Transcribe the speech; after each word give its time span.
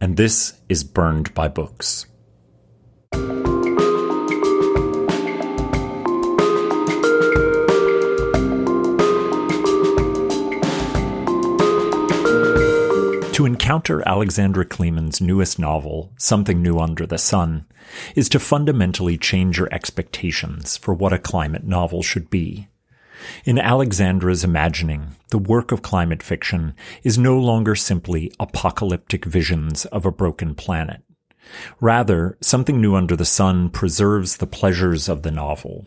and 0.00 0.16
this 0.16 0.60
is 0.68 0.84
Burned 0.84 1.32
by 1.34 1.48
Books. 1.48 2.06
To 13.32 13.44
encounter 13.44 14.02
Alexandra 14.08 14.64
Kleeman's 14.64 15.20
newest 15.20 15.58
novel, 15.58 16.10
Something 16.16 16.62
New 16.62 16.78
Under 16.78 17.06
the 17.06 17.18
Sun, 17.18 17.66
is 18.14 18.30
to 18.30 18.38
fundamentally 18.38 19.18
change 19.18 19.58
your 19.58 19.68
expectations 19.70 20.78
for 20.78 20.94
what 20.94 21.12
a 21.12 21.18
climate 21.18 21.64
novel 21.64 22.02
should 22.02 22.30
be. 22.30 22.68
In 23.44 23.58
Alexandra's 23.58 24.44
imagining, 24.44 25.16
the 25.30 25.38
work 25.38 25.72
of 25.72 25.82
climate 25.82 26.22
fiction 26.22 26.74
is 27.02 27.18
no 27.18 27.38
longer 27.38 27.74
simply 27.74 28.32
apocalyptic 28.38 29.24
visions 29.24 29.84
of 29.86 30.04
a 30.04 30.12
broken 30.12 30.54
planet. 30.54 31.02
Rather, 31.80 32.36
something 32.40 32.80
new 32.80 32.94
under 32.94 33.16
the 33.16 33.24
sun 33.24 33.70
preserves 33.70 34.36
the 34.36 34.46
pleasures 34.46 35.08
of 35.08 35.22
the 35.22 35.30
novel. 35.30 35.86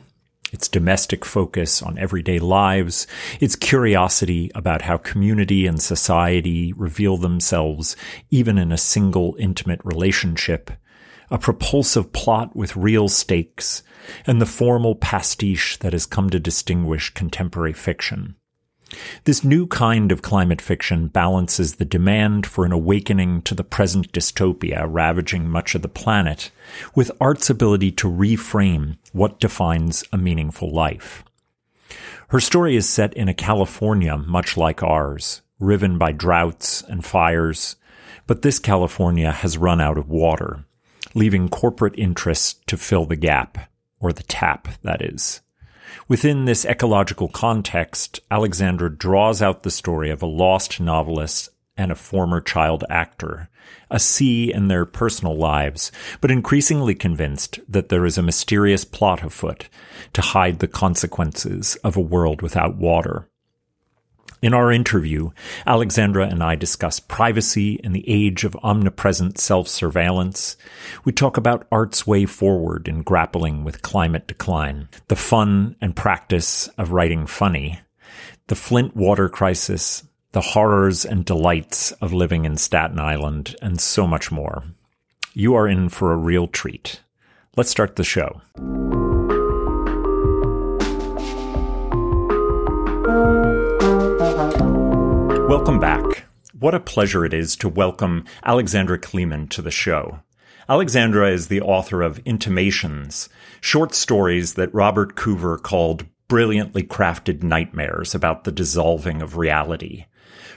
Its 0.51 0.67
domestic 0.67 1.23
focus 1.23 1.81
on 1.81 1.99
everyday 1.99 2.39
lives, 2.39 3.05
its 3.39 3.55
curiosity 3.55 4.49
about 4.55 4.81
how 4.81 4.97
community 4.97 5.67
and 5.67 5.81
society 5.81 6.73
reveal 6.73 7.17
themselves 7.17 7.95
even 8.31 8.57
in 8.57 8.71
a 8.71 8.77
single 8.77 9.35
intimate 9.37 9.81
relationship, 9.83 10.71
a 11.29 11.37
propulsive 11.37 12.11
plot 12.13 12.55
with 12.55 12.75
real 12.75 13.07
stakes, 13.07 13.83
and 14.25 14.41
the 14.41 14.45
formal 14.45 14.95
pastiche 14.95 15.77
that 15.79 15.93
has 15.93 16.05
come 16.05 16.29
to 16.29 16.39
distinguish 16.39 17.13
contemporary 17.13 17.73
fiction. 17.73 18.35
This 19.25 19.43
new 19.43 19.67
kind 19.67 20.11
of 20.11 20.21
climate 20.21 20.61
fiction 20.61 21.07
balances 21.07 21.75
the 21.75 21.85
demand 21.85 22.47
for 22.47 22.65
an 22.65 22.71
awakening 22.71 23.43
to 23.43 23.53
the 23.53 23.63
present 23.63 24.11
dystopia 24.11 24.85
ravaging 24.87 25.47
much 25.47 25.75
of 25.75 25.81
the 25.81 25.87
planet 25.87 26.51
with 26.95 27.11
art's 27.21 27.49
ability 27.49 27.91
to 27.93 28.09
reframe 28.09 28.97
what 29.13 29.39
defines 29.39 30.03
a 30.11 30.17
meaningful 30.17 30.71
life. 30.71 31.23
Her 32.29 32.39
story 32.39 32.75
is 32.75 32.87
set 32.87 33.13
in 33.13 33.27
a 33.27 33.33
California 33.33 34.17
much 34.17 34.57
like 34.57 34.83
ours, 34.83 35.41
riven 35.59 35.97
by 35.97 36.11
droughts 36.11 36.83
and 36.83 37.05
fires, 37.05 37.75
but 38.27 38.41
this 38.41 38.59
California 38.59 39.31
has 39.31 39.57
run 39.57 39.81
out 39.81 39.97
of 39.97 40.09
water, 40.09 40.65
leaving 41.13 41.49
corporate 41.49 41.97
interests 41.97 42.59
to 42.67 42.77
fill 42.77 43.05
the 43.05 43.15
gap 43.15 43.68
or 43.99 44.13
the 44.13 44.23
tap, 44.23 44.67
that 44.83 45.01
is. 45.01 45.41
Within 46.07 46.45
this 46.45 46.65
ecological 46.65 47.27
context, 47.29 48.19
Alexandra 48.29 48.95
draws 48.95 49.41
out 49.41 49.63
the 49.63 49.71
story 49.71 50.09
of 50.09 50.21
a 50.21 50.27
lost 50.27 50.79
novelist 50.79 51.49
and 51.77 51.91
a 51.91 51.95
former 51.95 52.41
child 52.41 52.83
actor, 52.89 53.49
a 53.89 53.99
sea 53.99 54.51
in 54.53 54.67
their 54.67 54.85
personal 54.85 55.35
lives, 55.35 55.91
but 56.19 56.29
increasingly 56.29 56.93
convinced 56.93 57.59
that 57.67 57.89
there 57.89 58.05
is 58.05 58.17
a 58.17 58.23
mysterious 58.23 58.83
plot 58.83 59.23
afoot 59.23 59.69
to 60.13 60.21
hide 60.21 60.59
the 60.59 60.67
consequences 60.67 61.75
of 61.83 61.95
a 61.95 62.01
world 62.01 62.41
without 62.41 62.75
water. 62.75 63.29
In 64.41 64.53
our 64.53 64.71
interview, 64.71 65.31
Alexandra 65.67 66.27
and 66.27 66.41
I 66.41 66.55
discuss 66.55 67.01
privacy 67.01 67.73
in 67.83 67.91
the 67.91 68.05
age 68.07 68.45
of 68.45 68.55
omnipresent 68.63 69.37
self-surveillance. 69.37 70.55
We 71.03 71.11
talk 71.11 71.35
about 71.35 71.67
art's 71.69 72.07
way 72.07 72.25
forward 72.25 72.87
in 72.87 73.01
grappling 73.01 73.65
with 73.65 73.81
climate 73.81 74.27
decline, 74.27 74.87
the 75.09 75.17
fun 75.17 75.75
and 75.81 75.93
practice 75.93 76.69
of 76.77 76.93
writing 76.93 77.27
funny, 77.27 77.81
the 78.47 78.55
Flint 78.55 78.95
water 78.95 79.27
crisis, 79.27 80.03
the 80.31 80.41
horrors 80.41 81.03
and 81.03 81.25
delights 81.25 81.91
of 81.93 82.13
living 82.13 82.45
in 82.45 82.55
Staten 82.55 82.99
Island, 82.99 83.57
and 83.61 83.81
so 83.81 84.07
much 84.07 84.31
more. 84.31 84.63
You 85.33 85.53
are 85.55 85.67
in 85.67 85.89
for 85.89 86.13
a 86.13 86.17
real 86.17 86.47
treat. 86.47 87.01
Let's 87.57 87.71
start 87.71 87.97
the 87.97 88.05
show. 88.05 88.41
Welcome 95.49 95.79
back. 95.79 96.25
What 96.59 96.75
a 96.75 96.79
pleasure 96.79 97.25
it 97.25 97.33
is 97.33 97.55
to 97.55 97.67
welcome 97.67 98.25
Alexandra 98.45 98.99
Kleeman 98.99 99.47
to 99.47 99.63
the 99.63 99.71
show. 99.71 100.19
Alexandra 100.69 101.31
is 101.31 101.47
the 101.47 101.59
author 101.59 102.03
of 102.03 102.19
Intimations, 102.19 103.29
short 103.59 103.95
stories 103.95 104.53
that 104.53 104.71
Robert 104.75 105.15
Coover 105.15 105.59
called 105.59 106.05
brilliantly 106.27 106.83
crafted 106.83 107.41
nightmares 107.41 108.13
about 108.13 108.43
the 108.43 108.51
dissolving 108.51 109.23
of 109.23 109.37
reality. 109.37 110.05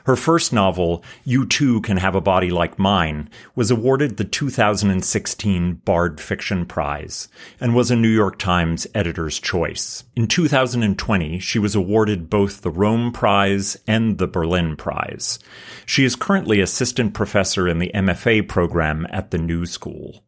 Her 0.05 0.17
first 0.17 0.53
novel, 0.53 1.05
You 1.25 1.47
Too 1.47 1.81
Can 1.83 1.97
Have 1.99 2.15
a 2.15 2.21
Body 2.21 2.51
Like 2.51 2.79
Mine, 2.79 3.31
was 3.55 3.71
awarded 3.71 4.17
the 4.17 4.25
2016 4.25 5.75
Bard 5.85 6.21
Fiction 6.21 6.67
Prize 6.67 7.29
and 7.61 7.75
was 7.75 7.91
a 7.91 7.97
New 7.97 8.09
York 8.09 8.39
Times 8.39 8.87
editor's 8.95 9.39
choice. 9.39 10.03
In 10.17 10.27
2020, 10.27 11.39
she 11.39 11.59
was 11.59 11.75
awarded 11.75 12.29
both 12.29 12.63
the 12.63 12.71
Rome 12.71 13.13
Prize 13.13 13.77
and 13.87 14.19
the 14.19 14.27
Berlin 14.27 14.77
Prize. 14.77 15.39
She 15.87 16.05
is 16.05 16.17
currently 16.17 16.61
assistant 16.61 17.15
professor 17.15 17.69
in 17.69 17.79
the 17.79 17.93
MFA 17.95 18.49
program 18.49 19.07
at 19.11 19.31
the 19.31 19.39
New 19.39 19.67
School. 19.67 20.25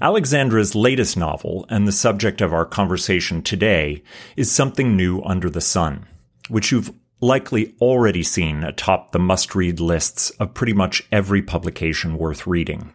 Alexandra's 0.00 0.74
latest 0.74 1.16
novel, 1.16 1.64
and 1.68 1.86
the 1.86 1.92
subject 1.92 2.40
of 2.40 2.52
our 2.52 2.64
conversation 2.64 3.40
today, 3.40 4.02
is 4.36 4.50
Something 4.50 4.96
New 4.96 5.22
Under 5.22 5.48
the 5.48 5.60
Sun, 5.60 6.06
which 6.48 6.72
you've 6.72 6.92
likely 7.22 7.74
already 7.80 8.22
seen 8.22 8.64
atop 8.64 9.12
the 9.12 9.18
must 9.18 9.54
read 9.54 9.78
lists 9.78 10.30
of 10.40 10.52
pretty 10.52 10.72
much 10.72 11.06
every 11.12 11.40
publication 11.40 12.18
worth 12.18 12.46
reading. 12.46 12.92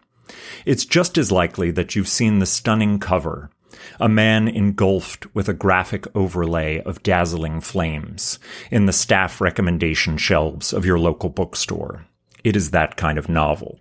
It's 0.66 0.84
just 0.84 1.16
as 1.16 1.32
likely 1.32 1.70
that 1.72 1.96
you've 1.96 2.08
seen 2.08 2.38
the 2.38 2.46
stunning 2.46 2.98
cover, 2.98 3.50
a 3.98 4.08
man 4.08 4.46
engulfed 4.46 5.34
with 5.34 5.48
a 5.48 5.54
graphic 5.54 6.06
overlay 6.14 6.82
of 6.82 7.02
dazzling 7.02 7.62
flames 7.62 8.38
in 8.70 8.84
the 8.84 8.92
staff 8.92 9.40
recommendation 9.40 10.18
shelves 10.18 10.74
of 10.74 10.84
your 10.84 10.98
local 10.98 11.30
bookstore. 11.30 12.06
It 12.44 12.54
is 12.54 12.70
that 12.70 12.96
kind 12.96 13.16
of 13.16 13.30
novel. 13.30 13.80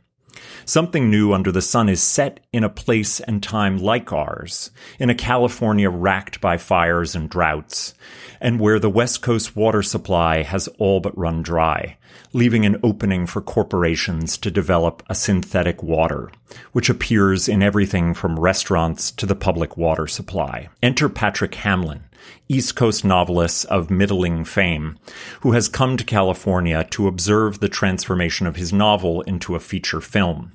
Something 0.66 1.10
New 1.10 1.34
Under 1.34 1.51
the 1.51 1.62
Sun 1.62 1.89
is 1.89 2.01
set 2.01 2.39
in 2.51 2.63
a 2.63 2.69
place 2.69 3.19
and 3.22 3.42
time 3.42 3.78
like 3.78 4.12
ours, 4.12 4.72
in 5.00 5.10
a 5.10 5.16
California 5.16 5.89
racked 5.89 6.42
by 6.42 6.57
fires 6.57 7.16
and 7.16 7.30
droughts, 7.30 7.94
and 8.42 8.60
where 8.60 8.80
the 8.80 8.89
West 8.89 9.22
Coast 9.22 9.56
water 9.56 9.81
supply 9.81 10.44
has 10.44 10.68
all 10.78 11.00
but 11.00 11.18
run 11.18 11.42
dry, 11.42 11.98
leaving 12.34 12.66
an 12.66 12.80
opening 12.84 13.25
for 13.25 13.42
corporations 13.42 14.38
to 14.38 14.51
develop 14.51 15.04
a 15.10 15.16
synthetic 15.16 15.81
water, 15.81 16.31
which 16.72 16.89
appears 16.89 17.48
in 17.48 17.63
everything 17.63 18.13
from 18.13 18.39
restaurants 18.39 19.12
to 19.12 19.25
the 19.25 19.36
public 19.36 19.78
water 19.78 20.07
supply. 20.07 20.69
Enter 20.84 21.10
Patrick 21.10 21.56
Hamlin, 21.56 22.04
East 22.50 22.75
Coast 22.75 23.03
novelist 23.03 23.65
of 23.65 23.91
middling 23.91 24.44
fame, 24.44 24.97
who 25.41 25.51
has 25.51 25.68
come 25.68 25.97
to 25.97 26.03
California 26.03 26.83
to 26.91 27.07
observe 27.07 27.59
the 27.59 27.69
transformation 27.69 28.47
of 28.47 28.56
his 28.56 28.71
novel 28.71 29.21
into 29.21 29.56
a 29.56 29.59
feature 29.59 30.01
film. 30.01 30.51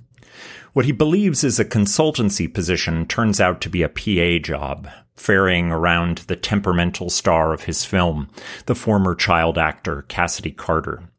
What 0.73 0.87
he 0.87 0.93
believes 0.93 1.45
is 1.45 1.61
a 1.61 1.65
consultancy 1.65 2.53
position 2.53 3.07
turns 3.07 3.41
out 3.41 3.61
to 3.61 3.69
be 3.69 3.83
a 3.83 3.89
PA 3.89 4.43
job, 4.43 4.89
ferrying 5.15 5.71
around 5.71 6.19
the 6.29 6.37
temperamental 6.37 7.11
star 7.11 7.53
of 7.53 7.65
his 7.65 7.85
film, 7.85 8.31
the 8.67 8.75
former 8.75 9.15
child 9.15 9.59
actor 9.59 10.03
Cassidy 10.09 10.51
Carter. 10.51 11.12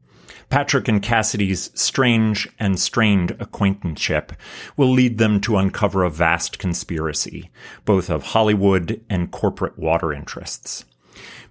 Patrick 0.54 0.88
and 0.88 1.02
Cassidy's 1.02 1.72
strange 1.74 2.48
and 2.60 2.80
strained 2.80 3.32
acquaintanceship 3.40 4.34
will 4.78 4.92
lead 4.92 5.18
them 5.18 5.42
to 5.42 5.58
uncover 5.58 6.04
a 6.04 6.12
vast 6.12 6.60
conspiracy, 6.60 7.50
both 7.86 8.08
of 8.08 8.22
Hollywood 8.22 9.04
and 9.10 9.32
corporate 9.32 9.80
water 9.80 10.14
interests. 10.14 10.86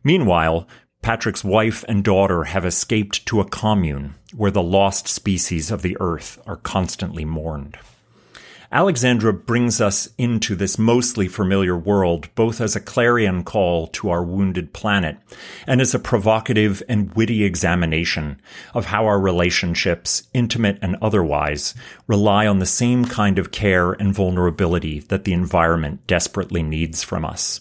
Meanwhile, 0.05 0.69
Patrick's 1.03 1.43
wife 1.43 1.85
and 1.89 2.05
daughter 2.05 2.45
have 2.45 2.65
escaped 2.65 3.27
to 3.27 3.41
a 3.41 3.45
commune 3.45 4.15
where 4.37 4.53
the 4.53 4.63
lost 4.63 5.09
species 5.09 5.73
of 5.73 5.83
the 5.83 5.97
earth 5.99 6.41
are 6.47 6.55
constantly 6.55 7.25
mourned. 7.25 7.79
Alexandra 8.75 9.35
brings 9.35 9.83
us 9.83 10.09
into 10.17 10.55
this 10.55 10.79
mostly 10.79 11.29
familiar 11.29 11.77
world, 11.77 12.35
both 12.35 12.59
as 12.59 12.75
a 12.75 12.81
clarion 12.81 13.45
call 13.45 13.87
to 13.89 14.09
our 14.09 14.25
wounded 14.25 14.73
planet 14.73 15.19
and 15.67 15.79
as 15.79 15.95
a 15.95 15.99
provocative 15.99 16.83
and 16.89 17.13
witty 17.13 17.45
examination 17.45 18.41
of 18.73 18.87
how 18.87 19.05
our 19.05 19.21
relationships, 19.21 20.23
intimate 20.33 20.79
and 20.81 20.97
otherwise, 21.03 21.75
rely 22.07 22.47
on 22.47 22.61
the 22.61 22.67
same 22.67 23.05
kind 23.05 23.39
of 23.39 23.53
care 23.53 23.93
and 23.93 24.15
vulnerability 24.15 25.01
that 25.01 25.25
the 25.25 25.35
environment 25.35 26.07
desperately 26.07 26.63
needs 26.63 27.03
from 27.03 27.27
us. 27.27 27.61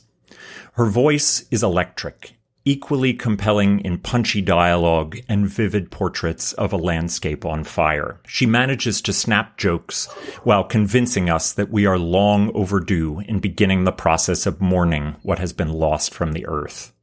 Her 0.74 0.86
voice 0.86 1.46
is 1.52 1.62
electric 1.62 2.38
equally 2.64 3.14
compelling 3.14 3.80
in 3.80 3.98
punchy 3.98 4.42
dialogue 4.42 5.18
and 5.28 5.50
vivid 5.50 5.90
portraits 5.90 6.54
of 6.54 6.72
a 6.72 6.78
landscape 6.78 7.44
on 7.46 7.64
fire. 7.64 8.20
She 8.28 8.46
manages 8.46 9.02
to 9.02 9.14
snap 9.14 9.58
jokes 9.58 10.06
while 10.44 10.64
convincing 10.64 11.30
us 11.30 11.54
that 11.54 11.72
we 11.72 11.86
are 11.86 11.98
long 11.98 12.52
overdue 12.54 13.22
in 13.22 13.40
beginning 13.40 13.84
the 13.84 13.92
process 13.92 14.46
of 14.46 14.62
mourning 14.62 15.16
what 15.24 15.40
has 15.40 15.54
been 15.54 15.74
lost 15.74 16.14
from 16.14 16.34
the 16.34 16.46
earth. 16.46 16.94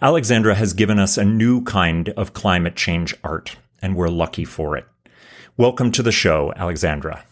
Alexandra 0.00 0.56
has 0.56 0.72
given 0.72 0.98
us 0.98 1.16
a 1.16 1.24
new 1.24 1.62
kind 1.62 2.08
of 2.10 2.32
climate 2.32 2.74
change 2.74 3.14
art, 3.22 3.56
and 3.80 3.94
we're 3.94 4.08
lucky 4.08 4.44
for 4.44 4.76
it. 4.76 4.84
Welcome 5.56 5.92
to 5.92 6.02
the 6.02 6.10
show, 6.10 6.52
Alexandra. 6.56 7.24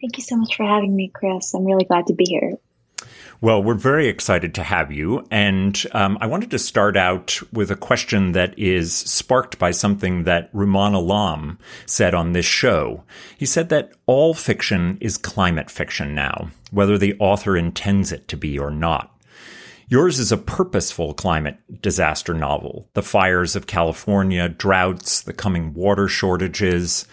Thank 0.00 0.18
you 0.18 0.22
so 0.22 0.36
much 0.36 0.54
for 0.54 0.64
having 0.64 0.94
me, 0.94 1.10
Chris. 1.12 1.52
I'm 1.52 1.64
really 1.64 1.84
glad 1.84 2.06
to 2.06 2.14
be 2.14 2.26
here. 2.28 2.58
Well, 3.40 3.62
we're 3.62 3.74
very 3.74 4.08
excited 4.08 4.54
to 4.54 4.62
have 4.62 4.90
you. 4.90 5.26
And 5.30 5.80
um, 5.92 6.18
I 6.20 6.26
wanted 6.26 6.50
to 6.52 6.58
start 6.58 6.96
out 6.96 7.38
with 7.52 7.70
a 7.70 7.76
question 7.76 8.32
that 8.32 8.58
is 8.58 8.94
sparked 8.94 9.58
by 9.58 9.70
something 9.70 10.24
that 10.24 10.52
Rumaan 10.52 10.94
Alam 10.94 11.58
said 11.84 12.14
on 12.14 12.32
this 12.32 12.46
show. 12.46 13.04
He 13.36 13.46
said 13.46 13.68
that 13.68 13.92
all 14.06 14.34
fiction 14.34 14.98
is 15.00 15.18
climate 15.18 15.70
fiction 15.70 16.14
now, 16.14 16.50
whether 16.70 16.96
the 16.96 17.16
author 17.18 17.56
intends 17.56 18.12
it 18.12 18.28
to 18.28 18.36
be 18.36 18.58
or 18.58 18.70
not. 18.70 19.15
Yours 19.88 20.18
is 20.18 20.32
a 20.32 20.36
purposeful 20.36 21.14
climate 21.14 21.58
disaster 21.80 22.34
novel. 22.34 22.90
The 22.94 23.02
fires 23.02 23.54
of 23.54 23.68
California, 23.68 24.48
droughts, 24.48 25.20
the 25.20 25.32
coming 25.32 25.74
water 25.74 26.08
shortages. 26.08 27.06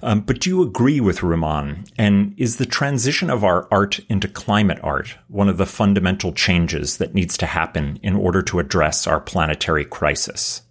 Um, 0.00 0.20
but 0.20 0.38
do 0.38 0.50
you 0.50 0.62
agree 0.62 1.00
with 1.00 1.20
Rumaan? 1.20 1.90
And 1.98 2.34
is 2.36 2.56
the 2.56 2.66
transition 2.66 3.30
of 3.30 3.42
our 3.42 3.66
art 3.72 3.98
into 4.08 4.28
climate 4.28 4.78
art 4.82 5.16
one 5.26 5.48
of 5.48 5.56
the 5.56 5.66
fundamental 5.66 6.32
changes 6.32 6.98
that 6.98 7.14
needs 7.14 7.36
to 7.38 7.46
happen 7.46 7.98
in 8.00 8.14
order 8.14 8.42
to 8.42 8.60
address 8.60 9.08
our 9.08 9.20
planetary 9.20 9.84
crisis? 9.84 10.62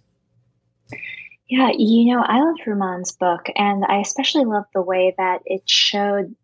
Yeah, 1.46 1.72
you 1.76 2.14
know, 2.14 2.22
I 2.24 2.40
loved 2.40 2.62
Rumaan's 2.66 3.12
book, 3.12 3.48
and 3.54 3.84
I 3.84 3.98
especially 3.98 4.44
loved 4.44 4.68
the 4.72 4.80
way 4.80 5.14
that 5.18 5.40
it 5.44 5.68
showed 5.68 6.34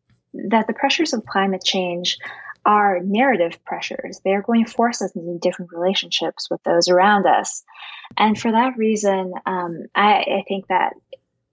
that 0.50 0.66
the 0.66 0.74
pressures 0.74 1.14
of 1.14 1.24
climate 1.24 1.62
change 1.64 2.18
are 2.66 2.98
narrative 3.00 3.64
pressures. 3.64 4.20
They're 4.24 4.42
going 4.42 4.64
to 4.64 4.70
force 4.70 5.00
us 5.00 5.14
into 5.14 5.38
different 5.40 5.70
relationships 5.72 6.50
with 6.50 6.60
those 6.64 6.88
around 6.88 7.26
us. 7.26 7.62
And 8.16 8.38
for 8.38 8.50
that 8.50 8.76
reason, 8.76 9.32
um, 9.46 9.84
I, 9.94 10.14
I, 10.14 10.44
think 10.48 10.66
that 10.66 10.94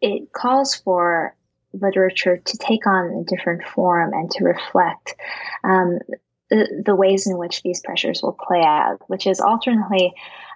it 0.02 0.34
calls 0.34 0.76
for 0.76 1.36
literature 1.72 2.38
to 2.38 2.58
take 2.58 2.88
on 2.88 3.22
a 3.22 3.36
different 3.36 3.64
form 3.64 4.12
and 4.14 4.30
to 4.32 4.44
reflect 4.44 5.16
um, 5.64 6.00
the, 6.50 6.84
the 6.86 6.96
ways 6.96 7.28
in 7.28 7.38
which 7.38 7.62
these 7.62 7.82
pressures 7.82 8.22
will 8.24 8.38
play 8.40 8.64
out, 8.64 8.98
which 9.08 9.28
is 9.28 9.40
alternately 9.40 10.14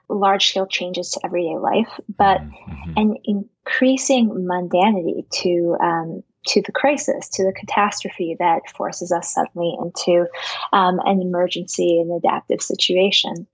large 0.10 0.50
scale 0.50 0.68
changes 0.68 1.12
to 1.12 1.22
everyday 1.24 1.58
life, 1.58 2.00
but 2.18 2.42
mm-hmm. 2.42 2.92
an 2.96 3.16
increasing 3.26 4.30
mundanity 4.30 5.30
to 5.30 5.78
um, 5.82 6.24
to 6.48 6.62
the 6.62 6.72
crisis, 6.72 7.30
to 7.30 7.44
the 7.44 7.54
catastrophe 7.54 8.36
that 8.40 8.70
forces 8.76 9.12
us 9.12 9.34
suddenly 9.34 9.76
into 9.82 10.26
um, 10.74 11.00
an 11.06 11.22
emergency 11.22 12.00
and 12.00 12.12
adaptive 12.12 12.62
situation. 12.62 13.48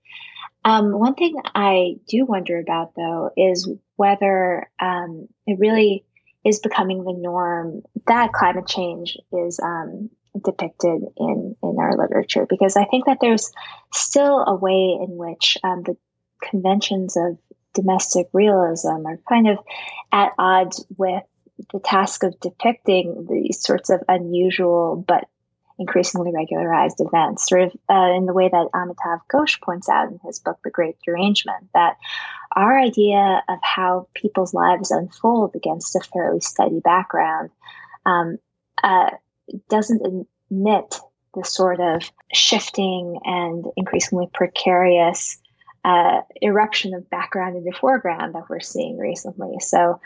Um, 0.64 0.98
one 0.98 1.14
thing 1.14 1.34
I 1.54 1.96
do 2.08 2.24
wonder 2.24 2.58
about, 2.58 2.94
though, 2.96 3.30
is 3.36 3.68
whether 3.96 4.70
um, 4.80 5.28
it 5.46 5.58
really 5.58 6.04
is 6.44 6.60
becoming 6.60 7.04
the 7.04 7.12
norm 7.12 7.82
that 8.06 8.32
climate 8.32 8.66
change 8.66 9.16
is 9.32 9.60
um, 9.60 10.10
depicted 10.44 11.02
in 11.16 11.56
in 11.62 11.76
our 11.78 11.96
literature, 11.96 12.46
because 12.48 12.76
I 12.76 12.84
think 12.84 13.06
that 13.06 13.18
there's 13.20 13.52
still 13.92 14.44
a 14.46 14.54
way 14.54 14.98
in 15.00 15.16
which 15.16 15.58
um, 15.62 15.82
the 15.82 15.96
conventions 16.42 17.16
of 17.16 17.38
domestic 17.74 18.28
realism 18.32 19.06
are 19.06 19.18
kind 19.28 19.48
of 19.48 19.58
at 20.12 20.32
odds 20.38 20.84
with 20.96 21.22
the 21.72 21.80
task 21.80 22.22
of 22.22 22.38
depicting 22.40 23.26
these 23.30 23.60
sorts 23.60 23.90
of 23.90 24.02
unusual 24.08 25.04
but 25.06 25.28
increasingly 25.78 26.32
regularized 26.32 27.00
events, 27.00 27.48
sort 27.48 27.62
of 27.62 27.72
uh, 27.90 28.16
in 28.16 28.26
the 28.26 28.32
way 28.32 28.48
that 28.48 28.68
Amitav 28.74 29.20
Ghosh 29.32 29.60
points 29.60 29.88
out 29.88 30.08
in 30.08 30.20
his 30.24 30.38
book, 30.38 30.58
The 30.62 30.70
Great 30.70 30.96
Derangement, 31.04 31.68
that 31.74 31.96
our 32.54 32.78
idea 32.78 33.42
of 33.48 33.58
how 33.62 34.08
people's 34.14 34.54
lives 34.54 34.90
unfold 34.90 35.56
against 35.56 35.96
a 35.96 36.00
fairly 36.00 36.40
steady 36.40 36.80
background 36.80 37.50
um, 38.06 38.38
uh, 38.82 39.10
doesn't 39.68 40.26
admit 40.50 41.00
the 41.34 41.44
sort 41.44 41.80
of 41.80 42.08
shifting 42.32 43.18
and 43.24 43.64
increasingly 43.76 44.28
precarious 44.32 45.38
uh, 45.84 46.20
eruption 46.40 46.94
of 46.94 47.10
background 47.10 47.56
into 47.56 47.76
foreground 47.76 48.34
that 48.34 48.48
we're 48.48 48.60
seeing 48.60 48.96
recently. 48.96 49.58
So 49.60 50.00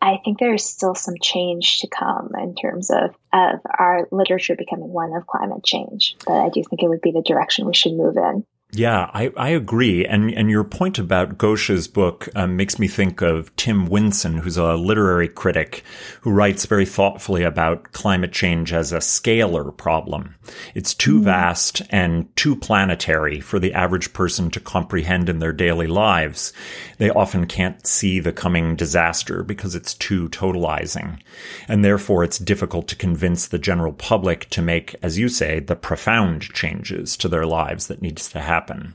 I 0.00 0.18
think 0.22 0.38
there 0.38 0.54
is 0.54 0.64
still 0.64 0.94
some 0.94 1.14
change 1.20 1.80
to 1.80 1.88
come 1.88 2.32
in 2.38 2.54
terms 2.54 2.90
of, 2.90 3.14
of 3.32 3.60
our 3.78 4.06
literature 4.10 4.54
becoming 4.54 4.90
one 4.90 5.14
of 5.14 5.26
climate 5.26 5.64
change. 5.64 6.16
But 6.26 6.44
I 6.44 6.48
do 6.50 6.62
think 6.62 6.82
it 6.82 6.88
would 6.88 7.00
be 7.00 7.12
the 7.12 7.22
direction 7.22 7.66
we 7.66 7.74
should 7.74 7.94
move 7.94 8.16
in. 8.16 8.44
Yeah, 8.76 9.08
I, 9.14 9.32
I 9.36 9.50
agree. 9.50 10.04
And 10.04 10.32
and 10.32 10.50
your 10.50 10.64
point 10.64 10.98
about 10.98 11.38
Ghosh's 11.38 11.86
book 11.86 12.28
um, 12.34 12.56
makes 12.56 12.78
me 12.78 12.88
think 12.88 13.22
of 13.22 13.54
Tim 13.54 13.88
Winson, 13.88 14.40
who's 14.40 14.56
a 14.56 14.74
literary 14.74 15.28
critic 15.28 15.84
who 16.22 16.32
writes 16.32 16.66
very 16.66 16.84
thoughtfully 16.84 17.44
about 17.44 17.92
climate 17.92 18.32
change 18.32 18.72
as 18.72 18.92
a 18.92 18.98
scalar 18.98 19.76
problem. 19.76 20.34
It's 20.74 20.92
too 20.92 21.20
mm. 21.20 21.24
vast 21.24 21.82
and 21.90 22.34
too 22.36 22.56
planetary 22.56 23.38
for 23.40 23.60
the 23.60 23.72
average 23.72 24.12
person 24.12 24.50
to 24.50 24.60
comprehend 24.60 25.28
in 25.28 25.38
their 25.38 25.52
daily 25.52 25.86
lives. 25.86 26.52
They 26.98 27.10
often 27.10 27.46
can't 27.46 27.86
see 27.86 28.18
the 28.18 28.32
coming 28.32 28.74
disaster 28.74 29.44
because 29.44 29.74
it's 29.76 29.94
too 29.94 30.28
totalizing. 30.30 31.20
And 31.68 31.84
therefore 31.84 32.24
it's 32.24 32.38
difficult 32.38 32.88
to 32.88 32.96
convince 32.96 33.46
the 33.46 33.58
general 33.58 33.92
public 33.92 34.50
to 34.50 34.62
make, 34.62 34.96
as 35.02 35.18
you 35.18 35.28
say, 35.28 35.60
the 35.60 35.76
profound 35.76 36.42
changes 36.42 37.16
to 37.18 37.28
their 37.28 37.46
lives 37.46 37.86
that 37.86 38.02
needs 38.02 38.28
to 38.30 38.40
happen 38.40 38.63
happen. 38.64 38.94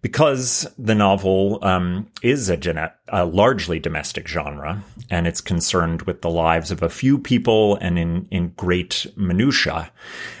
Because 0.00 0.64
the 0.78 0.94
novel 0.94 1.58
um, 1.62 2.06
is 2.22 2.50
a, 2.50 2.92
a, 3.08 3.24
largely 3.24 3.80
domestic 3.80 4.28
genre, 4.28 4.84
and 5.10 5.26
it's 5.26 5.40
concerned 5.40 6.02
with 6.02 6.22
the 6.22 6.30
lives 6.30 6.70
of 6.70 6.84
a 6.84 6.88
few 6.88 7.18
people 7.18 7.74
and 7.80 7.98
in, 7.98 8.28
in 8.30 8.50
great 8.50 9.06
minutia, 9.16 9.90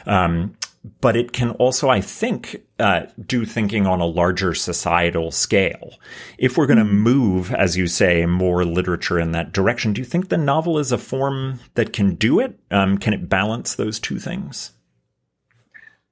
um, 0.06 0.56
but 1.00 1.16
it 1.16 1.32
can 1.32 1.50
also, 1.52 1.88
I 1.88 2.00
think, 2.00 2.62
uh, 2.78 3.06
do 3.26 3.44
thinking 3.44 3.84
on 3.84 4.00
a 4.00 4.06
larger 4.06 4.54
societal 4.54 5.32
scale. 5.32 5.98
If 6.38 6.56
we're 6.56 6.68
going 6.68 6.78
to 6.78 6.84
move, 6.84 7.52
as 7.52 7.76
you 7.76 7.88
say, 7.88 8.24
more 8.26 8.64
literature 8.64 9.18
in 9.18 9.32
that 9.32 9.52
direction, 9.52 9.92
do 9.92 10.00
you 10.00 10.04
think 10.04 10.28
the 10.28 10.38
novel 10.38 10.78
is 10.78 10.92
a 10.92 10.98
form 10.98 11.58
that 11.74 11.92
can 11.92 12.14
do 12.14 12.38
it? 12.38 12.56
Um, 12.70 12.96
can 12.96 13.12
it 13.12 13.28
balance 13.28 13.74
those 13.74 13.98
two 13.98 14.20
things? 14.20 14.70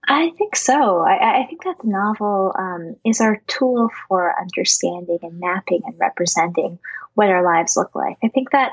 I 0.09 0.31
think 0.39 0.55
so. 0.55 1.01
I, 1.01 1.41
I 1.43 1.47
think 1.47 1.65
that 1.65 1.79
the 1.83 1.89
novel 1.89 2.55
um, 2.57 2.97
is 3.05 3.21
our 3.21 3.43
tool 3.47 3.91
for 4.09 4.35
understanding 4.41 5.19
and 5.23 5.41
mapping 5.41 5.83
and 5.85 5.95
representing 5.99 6.79
what 7.15 7.29
our 7.29 7.43
lives 7.43 7.77
look 7.77 7.95
like. 7.95 8.17
I 8.23 8.29
think 8.29 8.51
that 8.53 8.73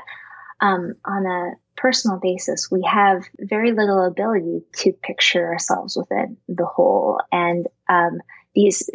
um, 0.60 0.94
on 1.04 1.26
a 1.26 1.52
personal 1.76 2.18
basis, 2.18 2.70
we 2.70 2.82
have 2.88 3.24
very 3.38 3.72
little 3.72 4.04
ability 4.04 4.62
to 4.74 4.92
picture 4.92 5.46
ourselves 5.46 5.96
within 5.96 6.36
the 6.48 6.66
whole. 6.66 7.20
And 7.32 7.66
um, 7.88 8.20
these 8.54 8.88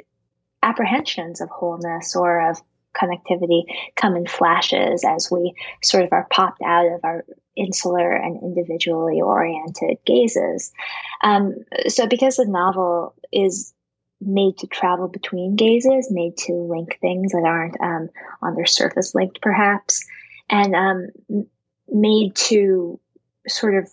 apprehensions 0.64 1.42
of 1.42 1.50
wholeness 1.50 2.16
or 2.16 2.50
of 2.50 2.62
connectivity 2.96 3.64
come 3.96 4.16
in 4.16 4.26
flashes 4.26 5.04
as 5.04 5.30
we 5.32 5.54
sort 5.84 6.04
of 6.04 6.14
are 6.14 6.28
popped 6.30 6.62
out 6.62 6.88
of 6.88 7.02
our 7.04 7.26
insular 7.56 8.14
and 8.14 8.42
individually 8.42 9.22
oriented 9.22 9.98
gazes. 10.06 10.72
Um, 11.24 11.56
so, 11.88 12.08
because 12.08 12.38
the 12.38 12.46
novel 12.46 13.14
is 13.32 13.74
made 14.22 14.58
to 14.58 14.68
travel 14.68 15.08
between 15.08 15.56
gazes, 15.56 16.12
made 16.12 16.36
to 16.38 16.54
link 16.54 16.98
things 17.00 17.32
that 17.32 17.44
aren't 17.46 17.80
um, 17.82 18.10
on 18.42 18.56
their 18.56 18.66
surface 18.66 19.16
linked, 19.16 19.42
perhaps, 19.42 20.06
and 20.50 20.76
um, 20.76 21.08
made 21.90 22.36
to 22.36 23.00
sort 23.48 23.76
of 23.76 23.90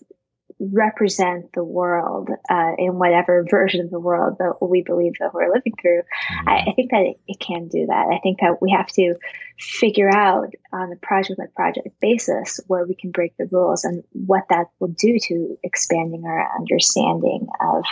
represent 0.59 1.53
the 1.53 1.65
world 1.65 2.31
uh, 2.51 2.73
in 2.79 2.99
whatever 2.99 3.45
version 3.51 3.83
of 3.83 3.91
the 3.91 4.01
world 4.01 4.37
that 4.39 4.55
we 4.61 4.83
believe 4.83 5.13
that 5.21 5.35
we're 5.35 5.53
living 5.53 5.75
through. 5.81 6.01
Mm-hmm. 6.01 6.49
I, 6.49 6.57
I, 6.69 6.73
think 6.75 6.91
that 6.91 7.03
it, 7.03 7.21
it, 7.29 7.41
can 7.41 7.69
do 7.69 7.87
that. 7.87 8.07
I 8.13 8.19
think 8.23 8.41
that 8.41 8.61
we 8.63 8.71
have 8.71 8.89
to 8.89 9.15
figure 9.59 10.11
out 10.11 10.53
on 10.73 10.93
a 10.93 10.97
project 10.97 11.39
by 11.39 11.47
project 11.55 11.89
basis 12.01 12.61
where 12.67 12.87
we 12.87 12.95
can 12.95 13.11
break 13.11 13.37
the 13.37 13.49
rules 13.51 13.85
and 13.85 14.03
what 14.13 14.45
that 14.51 14.67
will 14.81 14.89
do 14.89 15.19
to 15.19 15.59
expanding 15.63 16.25
our 16.25 16.57
understanding 16.59 17.47
of 17.61 17.85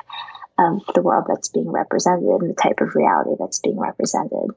of 0.57 0.83
the 0.95 1.03
world 1.03 1.25
that's 1.27 1.49
being 1.49 1.69
represented 1.69 2.29
and 2.29 2.51
the 2.51 2.55
type 2.55 2.81
of 2.81 2.95
reality 2.95 3.31
that's 3.41 3.59
being 3.59 3.79
represented. 3.79 4.51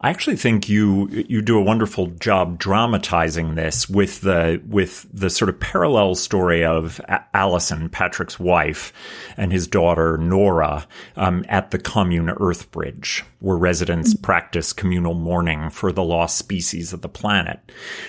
I 0.00 0.10
actually 0.10 0.36
think 0.36 0.68
you 0.68 1.08
you 1.08 1.42
do 1.42 1.58
a 1.58 1.62
wonderful 1.62 2.06
job 2.06 2.58
dramatizing 2.58 3.56
this 3.56 3.88
with 3.88 4.20
the 4.20 4.62
with 4.68 5.08
the 5.12 5.28
sort 5.28 5.48
of 5.48 5.58
parallel 5.58 6.14
story 6.14 6.64
of 6.64 7.00
Allison, 7.34 7.88
Patrick's 7.88 8.38
wife, 8.38 8.92
and 9.36 9.50
his 9.50 9.66
daughter 9.66 10.16
Nora 10.16 10.86
um, 11.16 11.44
at 11.48 11.72
the 11.72 11.80
commune 11.80 12.30
Earth 12.30 12.70
Bridge, 12.70 13.24
where 13.40 13.56
residents 13.56 14.14
mm-hmm. 14.14 14.22
practice 14.22 14.72
communal 14.72 15.14
mourning 15.14 15.68
for 15.68 15.90
the 15.90 16.04
lost 16.04 16.38
species 16.38 16.92
of 16.92 17.00
the 17.02 17.08
planet. 17.08 17.58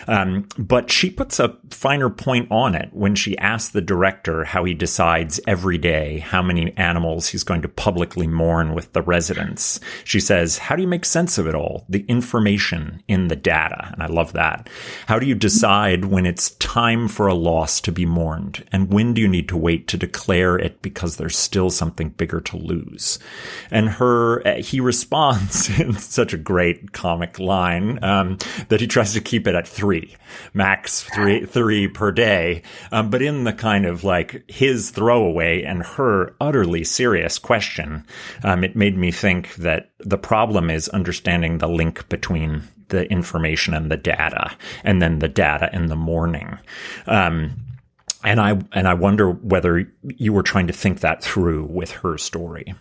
Um, 0.07 0.47
but 0.59 0.91
she 0.91 1.09
puts 1.09 1.39
a 1.39 1.57
finer 1.71 2.11
point 2.11 2.51
on 2.51 2.75
it 2.75 2.89
when 2.93 3.15
she 3.15 3.35
asks 3.39 3.71
the 3.71 3.81
director 3.81 4.45
how 4.45 4.63
he 4.63 4.75
decides 4.75 5.39
every 5.47 5.79
day 5.79 6.19
how 6.19 6.43
many 6.43 6.71
animals 6.77 7.29
he's 7.29 7.43
going 7.43 7.63
to 7.63 7.67
publicly 7.67 8.27
mourn 8.27 8.75
with 8.75 8.93
the 8.93 9.01
residents. 9.01 9.79
She 10.03 10.19
says, 10.19 10.59
"How 10.59 10.75
do 10.75 10.83
you 10.83 10.87
make 10.87 11.05
sense 11.05 11.39
of 11.39 11.47
it 11.47 11.55
all?" 11.55 11.78
The 11.87 12.05
information 12.07 13.01
in 13.07 13.27
the 13.27 13.35
data. 13.35 13.89
And 13.93 14.03
I 14.03 14.07
love 14.07 14.33
that. 14.33 14.69
How 15.07 15.19
do 15.19 15.25
you 15.25 15.35
decide 15.35 16.05
when 16.05 16.25
it's 16.25 16.51
time 16.51 17.07
for 17.07 17.27
a 17.27 17.33
loss 17.33 17.79
to 17.81 17.91
be 17.91 18.05
mourned? 18.05 18.65
And 18.71 18.91
when 18.91 19.13
do 19.13 19.21
you 19.21 19.27
need 19.27 19.47
to 19.49 19.57
wait 19.57 19.87
to 19.89 19.97
declare 19.97 20.57
it 20.57 20.81
because 20.81 21.17
there's 21.17 21.37
still 21.37 21.69
something 21.69 22.09
bigger 22.09 22.41
to 22.41 22.57
lose? 22.57 23.19
And 23.71 23.89
her, 23.89 24.45
uh, 24.47 24.61
he 24.61 24.79
responds 24.79 25.69
in 25.79 25.93
such 25.93 26.33
a 26.33 26.37
great 26.37 26.91
comic 26.91 27.39
line, 27.39 28.03
um, 28.03 28.37
that 28.69 28.81
he 28.81 28.87
tries 28.87 29.13
to 29.13 29.21
keep 29.21 29.47
it 29.47 29.55
at 29.55 29.67
three, 29.67 30.15
max 30.53 31.03
three, 31.03 31.45
three 31.45 31.87
per 31.87 32.11
day. 32.11 32.61
Um, 32.91 33.09
but 33.09 33.21
in 33.21 33.43
the 33.43 33.53
kind 33.53 33.85
of 33.85 34.03
like 34.03 34.43
his 34.47 34.91
throwaway 34.91 35.63
and 35.63 35.83
her 35.83 36.35
utterly 36.39 36.83
serious 36.83 37.37
question, 37.37 38.05
um, 38.43 38.63
it 38.63 38.75
made 38.75 38.97
me 38.97 39.11
think 39.11 39.55
that 39.55 39.88
the 39.99 40.17
problem 40.17 40.69
is 40.69 40.87
understanding 40.89 41.57
the 41.57 41.67
link 41.67 42.07
between 42.09 42.63
the 42.89 43.09
information 43.11 43.73
and 43.73 43.91
the 43.91 43.97
data, 43.97 44.55
and 44.83 45.01
then 45.01 45.19
the 45.19 45.27
data 45.27 45.69
and 45.71 45.89
the 45.89 45.95
mourning. 45.95 46.57
Um, 47.05 47.51
and 48.23 48.39
I 48.39 48.59
and 48.73 48.87
I 48.87 48.93
wonder 48.95 49.31
whether 49.31 49.89
you 50.03 50.33
were 50.33 50.43
trying 50.43 50.67
to 50.67 50.73
think 50.73 50.99
that 51.01 51.23
through 51.23 51.65
with 51.65 51.91
her 51.91 52.17
story. 52.17 52.73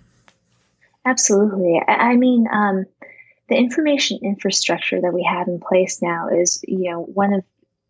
Absolutely. 1.04 1.80
I 1.86 2.16
mean, 2.16 2.46
um, 2.52 2.84
the 3.48 3.56
information 3.56 4.18
infrastructure 4.22 5.00
that 5.00 5.12
we 5.12 5.22
have 5.22 5.48
in 5.48 5.60
place 5.60 6.02
now 6.02 6.28
is, 6.28 6.62
you 6.66 6.90
know, 6.90 7.02
one 7.02 7.32
of 7.32 7.44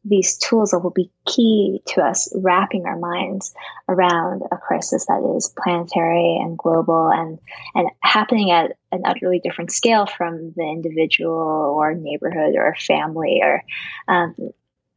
these 0.05 0.39
tools 0.39 0.71
that 0.71 0.79
will 0.79 0.91
be 0.91 1.11
key 1.27 1.83
to 1.87 2.01
us 2.03 2.33
wrapping 2.37 2.87
our 2.87 2.99
minds 2.99 3.55
around 3.89 4.43
a 4.53 4.57
crisis 4.57 5.07
that 5.07 5.35
is 5.37 5.53
planetary 5.63 6.39
and 6.41 6.57
global 6.57 7.11
and 7.13 7.39
and 7.75 7.89
happening 8.01 8.51
at 8.51 8.77
an 8.93 9.03
utterly 9.05 9.41
different 9.41 9.71
scale 9.71 10.07
from 10.07 10.53
the 10.57 10.63
individual 10.63 11.37
or 11.77 11.95
neighborhood 11.95 12.55
or 12.57 12.77
family 12.87 13.41
or 13.43 13.63
um, 14.09 14.35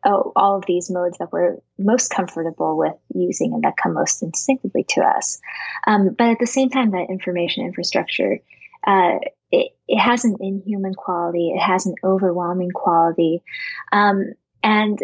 oh, 0.06 0.32
all 0.36 0.58
of 0.58 0.66
these 0.66 0.90
modes 0.90 1.18
that 1.18 1.32
we're 1.32 1.58
most 1.78 2.10
comfortable 2.10 2.78
with 2.78 2.96
using 3.14 3.54
and 3.54 3.64
that 3.64 3.78
come 3.78 3.94
most 3.94 4.24
instinctively 4.24 4.86
to 4.90 5.02
us. 5.02 5.40
Um, 5.88 6.16
but 6.18 6.30
at 6.30 6.40
the 6.40 6.48
same 6.48 6.70
time, 6.70 6.92
that 6.92 7.10
information 7.10 7.66
infrastructure 7.66 8.40
uh, 8.86 9.20
it, 9.52 9.74
it 9.88 10.00
has 10.00 10.26
an 10.26 10.38
inhuman 10.40 10.94
quality. 10.94 11.52
It 11.52 11.60
has 11.60 11.86
an 11.86 11.96
overwhelming 12.04 12.72
quality. 12.72 13.44
Um, 13.92 14.34
and 14.64 15.00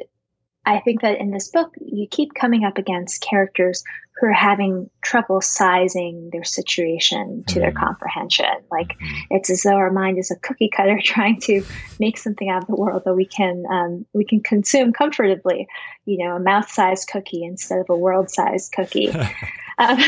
I 0.68 0.82
think 0.82 1.02
that 1.02 1.20
in 1.20 1.32
this 1.32 1.48
book, 1.48 1.74
you 1.80 2.08
keep 2.12 2.34
coming 2.34 2.66
up 2.66 2.78
against 2.78 3.22
characters 3.22 3.86
who 4.20 4.28
are 4.28 4.34
having 4.34 4.90
trouble 5.02 5.40
sizing 5.40 6.30
their 6.34 6.44
situation 6.44 7.46
to 7.48 7.54
mm-hmm. 7.54 7.60
their 7.62 7.72
comprehension. 7.72 8.46
Like 8.70 8.90
mm-hmm. 8.90 9.36
it's 9.36 9.50
as 9.50 9.64
though 9.64 9.76
our 9.76 9.92
mind 9.92 10.18
is 10.18 10.30
a 10.30 10.36
cookie 10.36 10.70
cutter 10.76 11.00
trying 11.04 11.40
to 11.42 11.64
make 12.02 12.18
something 12.18 12.50
out 12.50 12.64
of 12.64 12.68
the 12.68 12.76
world 12.76 13.04
that 13.06 13.14
we 13.14 13.26
can 13.26 13.64
um, 13.72 14.06
we 14.14 14.26
can 14.26 14.42
consume 14.42 14.92
comfortably. 14.92 15.68
You 16.06 16.26
know, 16.26 16.36
a 16.36 16.40
mouth-sized 16.40 17.08
cookie 17.08 17.46
instead 17.46 17.80
of 17.80 17.86
a 17.90 17.96
world-sized 17.96 18.72
cookie. 18.74 19.10
um, 19.78 20.00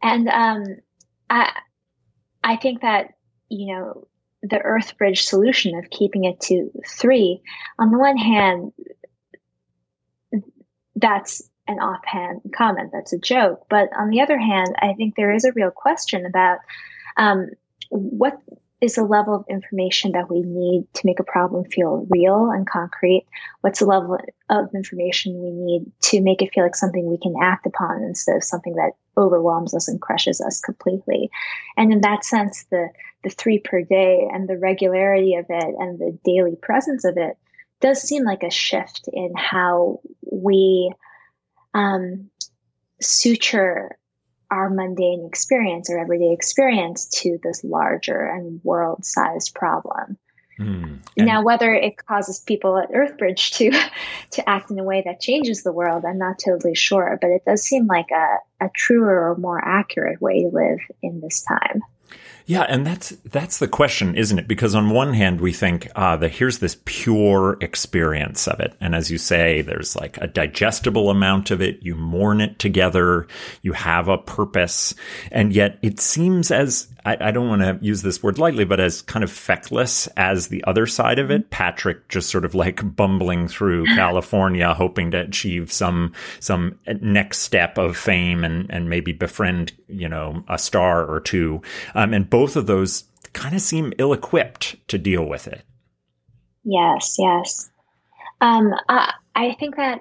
and 0.00 0.28
um, 0.28 0.64
I 1.28 1.50
I 2.44 2.56
think 2.56 2.82
that 2.82 3.14
you 3.48 3.74
know 3.74 4.06
the 4.42 4.58
Earth 4.58 4.96
Bridge 4.96 5.22
solution 5.22 5.76
of 5.76 5.90
keeping 5.90 6.24
it 6.24 6.40
to 6.42 6.70
three, 6.86 7.40
on 7.78 7.90
the 7.90 7.98
one 7.98 8.16
hand, 8.16 8.72
that's 10.96 11.48
an 11.66 11.78
offhand 11.78 12.40
comment, 12.54 12.90
that's 12.92 13.12
a 13.12 13.18
joke. 13.18 13.66
But 13.68 13.90
on 13.98 14.10
the 14.10 14.20
other 14.20 14.38
hand, 14.38 14.74
I 14.80 14.94
think 14.94 15.14
there 15.14 15.34
is 15.34 15.44
a 15.44 15.52
real 15.52 15.70
question 15.70 16.24
about 16.24 16.58
um, 17.16 17.50
what 17.90 18.38
is 18.80 18.94
the 18.94 19.02
level 19.02 19.34
of 19.34 19.44
information 19.50 20.12
that 20.12 20.30
we 20.30 20.40
need 20.40 20.86
to 20.94 21.02
make 21.04 21.18
a 21.18 21.24
problem 21.24 21.64
feel 21.64 22.06
real 22.10 22.50
and 22.50 22.68
concrete? 22.68 23.26
What's 23.60 23.80
the 23.80 23.86
level 23.86 24.18
of 24.48 24.68
information 24.74 25.42
we 25.42 25.50
need 25.50 25.92
to 26.02 26.20
make 26.20 26.42
it 26.42 26.52
feel 26.54 26.62
like 26.62 26.76
something 26.76 27.10
we 27.10 27.18
can 27.18 27.34
act 27.42 27.66
upon 27.66 28.02
instead 28.04 28.36
of 28.36 28.44
something 28.44 28.74
that 28.76 28.92
overwhelms 29.18 29.74
us 29.74 29.88
and 29.88 30.00
crushes 30.00 30.40
us 30.40 30.60
completely? 30.60 31.30
And 31.76 31.92
in 31.92 32.00
that 32.02 32.24
sense, 32.24 32.64
the 32.70 32.88
the 33.24 33.30
three 33.30 33.58
per 33.58 33.82
day 33.82 34.28
and 34.32 34.48
the 34.48 34.56
regularity 34.56 35.34
of 35.34 35.46
it 35.48 35.74
and 35.78 35.98
the 35.98 36.16
daily 36.24 36.56
presence 36.56 37.04
of 37.04 37.16
it 37.16 37.36
does 37.80 38.00
seem 38.00 38.24
like 38.24 38.42
a 38.42 38.50
shift 38.50 39.08
in 39.12 39.32
how 39.36 40.00
we 40.30 40.92
um, 41.74 42.30
suture 43.00 43.98
our 44.50 44.70
mundane 44.70 45.26
experience 45.26 45.90
or 45.90 45.98
everyday 45.98 46.32
experience 46.32 47.06
to 47.06 47.38
this 47.42 47.62
larger 47.62 48.24
and 48.24 48.60
world 48.64 49.04
sized 49.04 49.54
problem. 49.54 50.16
Mm, 50.58 50.98
now, 51.16 51.42
whether 51.42 51.72
it 51.72 52.04
causes 52.04 52.40
people 52.40 52.78
at 52.78 52.90
Earthbridge 52.90 53.52
to 53.58 53.70
to 54.32 54.48
act 54.48 54.70
in 54.70 54.78
a 54.78 54.84
way 54.84 55.02
that 55.04 55.20
changes 55.20 55.62
the 55.62 55.72
world, 55.72 56.04
I'm 56.04 56.18
not 56.18 56.38
totally 56.44 56.74
sure, 56.74 57.18
but 57.20 57.30
it 57.30 57.44
does 57.44 57.62
seem 57.62 57.86
like 57.86 58.10
a, 58.10 58.64
a 58.64 58.70
truer 58.74 59.30
or 59.30 59.36
more 59.36 59.62
accurate 59.62 60.20
way 60.20 60.42
to 60.42 60.48
live 60.48 60.80
in 61.02 61.20
this 61.20 61.42
time. 61.42 61.82
Yeah, 62.48 62.62
and 62.62 62.86
that's 62.86 63.10
that's 63.26 63.58
the 63.58 63.68
question, 63.68 64.14
isn't 64.14 64.38
it? 64.38 64.48
Because 64.48 64.74
on 64.74 64.88
one 64.88 65.12
hand, 65.12 65.42
we 65.42 65.52
think 65.52 65.86
uh, 65.94 66.16
that 66.16 66.30
here's 66.30 66.60
this 66.60 66.78
pure 66.86 67.58
experience 67.60 68.48
of 68.48 68.58
it, 68.58 68.74
and 68.80 68.94
as 68.94 69.10
you 69.10 69.18
say, 69.18 69.60
there's 69.60 69.94
like 69.94 70.16
a 70.16 70.26
digestible 70.26 71.10
amount 71.10 71.50
of 71.50 71.60
it. 71.60 71.82
You 71.82 71.94
mourn 71.94 72.40
it 72.40 72.58
together. 72.58 73.26
You 73.60 73.74
have 73.74 74.08
a 74.08 74.16
purpose, 74.16 74.94
and 75.30 75.52
yet 75.52 75.78
it 75.82 76.00
seems 76.00 76.50
as 76.50 76.88
I, 77.04 77.28
I 77.28 77.30
don't 77.30 77.48
want 77.48 77.62
to 77.62 77.78
use 77.84 78.02
this 78.02 78.22
word 78.22 78.38
lightly, 78.38 78.64
but 78.64 78.80
as 78.80 79.02
kind 79.02 79.22
of 79.22 79.30
feckless 79.30 80.06
as 80.16 80.48
the 80.48 80.64
other 80.64 80.86
side 80.86 81.18
of 81.18 81.30
it. 81.30 81.50
Patrick 81.50 82.08
just 82.08 82.30
sort 82.30 82.44
of 82.44 82.54
like 82.54 82.96
bumbling 82.96 83.48
through 83.48 83.86
California, 83.94 84.74
hoping 84.74 85.10
to 85.12 85.20
achieve 85.20 85.72
some 85.72 86.12
some 86.40 86.78
next 87.00 87.38
step 87.38 87.78
of 87.78 87.96
fame 87.96 88.44
and 88.44 88.70
and 88.70 88.88
maybe 88.88 89.12
befriend 89.12 89.72
you 89.88 90.08
know 90.08 90.44
a 90.48 90.58
star 90.58 91.04
or 91.04 91.20
two. 91.20 91.62
Um, 91.94 92.12
and 92.12 92.28
both 92.28 92.56
of 92.56 92.66
those 92.66 93.04
kind 93.32 93.54
of 93.54 93.60
seem 93.60 93.92
ill 93.98 94.12
equipped 94.12 94.76
to 94.88 94.98
deal 94.98 95.24
with 95.24 95.46
it. 95.46 95.62
Yes, 96.64 97.16
yes. 97.18 97.70
Um, 98.40 98.74
I, 98.88 99.14
I 99.34 99.54
think 99.54 99.76
that 99.76 100.00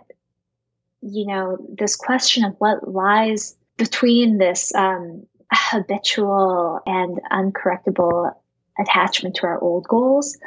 you 1.02 1.28
know 1.28 1.58
this 1.70 1.96
question 1.96 2.44
of 2.44 2.56
what 2.58 2.88
lies 2.88 3.56
between 3.78 4.38
this 4.38 4.74
um, 4.76 5.26
habitual 5.52 6.80
and 6.86 7.20
uncorrectable 7.32 8.34
attachment 8.80 9.36
to 9.36 9.48
our 9.48 9.60
old 9.60 9.88
goals 9.88 10.38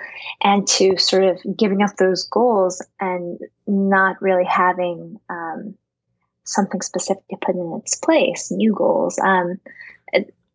and 0.42 0.66
to 0.66 0.96
sort 0.98 1.24
of 1.24 1.40
giving 1.56 1.82
up 1.82 1.96
those 1.96 2.24
goals 2.24 2.84
and 3.00 3.40
not 3.66 4.20
really 4.22 4.44
having 4.44 5.16
um, 5.28 5.74
something 6.44 6.80
specific 6.80 7.26
to 7.28 7.36
put 7.44 7.54
in 7.54 7.80
its 7.82 7.96
place, 7.96 8.50
new 8.50 8.72
goals. 8.72 9.18
Um, 9.18 9.60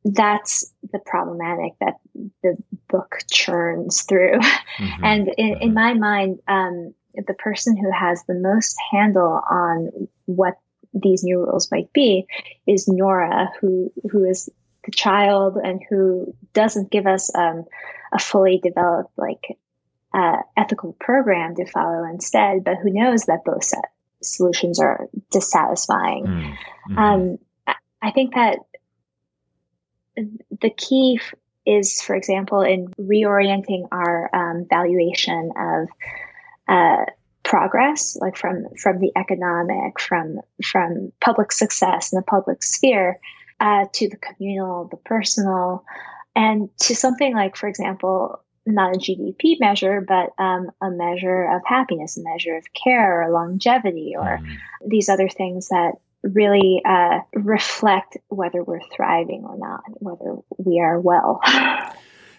that's 0.05 0.71
the 0.91 0.99
problematic 0.99 1.73
that 1.81 1.95
the 2.43 2.55
book 2.89 3.17
churns 3.31 4.03
through. 4.03 4.39
Mm-hmm. 4.39 5.03
And 5.03 5.27
in, 5.37 5.47
in, 5.47 5.55
mm-hmm. 5.55 5.73
my 5.73 5.93
mind, 5.95 6.39
um, 6.47 6.93
the 7.15 7.33
person 7.33 7.75
who 7.75 7.91
has 7.91 8.23
the 8.27 8.35
most 8.35 8.75
handle 8.91 9.41
on 9.49 10.07
what 10.25 10.55
these 10.95 11.23
new 11.23 11.39
rules 11.39 11.69
might 11.71 11.91
be 11.93 12.25
is 12.65 12.87
Nora, 12.87 13.51
who 13.59 13.91
who 14.09 14.23
is 14.23 14.49
the 14.85 14.91
child 14.91 15.57
and 15.57 15.81
who 15.89 16.33
doesn't 16.53 16.91
give 16.91 17.05
us 17.05 17.33
um, 17.35 17.65
a 18.13 18.19
fully 18.19 18.59
developed 18.63 19.11
like 19.17 19.57
uh, 20.13 20.37
ethical 20.55 20.93
program 20.93 21.55
to 21.55 21.65
follow 21.65 22.05
instead, 22.05 22.63
but 22.63 22.77
who 22.77 22.89
knows 22.91 23.23
that 23.23 23.43
both 23.43 23.63
set 23.63 23.91
solutions 24.21 24.79
are 24.79 25.07
dissatisfying. 25.31 26.25
Mm, 26.25 26.57
mm-hmm. 26.89 26.97
Um, 26.97 27.37
I 28.01 28.11
think 28.11 28.35
that 28.35 28.59
the 30.15 30.69
key 30.69 31.19
is, 31.65 32.01
for 32.01 32.15
example, 32.15 32.61
in 32.61 32.87
reorienting 32.99 33.87
our 33.91 34.29
um, 34.33 34.65
valuation 34.69 35.51
of 35.57 35.87
uh, 36.67 37.05
progress, 37.45 38.17
like 38.19 38.35
from 38.35 38.65
from 38.81 38.99
the 38.99 39.11
economic, 39.15 39.99
from 39.99 40.41
from 40.63 41.13
public 41.21 41.53
success 41.53 42.11
in 42.11 42.17
the 42.17 42.23
public 42.23 42.61
sphere, 42.63 43.19
uh, 43.61 43.85
to 43.93 44.09
the 44.09 44.17
communal, 44.17 44.89
the 44.89 44.97
personal, 44.97 45.85
and 46.35 46.69
to 46.79 46.95
something 46.95 47.33
like, 47.33 47.55
for 47.55 47.69
example, 47.69 48.41
not 48.65 48.95
a 48.95 48.99
GDP 48.99 49.57
measure, 49.59 50.01
but 50.05 50.31
um, 50.43 50.71
a 50.81 50.89
measure 50.89 51.55
of 51.55 51.61
happiness, 51.65 52.17
a 52.17 52.23
measure 52.23 52.57
of 52.57 52.65
care 52.73 53.21
or 53.23 53.31
longevity, 53.31 54.15
or 54.17 54.39
mm. 54.41 54.57
these 54.85 55.07
other 55.07 55.29
things 55.29 55.69
that 55.69 55.93
really 56.23 56.81
uh, 56.83 57.19
reflect 57.35 58.17
whether 58.29 58.63
we're 58.63 58.81
thriving 58.95 59.45
or 59.45 59.57
not, 59.57 59.83
whether 59.99 60.35
we 60.57 60.79
are 60.79 60.99
well. 60.99 61.39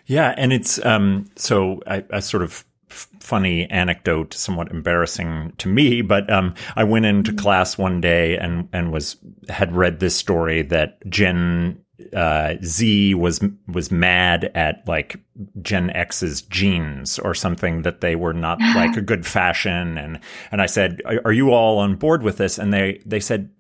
Yeah, 0.08 0.32
and 0.36 0.52
it's 0.52 0.84
um, 0.84 1.28
so 1.34 1.82
I, 1.86 2.04
I 2.12 2.20
sort 2.20 2.44
of 2.44 2.64
funny 2.88 3.68
anecdote, 3.70 4.34
somewhat 4.34 4.70
embarrassing 4.70 5.52
to 5.58 5.68
me, 5.68 6.02
but 6.02 6.30
um, 6.30 6.54
I 6.74 6.84
went 6.84 7.06
into 7.06 7.32
mm-hmm. 7.32 7.38
class 7.38 7.76
one 7.78 8.00
day 8.00 8.36
and 8.36 8.68
and 8.72 8.92
was 8.92 9.16
had 9.48 9.74
read 9.74 10.00
this 10.00 10.16
story 10.16 10.62
that 10.62 10.98
Gen 11.08 11.82
uh, 12.14 12.54
Z 12.62 13.14
was 13.14 13.40
was 13.68 13.90
mad 13.90 14.50
at 14.54 14.86
like 14.86 15.18
Gen 15.62 15.90
X's 15.90 16.42
jeans 16.42 17.18
or 17.18 17.34
something 17.34 17.82
that 17.82 18.00
they 18.00 18.16
were 18.16 18.34
not 18.34 18.58
like 18.60 18.96
a 18.96 19.02
good 19.02 19.26
fashion, 19.26 19.98
and 19.98 20.20
and 20.50 20.62
I 20.62 20.66
said, 20.66 21.00
"Are 21.24 21.32
you 21.32 21.52
all 21.52 21.78
on 21.78 21.96
board 21.96 22.22
with 22.22 22.36
this?" 22.36 22.58
And 22.58 22.72
they 22.72 23.00
they 23.04 23.20
said, 23.20 23.50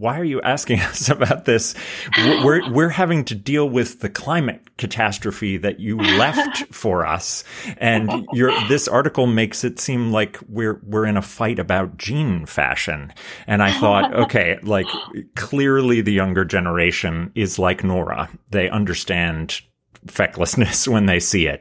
why 0.00 0.18
are 0.18 0.24
you 0.24 0.40
asking 0.42 0.80
us 0.92 1.08
about 1.08 1.44
this? 1.44 1.74
We're, 2.16 2.70
we're 2.70 2.88
having 2.88 3.24
to 3.26 3.34
deal 3.34 3.68
with 3.68 4.00
the 4.00 4.08
climate 4.08 4.76
catastrophe 4.76 5.56
that 5.58 5.80
you 5.80 5.96
left 5.96 6.66
for 6.72 7.06
us. 7.06 7.44
And 7.78 8.26
your, 8.32 8.52
this 8.68 8.88
article 8.88 9.26
makes 9.26 9.64
it 9.64 9.80
seem 9.80 10.12
like 10.12 10.38
we're, 10.48 10.80
we're 10.84 11.06
in 11.06 11.16
a 11.16 11.22
fight 11.22 11.58
about 11.58 11.96
jean 11.96 12.46
fashion. 12.46 13.12
And 13.46 13.62
I 13.62 13.72
thought, 13.78 14.14
okay, 14.24 14.58
like 14.62 14.86
clearly 15.34 16.00
the 16.00 16.12
younger 16.12 16.44
generation 16.44 17.32
is 17.34 17.58
like 17.58 17.84
Nora. 17.84 18.28
They 18.50 18.68
understand 18.68 19.60
fecklessness 20.08 20.88
when 20.88 21.06
they 21.06 21.20
see 21.20 21.46
it, 21.46 21.60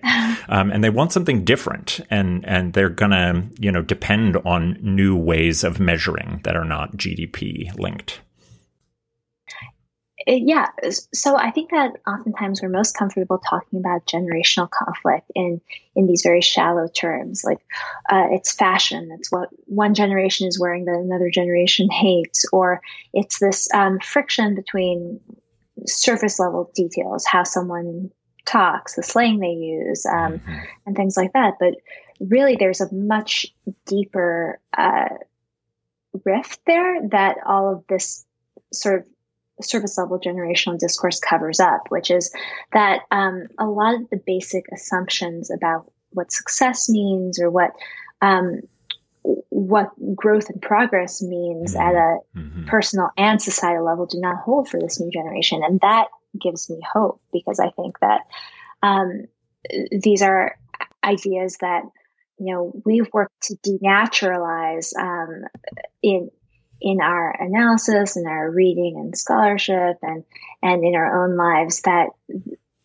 um, 0.49 0.71
and 0.71 0.83
they 0.83 0.89
want 0.89 1.11
something 1.11 1.43
different, 1.43 1.99
and 2.09 2.45
and 2.45 2.73
they're 2.73 2.89
gonna 2.89 3.47
you 3.59 3.71
know 3.71 3.81
depend 3.81 4.37
on 4.37 4.77
new 4.81 5.15
ways 5.15 5.63
of 5.63 5.79
measuring 5.79 6.41
that 6.43 6.55
are 6.55 6.65
not 6.65 6.95
GDP 6.97 7.73
linked. 7.77 8.21
Uh, 10.27 10.33
yeah, 10.33 10.67
so 10.89 11.37
I 11.37 11.51
think 11.51 11.69
that 11.69 11.91
oftentimes 12.07 12.61
we're 12.61 12.69
most 12.69 12.97
comfortable 12.97 13.37
talking 13.37 13.79
about 13.79 14.05
generational 14.07 14.69
conflict 14.69 15.31
in 15.35 15.61
in 15.95 16.07
these 16.07 16.23
very 16.23 16.41
shallow 16.41 16.87
terms, 16.87 17.43
like 17.43 17.59
uh, 18.09 18.27
it's 18.31 18.51
fashion, 18.51 19.09
it's 19.11 19.31
what 19.31 19.49
one 19.65 19.93
generation 19.93 20.47
is 20.47 20.59
wearing 20.59 20.85
that 20.85 20.95
another 20.95 21.29
generation 21.29 21.89
hates, 21.89 22.45
or 22.51 22.81
it's 23.13 23.39
this 23.39 23.71
um, 23.73 23.99
friction 23.99 24.55
between 24.55 25.19
surface 25.85 26.39
level 26.39 26.71
details, 26.73 27.25
how 27.25 27.43
someone 27.43 28.09
talks, 28.45 28.95
the 28.95 29.03
slang 29.03 29.39
they 29.39 29.49
use, 29.49 30.05
um, 30.05 30.39
mm-hmm. 30.39 30.59
and 30.85 30.95
things 30.95 31.17
like 31.17 31.33
that. 31.33 31.55
But 31.59 31.75
really, 32.19 32.55
there's 32.55 32.81
a 32.81 32.93
much 32.93 33.45
deeper 33.85 34.59
uh, 34.75 35.09
rift 36.23 36.61
there 36.65 37.07
that 37.09 37.37
all 37.45 37.73
of 37.73 37.83
this 37.87 38.25
sort 38.71 38.99
of 38.99 39.07
service 39.61 39.97
level 39.97 40.19
generational 40.19 40.77
discourse 40.77 41.19
covers 41.19 41.59
up, 41.59 41.81
which 41.89 42.11
is 42.11 42.33
that 42.73 43.01
um, 43.11 43.47
a 43.57 43.65
lot 43.65 43.95
of 43.95 44.09
the 44.09 44.21
basic 44.25 44.65
assumptions 44.73 45.49
about 45.49 45.91
what 46.11 46.31
success 46.31 46.89
means 46.89 47.39
or 47.39 47.49
what 47.49 47.71
um, 48.21 48.61
what 49.49 49.91
growth 50.15 50.49
and 50.49 50.61
progress 50.61 51.21
means 51.21 51.75
mm-hmm. 51.75 51.81
at 51.81 51.95
a 51.95 52.17
mm-hmm. 52.37 52.65
personal 52.65 53.09
and 53.17 53.41
societal 53.41 53.85
level 53.85 54.05
do 54.05 54.19
not 54.19 54.37
hold 54.37 54.69
for 54.69 54.79
this 54.79 54.99
new 54.99 55.09
generation, 55.11 55.61
and 55.63 55.79
that 55.81 56.07
gives 56.39 56.69
me 56.69 56.79
hope 56.93 57.21
because 57.31 57.59
I 57.59 57.71
think 57.71 57.99
that 57.99 58.21
um, 58.83 59.25
these 59.91 60.21
are 60.21 60.57
ideas 61.03 61.57
that 61.61 61.83
you 62.37 62.53
know 62.53 62.71
we've 62.85 63.07
worked 63.13 63.41
to 63.43 63.55
denaturalize 63.55 64.91
um, 64.99 65.45
in 66.03 66.29
in 66.85 67.01
our 67.01 67.31
analysis 67.31 68.15
and 68.15 68.27
our 68.27 68.49
reading 68.49 68.95
and 68.97 69.17
scholarship 69.17 69.97
and 70.01 70.23
and 70.61 70.85
in 70.85 70.95
our 70.95 71.25
own 71.25 71.35
lives 71.35 71.81
that 71.81 72.11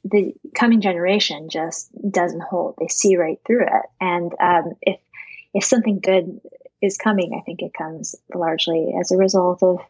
the 0.04 0.34
coming 0.54 0.80
generation 0.80 1.48
just 1.48 1.90
doesn't 2.10 2.42
hold. 2.42 2.74
They 2.78 2.88
see 2.88 3.16
right 3.16 3.38
through 3.46 3.66
it. 3.66 3.86
And 4.00 4.32
um, 4.40 4.72
if 4.82 4.98
if 5.54 5.64
something 5.64 6.00
good 6.00 6.40
is 6.82 6.96
coming 6.96 7.34
i 7.36 7.44
think 7.44 7.62
it 7.62 7.74
comes 7.74 8.14
largely 8.34 8.94
as 8.98 9.12
a 9.12 9.16
result 9.16 9.62
of 9.62 9.80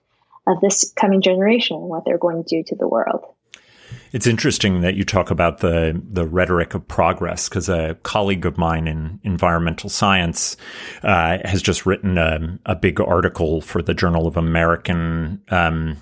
of 0.46 0.60
this 0.60 0.92
coming 0.96 1.20
generation 1.20 1.76
and 1.76 1.86
what 1.86 2.04
they're 2.04 2.18
going 2.18 2.42
to 2.42 2.56
do 2.56 2.62
to 2.64 2.74
the 2.74 2.88
world 2.88 3.24
it's 4.12 4.26
interesting 4.26 4.80
that 4.80 4.94
you 4.94 5.04
talk 5.04 5.30
about 5.30 5.58
the 5.58 6.00
the 6.10 6.26
rhetoric 6.26 6.74
of 6.74 6.86
progress 6.88 7.48
because 7.48 7.68
a 7.68 7.96
colleague 8.02 8.46
of 8.46 8.58
mine 8.58 8.88
in 8.88 9.20
environmental 9.22 9.88
science 9.90 10.56
uh, 11.02 11.38
has 11.44 11.62
just 11.62 11.86
written 11.86 12.18
a, 12.18 12.58
a, 12.66 12.74
big 12.74 13.00
article 13.00 13.60
for 13.60 13.82
the 13.82 13.94
Journal 13.94 14.26
of 14.26 14.36
American 14.36 15.40
um, 15.50 15.96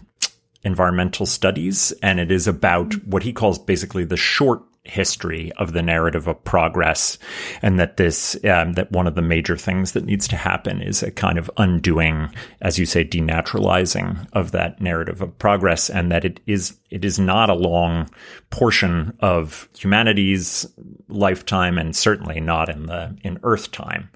Environmental 0.63 1.27
Studies, 1.27 1.93
and 2.03 2.19
it 2.19 2.31
is 2.31 2.47
about 2.47 2.95
what 3.07 3.23
he 3.23 3.33
calls 3.33 3.59
basically 3.59 4.05
the 4.05 4.17
short 4.17 4.63
history 4.89 5.53
of 5.59 5.73
the 5.73 5.83
narrative 5.83 6.27
of 6.27 6.43
progress, 6.45 7.19
and 7.63 7.79
that 7.79 7.97
this 7.97 8.37
um, 8.45 8.73
that 8.73 8.91
one 8.93 9.07
of 9.07 9.15
the 9.15 9.23
major 9.23 9.57
things 9.57 9.93
that 9.93 10.05
needs 10.05 10.29
to 10.29 10.37
happen 10.37 10.83
is 10.83 11.03
a 11.03 11.11
kind 11.11 11.39
of 11.39 11.51
undoing, 11.57 12.33
as 12.61 12.79
you 12.79 12.87
say, 12.87 13.05
denaturalizing 13.05 14.27
of 14.33 14.53
that 14.53 14.81
narrative 14.81 15.21
of 15.23 15.39
progress, 15.39 15.91
and 15.91 16.11
that 16.11 16.25
it 16.25 16.41
is 16.47 16.79
it 16.91 17.05
is 17.05 17.19
not 17.19 17.51
a 17.51 17.55
long 17.55 18.09
portion 18.51 19.17
of 19.21 19.69
humanity's 19.77 20.67
lifetime, 21.09 21.79
and 21.79 21.95
certainly 21.95 22.41
not 22.41 22.69
in 22.69 22.87
the 22.87 23.17
in 23.23 23.39
Earth 23.43 23.71
time. 23.71 24.11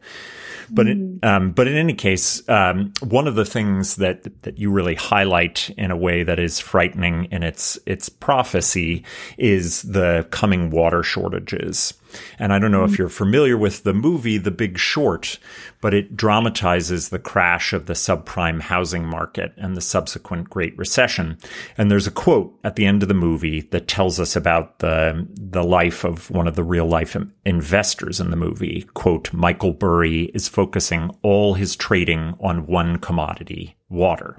But 0.70 0.86
it, 0.86 0.98
um, 1.22 1.52
but 1.52 1.68
in 1.68 1.74
any 1.74 1.92
case, 1.92 2.48
um, 2.48 2.92
one 3.02 3.28
of 3.28 3.34
the 3.34 3.44
things 3.44 3.96
that 3.96 4.42
that 4.42 4.58
you 4.58 4.70
really 4.70 4.94
highlight 4.94 5.68
in 5.76 5.90
a 5.90 5.96
way 5.96 6.22
that 6.22 6.38
is 6.38 6.60
frightening 6.60 7.26
in 7.26 7.42
its 7.42 7.78
its 7.84 8.08
prophecy 8.08 9.04
is 9.36 9.82
the 9.82 10.26
coming 10.30 10.61
water 10.70 11.02
shortages. 11.02 11.94
And 12.38 12.52
I 12.52 12.58
don't 12.58 12.72
know 12.72 12.84
if 12.84 12.92
mm-hmm. 12.92 13.02
you're 13.02 13.08
familiar 13.08 13.56
with 13.56 13.82
the 13.82 13.94
movie 13.94 14.38
The 14.38 14.50
Big 14.50 14.78
Short, 14.78 15.38
but 15.80 15.94
it 15.94 16.16
dramatizes 16.16 17.08
the 17.08 17.18
crash 17.18 17.72
of 17.72 17.86
the 17.86 17.92
subprime 17.94 18.60
housing 18.60 19.04
market 19.04 19.52
and 19.56 19.76
the 19.76 19.80
subsequent 19.80 20.50
Great 20.50 20.76
Recession. 20.78 21.38
And 21.76 21.90
there's 21.90 22.06
a 22.06 22.12
quote 22.12 22.58
at 22.64 22.76
the 22.76 22.86
end 22.86 23.02
of 23.02 23.08
the 23.08 23.14
movie 23.14 23.62
that 23.62 23.88
tells 23.88 24.20
us 24.20 24.36
about 24.36 24.78
the, 24.78 25.26
the 25.34 25.64
life 25.64 26.04
of 26.04 26.30
one 26.30 26.46
of 26.46 26.54
the 26.54 26.64
real 26.64 26.86
life 26.86 27.16
investors 27.44 28.20
in 28.20 28.30
the 28.30 28.36
movie. 28.36 28.86
Quote, 28.94 29.32
Michael 29.32 29.72
Burry 29.72 30.24
is 30.34 30.48
focusing 30.48 31.10
all 31.22 31.54
his 31.54 31.76
trading 31.76 32.34
on 32.40 32.66
one 32.66 32.98
commodity, 32.98 33.76
water. 33.88 34.38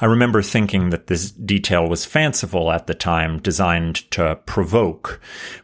I 0.00 0.06
remember 0.06 0.42
thinking 0.42 0.90
that 0.90 1.06
this 1.06 1.30
detail 1.30 1.88
was 1.88 2.04
fanciful 2.04 2.70
at 2.70 2.86
the 2.86 2.94
time, 2.94 3.38
designed 3.40 4.10
to 4.12 4.36
provoke, 4.46 5.20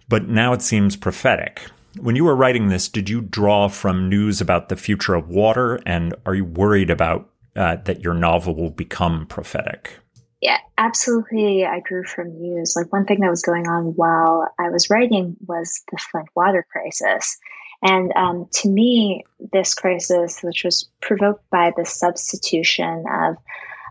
but 0.09 0.29
now 0.29 0.53
it 0.53 0.63
seems 0.63 0.97
prophetic. 0.97 1.63
When 1.99 2.17
you 2.17 2.25
were 2.25 2.37
writing 2.37 2.69
this, 2.69 2.89
did 2.89 3.09
you 3.09 3.23
draw 3.23 3.69
from 3.69 4.09
news 4.09 4.41
about 4.41 4.69
the 4.69 4.77
future 4.77 5.15
of 5.15 5.29
water, 5.29 5.81
and 5.87 6.15
are 6.27 6.35
you 6.35 6.45
worried 6.45 6.91
about 6.91 7.31
uh, 7.55 7.77
that 7.85 8.03
your 8.03 8.15
novel 8.15 8.55
will 8.55 8.71
become 8.71 9.27
prophetic? 9.27 9.99
yeah, 10.41 10.59
absolutely. 10.77 11.65
I 11.65 11.81
drew 11.81 12.05
from 12.05 12.39
news. 12.39 12.75
Like 12.77 12.93
one 12.93 13.07
thing 13.07 13.21
that 13.21 13.31
was 13.31 13.43
going 13.43 13.67
on 13.67 13.95
while 13.97 14.49
I 14.59 14.69
was 14.71 14.91
writing 14.91 15.37
was 15.47 15.83
the 15.91 15.99
Flint 15.99 16.29
water 16.37 16.65
crisis. 16.71 17.39
And 17.83 18.13
um, 18.15 18.47
to 18.53 18.69
me, 18.69 19.25
this 19.53 19.75
crisis, 19.75 20.41
which 20.43 20.65
was 20.65 20.89
provoked 21.01 21.49
by 21.51 21.73
the 21.77 21.85
substitution 21.85 23.05
of 23.11 23.37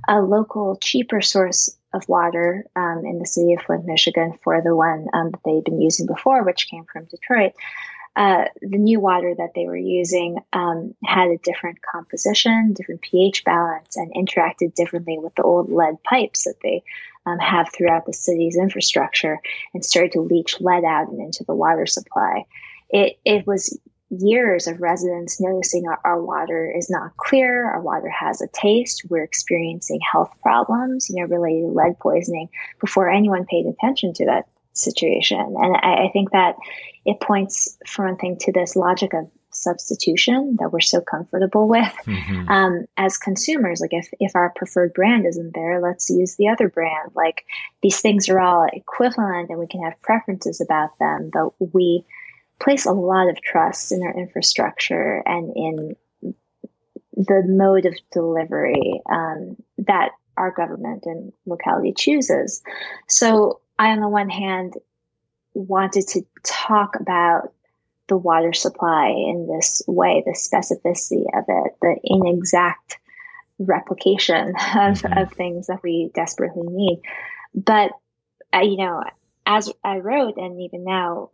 a 0.07 0.21
local, 0.21 0.77
cheaper 0.77 1.21
source 1.21 1.75
of 1.95 2.07
water 2.09 2.65
um, 2.75 3.03
in 3.05 3.19
the 3.19 3.25
city 3.25 3.53
of 3.53 3.61
Flint, 3.61 3.85
Michigan, 3.85 4.37
for 4.43 4.61
the 4.61 4.75
one 4.75 5.07
um, 5.13 5.31
that 5.31 5.39
they'd 5.45 5.63
been 5.63 5.81
using 5.81 6.05
before, 6.05 6.43
which 6.43 6.69
came 6.69 6.85
from 6.91 7.05
Detroit, 7.05 7.53
uh, 8.15 8.45
the 8.61 8.77
new 8.77 8.99
water 8.99 9.33
that 9.37 9.51
they 9.55 9.65
were 9.65 9.75
using 9.75 10.39
um, 10.53 10.95
had 11.03 11.29
a 11.29 11.37
different 11.39 11.79
composition, 11.81 12.73
different 12.73 13.01
pH 13.01 13.43
balance, 13.43 13.97
and 13.97 14.13
interacted 14.13 14.73
differently 14.73 15.17
with 15.19 15.35
the 15.35 15.43
old 15.43 15.69
lead 15.69 16.01
pipes 16.03 16.45
that 16.45 16.55
they 16.63 16.81
um, 17.25 17.39
have 17.39 17.67
throughout 17.73 18.05
the 18.05 18.13
city's 18.13 18.55
infrastructure 18.55 19.39
and 19.73 19.83
started 19.83 20.13
to 20.13 20.21
leach 20.21 20.61
lead 20.61 20.85
out 20.85 21.09
and 21.09 21.19
into 21.19 21.43
the 21.43 21.55
water 21.55 21.85
supply. 21.85 22.45
It, 22.89 23.17
it 23.25 23.45
was 23.45 23.77
years 24.19 24.67
of 24.67 24.81
residents 24.81 25.39
noticing 25.39 25.87
our, 25.87 25.99
our, 26.03 26.21
water 26.21 26.71
is 26.75 26.89
not 26.89 27.15
clear, 27.17 27.69
our 27.71 27.81
water 27.81 28.09
has 28.09 28.41
a 28.41 28.47
taste, 28.47 29.05
we're 29.09 29.23
experiencing 29.23 29.99
health 30.11 30.31
problems, 30.41 31.09
you 31.09 31.15
know, 31.15 31.27
related 31.27 31.61
to 31.61 31.73
lead 31.73 31.99
poisoning 31.99 32.49
before 32.79 33.09
anyone 33.09 33.45
paid 33.45 33.65
attention 33.65 34.13
to 34.13 34.25
that 34.25 34.47
situation. 34.73 35.39
And 35.39 35.75
I, 35.75 36.05
I 36.05 36.09
think 36.11 36.31
that 36.31 36.55
it 37.05 37.19
points, 37.19 37.77
for 37.87 38.05
one 38.05 38.17
thing, 38.17 38.37
to 38.41 38.51
this 38.51 38.75
logic 38.75 39.13
of 39.13 39.29
substitution 39.55 40.57
that 40.59 40.71
we're 40.71 40.81
so 40.81 41.01
comfortable 41.01 41.67
with 41.67 41.93
mm-hmm. 42.05 42.49
um, 42.49 42.85
as 42.97 43.17
consumers. 43.17 43.81
Like 43.81 43.93
if, 43.93 44.09
if 44.19 44.35
our 44.35 44.51
preferred 44.55 44.93
brand 44.93 45.25
isn't 45.25 45.53
there, 45.53 45.81
let's 45.81 46.09
use 46.09 46.35
the 46.35 46.49
other 46.49 46.69
brand. 46.69 47.11
Like 47.15 47.45
these 47.81 48.01
things 48.01 48.29
are 48.29 48.39
all 48.39 48.67
equivalent 48.71 49.49
and 49.49 49.59
we 49.59 49.67
can 49.67 49.83
have 49.83 50.01
preferences 50.01 50.61
about 50.61 50.97
them, 50.99 51.29
but 51.31 51.53
we 51.73 52.05
place 52.59 52.85
a 52.85 52.91
lot 52.91 53.29
of 53.29 53.41
trust 53.41 53.91
in 53.91 54.03
our 54.03 54.17
infrastructure 54.17 55.21
and 55.25 55.53
in 55.55 55.95
the 57.15 57.43
mode 57.45 57.85
of 57.85 57.95
delivery 58.11 59.01
um, 59.09 59.55
that 59.77 60.11
our 60.37 60.51
government 60.51 61.03
and 61.05 61.31
locality 61.45 61.93
chooses. 61.93 62.61
So 63.07 63.61
I, 63.79 63.89
on 63.91 64.01
the 64.01 64.09
one 64.09 64.29
hand, 64.29 64.73
wanted 65.53 66.07
to 66.09 66.25
talk 66.43 66.95
about 66.99 67.53
the 68.07 68.17
water 68.17 68.53
supply 68.53 69.07
in 69.07 69.47
this 69.47 69.81
way, 69.87 70.23
the 70.25 70.33
specificity 70.33 71.25
of 71.37 71.45
it, 71.47 71.75
the 71.81 71.97
inexact 72.03 72.99
replication 73.57 74.49
of, 74.49 74.53
mm-hmm. 74.53 75.17
of 75.17 75.31
things 75.31 75.67
that 75.67 75.81
we 75.81 76.11
desperately 76.13 76.67
need. 76.67 77.01
But, 77.53 77.91
uh, 78.53 78.59
you 78.59 78.77
know, 78.77 79.03
as 79.45 79.71
I 79.83 79.97
wrote, 79.97 80.37
and 80.37 80.61
even 80.61 80.83
now, 80.83 81.29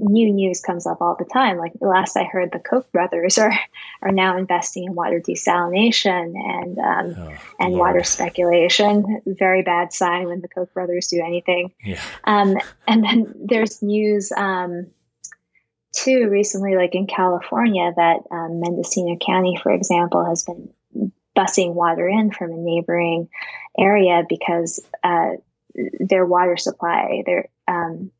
new 0.00 0.32
news 0.32 0.60
comes 0.60 0.86
up 0.86 1.00
all 1.00 1.16
the 1.18 1.24
time. 1.24 1.58
Like 1.58 1.72
last 1.80 2.16
I 2.16 2.24
heard, 2.24 2.50
the 2.52 2.58
Koch 2.58 2.90
brothers 2.92 3.38
are 3.38 3.52
are 4.02 4.12
now 4.12 4.38
investing 4.38 4.84
in 4.84 4.94
water 4.94 5.20
desalination 5.20 6.34
and 6.34 6.78
um, 6.78 7.14
oh, 7.18 7.34
and 7.58 7.74
Lord. 7.74 7.78
water 7.78 8.04
speculation. 8.04 9.22
Very 9.26 9.62
bad 9.62 9.92
sign 9.92 10.26
when 10.26 10.40
the 10.40 10.48
Koch 10.48 10.72
brothers 10.72 11.08
do 11.08 11.22
anything. 11.24 11.72
Yeah. 11.84 12.02
Um, 12.24 12.56
and 12.88 13.04
then 13.04 13.34
there's 13.44 13.82
news 13.82 14.32
um, 14.32 14.86
too 15.92 16.28
recently, 16.28 16.76
like 16.76 16.94
in 16.94 17.06
California, 17.06 17.92
that 17.94 18.20
um, 18.30 18.60
Mendocino 18.60 19.16
County, 19.16 19.58
for 19.62 19.72
example, 19.72 20.24
has 20.24 20.44
been 20.44 20.72
busing 21.36 21.74
water 21.74 22.08
in 22.08 22.30
from 22.30 22.52
a 22.52 22.56
neighboring 22.56 23.28
area 23.78 24.24
because 24.28 24.80
uh, 25.04 25.32
their 25.74 26.26
water 26.26 26.56
supply, 26.56 27.22
their 27.26 27.48
um, 27.68 28.10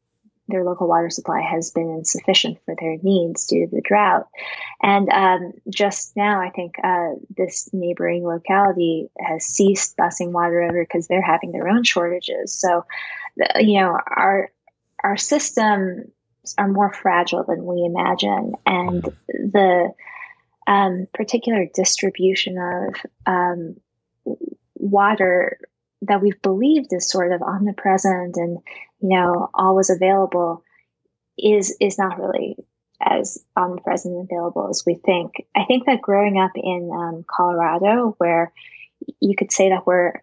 their 0.51 0.65
local 0.65 0.89
water 0.89 1.11
supply 1.11 1.41
has 1.41 1.71
been 1.71 1.91
insufficient 1.91 2.59
for 2.65 2.75
their 2.79 2.97
needs 3.03 3.47
due 3.47 3.67
to 3.67 3.75
the 3.75 3.83
drought. 3.83 4.29
And 4.83 5.09
um, 5.11 5.53
just 5.69 6.17
now, 6.17 6.41
I 6.41 6.51
think 6.51 6.75
uh, 6.83 7.15
this 7.37 7.71
neighboring 7.73 8.25
locality 8.25 9.11
has 9.19 9.45
ceased 9.45 9.97
busing 9.97 10.33
water 10.33 10.63
over 10.63 10.83
because 10.83 11.07
they're 11.07 11.23
having 11.23 11.53
their 11.53 11.69
own 11.69 11.85
shortages. 11.85 12.55
So, 12.55 12.85
you 13.59 13.81
know, 13.81 13.99
our 14.07 14.51
our 15.03 15.17
systems 15.17 16.11
are 16.59 16.69
more 16.69 16.93
fragile 16.93 17.45
than 17.45 17.65
we 17.65 17.85
imagine, 17.85 18.53
and 18.67 19.03
the 19.29 19.93
um, 20.67 21.07
particular 21.15 21.67
distribution 21.75 22.59
of 22.59 22.95
um, 23.27 23.77
water 24.75 25.59
that 26.03 26.23
we've 26.23 26.41
believed 26.43 26.93
is 26.93 27.09
sort 27.09 27.33
of 27.33 27.43
omnipresent 27.43 28.37
and 28.37 28.59
you 29.01 29.09
know 29.09 29.51
always 29.55 29.91
available 29.91 30.65
is 31.39 31.77
is 31.81 31.99
not 31.99 32.19
really 32.19 32.57
as 33.03 33.43
omnipresent 33.57 34.15
and 34.15 34.31
available 34.31 34.69
as 34.69 34.85
we 34.87 34.95
think. 34.95 35.47
I 35.57 35.65
think 35.65 35.87
that 35.87 36.03
growing 36.03 36.39
up 36.39 36.53
in 36.55 36.91
um, 36.93 37.25
Colorado, 37.27 38.15
where 38.19 38.53
you 39.21 39.35
could 39.35 39.53
say 39.53 39.71
that 39.71 39.87
we're 39.87 40.23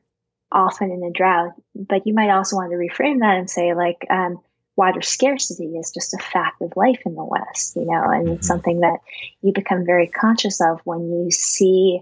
often 0.52 0.92
in 0.92 1.04
a 1.04 1.12
drought, 1.12 1.54
but 1.76 2.06
you 2.06 2.14
might 2.14 2.30
also 2.30 2.56
want 2.56 2.72
to 2.72 2.78
reframe 2.78 3.20
that 3.20 3.38
and 3.38 3.50
say 3.50 3.74
like 3.74 4.06
um, 4.10 4.40
water 4.76 5.02
scarcity 5.02 5.76
is 5.78 5.92
just 5.92 6.14
a 6.14 6.20
fact 6.20 6.62
of 6.62 6.78
life 6.78 7.02
in 7.06 7.16
the 7.16 7.24
West, 7.24 7.76
you 7.76 7.86
know, 7.86 8.04
and 8.04 8.26
mm-hmm. 8.26 8.34
it's 8.36 8.48
something 8.48 8.82
that 8.82 9.00
you 9.42 9.52
become 9.52 9.86
very 9.86 10.08
conscious 10.08 10.62
of 10.62 10.80
when 10.84 11.12
you 11.12 11.32
see 11.32 12.02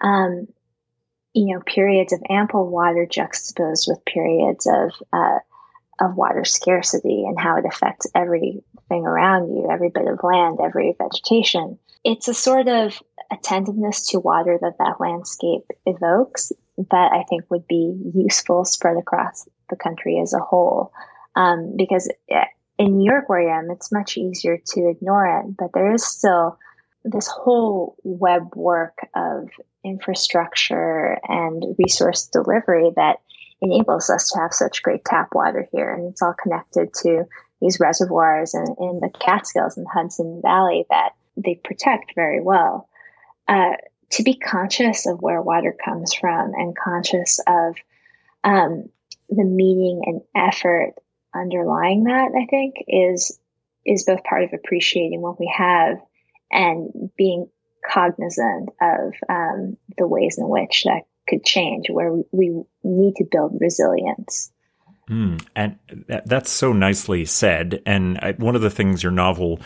um, 0.00 0.48
you 1.38 1.54
know, 1.54 1.62
periods 1.64 2.12
of 2.12 2.20
ample 2.28 2.68
water 2.68 3.06
juxtaposed 3.08 3.86
with 3.88 4.04
periods 4.04 4.66
of 4.66 4.90
uh, 5.12 5.38
of 6.00 6.16
water 6.16 6.44
scarcity 6.44 7.24
and 7.26 7.38
how 7.38 7.56
it 7.56 7.64
affects 7.64 8.08
everything 8.14 9.06
around 9.06 9.48
you, 9.54 9.68
every 9.70 9.88
bit 9.88 10.08
of 10.08 10.18
land, 10.24 10.58
every 10.60 10.96
vegetation. 10.98 11.78
It's 12.04 12.26
a 12.26 12.34
sort 12.34 12.66
of 12.66 13.00
attentiveness 13.30 14.08
to 14.08 14.18
water 14.18 14.58
that 14.60 14.78
that 14.78 15.00
landscape 15.00 15.64
evokes 15.86 16.52
that 16.76 17.12
I 17.12 17.24
think 17.28 17.44
would 17.50 17.68
be 17.68 17.96
useful 18.14 18.64
spread 18.64 18.96
across 18.96 19.48
the 19.70 19.76
country 19.76 20.18
as 20.20 20.32
a 20.32 20.38
whole. 20.40 20.92
Um, 21.36 21.74
because 21.76 22.10
eh, 22.30 22.44
in 22.78 22.96
New 22.96 23.10
York, 23.10 23.28
where 23.28 23.48
I 23.48 23.58
am, 23.58 23.70
it's 23.70 23.92
much 23.92 24.16
easier 24.16 24.56
to 24.56 24.88
ignore 24.88 25.40
it, 25.40 25.56
but 25.56 25.70
there 25.72 25.92
is 25.92 26.04
still 26.04 26.58
this 27.10 27.26
whole 27.28 27.96
web 28.02 28.54
work 28.54 28.98
of 29.14 29.48
infrastructure 29.84 31.18
and 31.28 31.76
resource 31.78 32.26
delivery 32.26 32.90
that 32.96 33.20
enables 33.60 34.10
us 34.10 34.30
to 34.30 34.38
have 34.40 34.52
such 34.52 34.82
great 34.82 35.04
tap 35.04 35.28
water 35.34 35.68
here. 35.72 35.92
And 35.92 36.10
it's 36.10 36.22
all 36.22 36.34
connected 36.40 36.92
to 37.02 37.24
these 37.60 37.80
reservoirs 37.80 38.54
in, 38.54 38.66
in 38.78 39.00
the 39.00 39.10
Catskills 39.18 39.76
and 39.76 39.86
Hudson 39.86 40.40
Valley 40.42 40.86
that 40.90 41.10
they 41.36 41.54
protect 41.56 42.14
very 42.14 42.40
well. 42.40 42.88
Uh, 43.46 43.72
to 44.10 44.22
be 44.22 44.34
conscious 44.34 45.06
of 45.06 45.20
where 45.20 45.42
water 45.42 45.74
comes 45.84 46.14
from 46.14 46.52
and 46.54 46.76
conscious 46.76 47.40
of 47.46 47.74
um, 48.44 48.88
the 49.28 49.44
meaning 49.44 50.02
and 50.06 50.22
effort 50.34 50.94
underlying 51.34 52.04
that, 52.04 52.30
I 52.34 52.46
think, 52.46 52.76
is 52.86 53.38
is 53.84 54.04
both 54.04 54.22
part 54.24 54.44
of 54.44 54.52
appreciating 54.52 55.20
what 55.20 55.40
we 55.40 55.52
have 55.56 55.98
and 56.50 57.10
being 57.16 57.48
cognizant 57.88 58.70
of 58.80 59.14
um, 59.28 59.76
the 59.96 60.06
ways 60.06 60.36
in 60.38 60.48
which 60.48 60.84
that 60.84 61.02
could 61.28 61.44
change, 61.44 61.88
where 61.90 62.12
we 62.32 62.62
need 62.82 63.14
to 63.16 63.24
build 63.30 63.58
resilience. 63.60 64.50
Mm, 65.08 65.42
and 65.56 65.78
that's 66.26 66.50
so 66.50 66.72
nicely 66.72 67.24
said. 67.24 67.82
And 67.86 68.18
I, 68.18 68.32
one 68.32 68.54
of 68.54 68.60
the 68.60 68.70
things 68.70 69.02
your 69.02 69.12
novel 69.12 69.60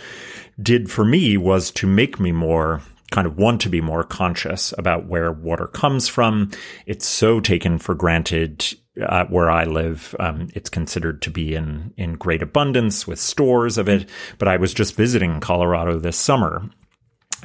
did 0.61 0.91
for 0.91 1.05
me 1.05 1.37
was 1.37 1.71
to 1.73 1.87
make 1.87 2.21
me 2.21 2.31
more 2.31 2.83
kind 3.13 3.27
of 3.27 3.39
want 3.39 3.61
to 3.61 3.69
be 3.69 3.81
more 3.81 4.03
conscious 4.03 4.75
about 4.77 5.07
where 5.07 5.31
water 5.31 5.69
comes 5.69 6.09
from. 6.09 6.51
It's 6.87 7.07
so 7.07 7.39
taken 7.39 7.79
for 7.79 7.95
granted 7.95 8.65
uh, 9.01 9.27
where 9.27 9.51
I 9.51 9.65
live. 9.65 10.15
Um, 10.19 10.49
it's 10.55 10.69
considered 10.69 11.23
to 11.23 11.31
be 11.31 11.55
in 11.55 11.95
in 11.97 12.15
great 12.15 12.43
abundance 12.43 13.07
with 13.07 13.21
stores 13.21 13.79
of 13.79 13.89
it. 13.89 14.09
But 14.39 14.49
I 14.49 14.57
was 14.57 14.75
just 14.75 14.97
visiting 14.97 15.41
Colorado 15.41 15.99
this 15.99 16.17
summer, 16.17 16.69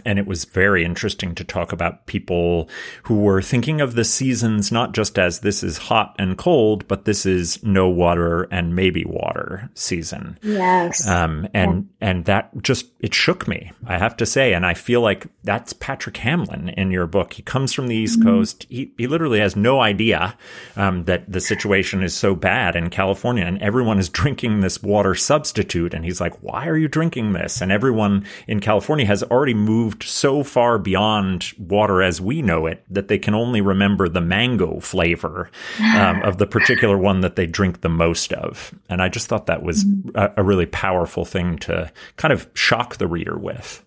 and 0.05 0.19
it 0.19 0.27
was 0.27 0.45
very 0.45 0.83
interesting 0.83 1.35
to 1.35 1.43
talk 1.43 1.71
about 1.71 2.05
people 2.05 2.69
who 3.03 3.21
were 3.21 3.41
thinking 3.41 3.81
of 3.81 3.95
the 3.95 4.03
seasons 4.03 4.71
not 4.71 4.93
just 4.93 5.17
as 5.17 5.39
this 5.39 5.63
is 5.63 5.77
hot 5.77 6.15
and 6.19 6.37
cold, 6.37 6.87
but 6.87 7.05
this 7.05 7.25
is 7.25 7.63
no 7.63 7.87
water 7.89 8.43
and 8.51 8.75
maybe 8.75 9.05
water 9.05 9.69
season. 9.73 10.37
Yes. 10.41 11.07
Um, 11.07 11.47
and, 11.53 11.89
yeah. 12.01 12.09
and 12.09 12.25
that 12.25 12.51
just, 12.61 12.87
it 12.99 13.13
shook 13.13 13.47
me, 13.47 13.71
I 13.85 13.97
have 13.97 14.17
to 14.17 14.25
say. 14.25 14.53
And 14.53 14.65
I 14.65 14.73
feel 14.73 15.01
like 15.01 15.27
that's 15.43 15.73
Patrick 15.73 16.17
Hamlin 16.17 16.69
in 16.69 16.91
your 16.91 17.07
book. 17.07 17.33
He 17.33 17.41
comes 17.41 17.73
from 17.73 17.87
the 17.87 17.95
East 17.95 18.19
mm-hmm. 18.19 18.29
Coast. 18.29 18.65
He, 18.69 18.91
he 18.97 19.07
literally 19.07 19.39
has 19.39 19.55
no 19.55 19.79
idea, 19.81 20.37
um, 20.75 21.03
that 21.03 21.31
the 21.31 21.41
situation 21.41 22.03
is 22.03 22.13
so 22.13 22.35
bad 22.35 22.75
in 22.75 22.89
California 22.89 23.45
and 23.45 23.61
everyone 23.61 23.99
is 23.99 24.09
drinking 24.09 24.59
this 24.59 24.83
water 24.83 25.15
substitute. 25.15 25.93
And 25.93 26.03
he's 26.03 26.21
like, 26.21 26.41
why 26.43 26.67
are 26.67 26.77
you 26.77 26.87
drinking 26.87 27.33
this? 27.33 27.61
And 27.61 27.71
everyone 27.71 28.25
in 28.47 28.59
California 28.59 29.05
has 29.05 29.23
already 29.23 29.53
moved 29.53 29.86
moved 29.87 30.03
so 30.03 30.43
far 30.43 30.77
beyond 30.77 31.53
water 31.57 32.01
as 32.01 32.19
we 32.19 32.41
know 32.41 32.65
it 32.65 32.83
that 32.89 33.07
they 33.07 33.17
can 33.17 33.33
only 33.33 33.61
remember 33.61 34.09
the 34.09 34.19
mango 34.19 34.81
flavor 34.81 35.49
um, 35.95 36.21
of 36.23 36.37
the 36.37 36.45
particular 36.45 36.97
one 36.97 37.21
that 37.21 37.37
they 37.37 37.45
drink 37.45 37.79
the 37.79 37.89
most 37.89 38.33
of. 38.33 38.73
And 38.89 39.01
I 39.01 39.07
just 39.07 39.27
thought 39.27 39.45
that 39.45 39.63
was 39.63 39.85
mm-hmm. 39.85 40.09
a, 40.15 40.33
a 40.37 40.43
really 40.43 40.65
powerful 40.65 41.23
thing 41.23 41.57
to 41.59 41.89
kind 42.17 42.33
of 42.33 42.49
shock 42.53 42.97
the 42.97 43.07
reader 43.07 43.37
with. 43.37 43.83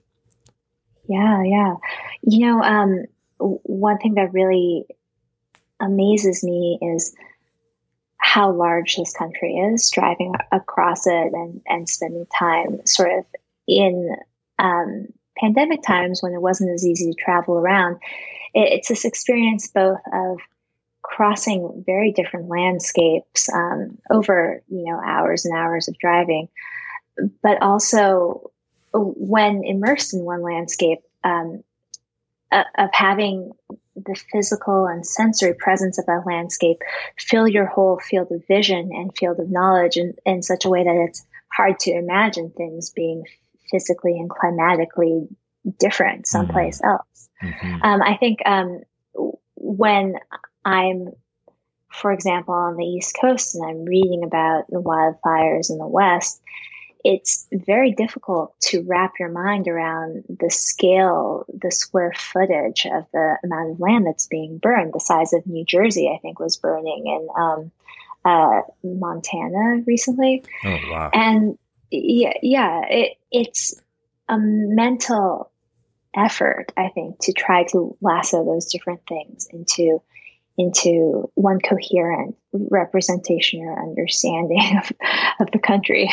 Yeah, 1.06 1.42
yeah. 1.44 1.74
You 2.22 2.46
know, 2.46 2.62
um, 2.62 3.04
one 3.38 3.98
thing 3.98 4.14
that 4.14 4.32
really 4.32 4.86
amazes 5.80 6.42
me 6.42 6.78
is 6.80 7.14
how 8.16 8.52
large 8.52 8.96
this 8.96 9.12
country 9.12 9.54
is, 9.54 9.90
driving 9.90 10.34
across 10.50 11.06
it 11.06 11.32
and, 11.32 11.60
and 11.66 11.88
spending 11.88 12.26
time 12.38 12.86
sort 12.86 13.12
of 13.18 13.26
in 13.66 14.14
um, 14.58 15.08
pandemic 15.40 15.82
times 15.82 16.22
when 16.22 16.32
it 16.32 16.42
wasn't 16.42 16.70
as 16.70 16.86
easy 16.86 17.12
to 17.12 17.18
travel 17.18 17.56
around. 17.56 17.96
It, 18.54 18.72
it's 18.72 18.88
this 18.88 19.04
experience 19.04 19.68
both 19.68 20.00
of 20.12 20.38
crossing 21.02 21.82
very 21.86 22.12
different 22.12 22.48
landscapes 22.48 23.52
um, 23.52 23.98
over 24.10 24.62
you 24.68 24.84
know 24.84 25.00
hours 25.04 25.44
and 25.44 25.56
hours 25.56 25.88
of 25.88 25.98
driving, 25.98 26.48
but 27.42 27.62
also 27.62 28.50
when 28.92 29.64
immersed 29.64 30.14
in 30.14 30.24
one 30.24 30.42
landscape, 30.42 30.98
um, 31.24 31.62
of 32.52 32.90
having 32.92 33.52
the 33.94 34.20
physical 34.32 34.86
and 34.86 35.06
sensory 35.06 35.54
presence 35.54 35.98
of 35.98 36.06
that 36.06 36.24
landscape 36.26 36.78
fill 37.18 37.46
your 37.46 37.66
whole 37.66 37.98
field 37.98 38.28
of 38.30 38.46
vision 38.46 38.90
and 38.92 39.16
field 39.16 39.38
of 39.38 39.50
knowledge 39.50 39.96
in, 39.96 40.14
in 40.24 40.42
such 40.42 40.64
a 40.64 40.68
way 40.68 40.82
that 40.84 41.06
it's 41.08 41.24
hard 41.52 41.78
to 41.78 41.92
imagine 41.92 42.50
things 42.50 42.90
being 42.90 43.24
physically 43.70 44.18
and 44.18 44.28
climatically 44.28 45.28
different 45.78 46.26
someplace 46.26 46.80
mm-hmm. 46.80 46.90
else. 46.90 47.28
Mm-hmm. 47.42 47.82
Um, 47.82 48.02
I 48.02 48.16
think 48.16 48.40
um, 48.46 48.80
when 49.56 50.14
I'm, 50.64 51.10
for 51.90 52.12
example, 52.12 52.54
on 52.54 52.76
the 52.76 52.84
East 52.84 53.16
Coast 53.20 53.54
and 53.54 53.64
I'm 53.64 53.84
reading 53.84 54.24
about 54.24 54.64
the 54.68 54.82
wildfires 54.82 55.70
in 55.70 55.78
the 55.78 55.86
West, 55.86 56.40
it's 57.02 57.46
very 57.52 57.92
difficult 57.92 58.54
to 58.60 58.82
wrap 58.82 59.14
your 59.18 59.30
mind 59.30 59.68
around 59.68 60.24
the 60.28 60.50
scale, 60.50 61.46
the 61.48 61.70
square 61.70 62.12
footage 62.14 62.84
of 62.86 63.06
the 63.12 63.38
amount 63.42 63.72
of 63.72 63.80
land 63.80 64.06
that's 64.06 64.26
being 64.26 64.58
burned. 64.58 64.92
The 64.92 65.00
size 65.00 65.32
of 65.32 65.46
New 65.46 65.64
Jersey, 65.64 66.10
I 66.14 66.18
think, 66.18 66.38
was 66.38 66.58
burning 66.58 67.06
in 67.06 67.28
um, 67.42 67.70
uh, 68.24 68.60
Montana 68.84 69.82
recently. 69.86 70.44
Oh 70.64 70.78
wow! 70.90 71.10
And 71.14 71.58
yeah, 71.90 72.32
yeah, 72.42 72.82
it, 72.88 73.16
it's 73.30 73.80
a 74.28 74.38
mental 74.38 75.50
effort, 76.14 76.72
I 76.76 76.88
think, 76.88 77.18
to 77.20 77.32
try 77.32 77.64
to 77.64 77.96
lasso 78.00 78.44
those 78.44 78.66
different 78.66 79.00
things 79.08 79.48
into 79.50 80.00
into 80.58 81.30
one 81.34 81.58
coherent 81.58 82.36
representation 82.52 83.62
or 83.62 83.82
understanding 83.82 84.78
of, 84.82 84.92
of 85.40 85.50
the 85.52 85.58
country. 85.58 86.10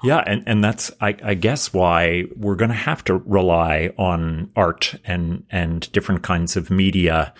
Yeah, 0.00 0.22
and, 0.24 0.44
and 0.46 0.62
that's 0.62 0.92
I, 1.00 1.16
I 1.24 1.34
guess 1.34 1.72
why 1.72 2.26
we're 2.36 2.54
going 2.54 2.70
to 2.70 2.76
have 2.76 3.02
to 3.04 3.16
rely 3.16 3.90
on 3.98 4.52
art 4.54 4.94
and 5.04 5.44
and 5.50 5.90
different 5.90 6.22
kinds 6.22 6.56
of 6.56 6.70
media 6.70 7.34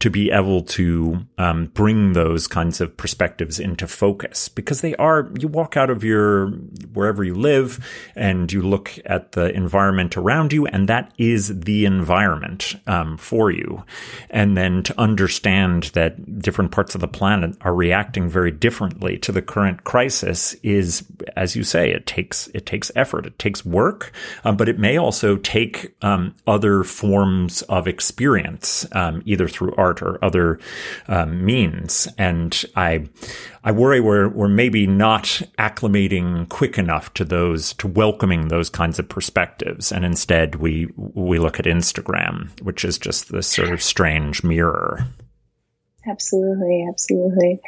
to 0.00 0.10
be 0.10 0.30
able 0.30 0.62
to 0.62 1.26
um, 1.38 1.66
bring 1.66 2.12
those 2.12 2.46
kinds 2.46 2.82
of 2.82 2.94
perspectives 2.98 3.58
into 3.58 3.86
focus 3.86 4.50
because 4.50 4.82
they 4.82 4.94
are. 4.96 5.32
You 5.38 5.48
walk 5.48 5.78
out 5.78 5.88
of 5.88 6.04
your 6.04 6.50
wherever 6.92 7.24
you 7.24 7.34
live 7.34 7.82
and 8.14 8.52
you 8.52 8.60
look 8.60 8.98
at 9.06 9.32
the 9.32 9.50
environment 9.54 10.14
around 10.18 10.52
you, 10.52 10.66
and 10.66 10.90
that 10.90 11.14
is 11.16 11.60
the 11.60 11.86
environment 11.86 12.74
um, 12.86 13.16
for 13.16 13.50
you. 13.50 13.84
And 14.28 14.54
then 14.54 14.82
to 14.82 15.00
understand 15.00 15.84
that 15.94 16.40
different 16.40 16.72
parts 16.72 16.94
of 16.94 17.00
the 17.00 17.08
planet 17.08 17.56
are 17.62 17.74
reacting 17.74 18.28
very 18.28 18.50
differently 18.50 19.16
to 19.18 19.32
the 19.32 19.40
current 19.40 19.84
crisis 19.84 20.52
is, 20.62 21.04
as 21.36 21.56
you 21.56 21.64
say, 21.64 21.90
it 21.90 22.01
takes 22.06 22.48
it 22.48 22.66
takes 22.66 22.90
effort, 22.94 23.26
it 23.26 23.38
takes 23.38 23.64
work, 23.64 24.12
um, 24.44 24.56
but 24.56 24.68
it 24.68 24.78
may 24.78 24.96
also 24.96 25.36
take 25.36 25.94
um, 26.02 26.34
other 26.46 26.84
forms 26.84 27.62
of 27.62 27.86
experience, 27.86 28.86
um, 28.92 29.22
either 29.24 29.48
through 29.48 29.74
art 29.76 30.02
or 30.02 30.22
other 30.24 30.58
um, 31.08 31.44
means. 31.44 32.08
And 32.18 32.64
I 32.76 33.08
I 33.64 33.72
worry 33.72 34.00
we're 34.00 34.28
we're 34.28 34.48
maybe 34.48 34.86
not 34.86 35.24
acclimating 35.58 36.48
quick 36.48 36.78
enough 36.78 37.12
to 37.14 37.24
those 37.24 37.72
to 37.74 37.86
welcoming 37.86 38.48
those 38.48 38.70
kinds 38.70 38.98
of 38.98 39.08
perspectives, 39.08 39.92
and 39.92 40.04
instead 40.04 40.56
we 40.56 40.88
we 40.96 41.38
look 41.38 41.58
at 41.58 41.66
Instagram, 41.66 42.48
which 42.62 42.84
is 42.84 42.98
just 42.98 43.30
this 43.30 43.46
sort 43.46 43.72
of 43.72 43.82
strange 43.82 44.42
mirror. 44.42 45.06
Absolutely, 46.06 46.86
absolutely. 46.88 47.60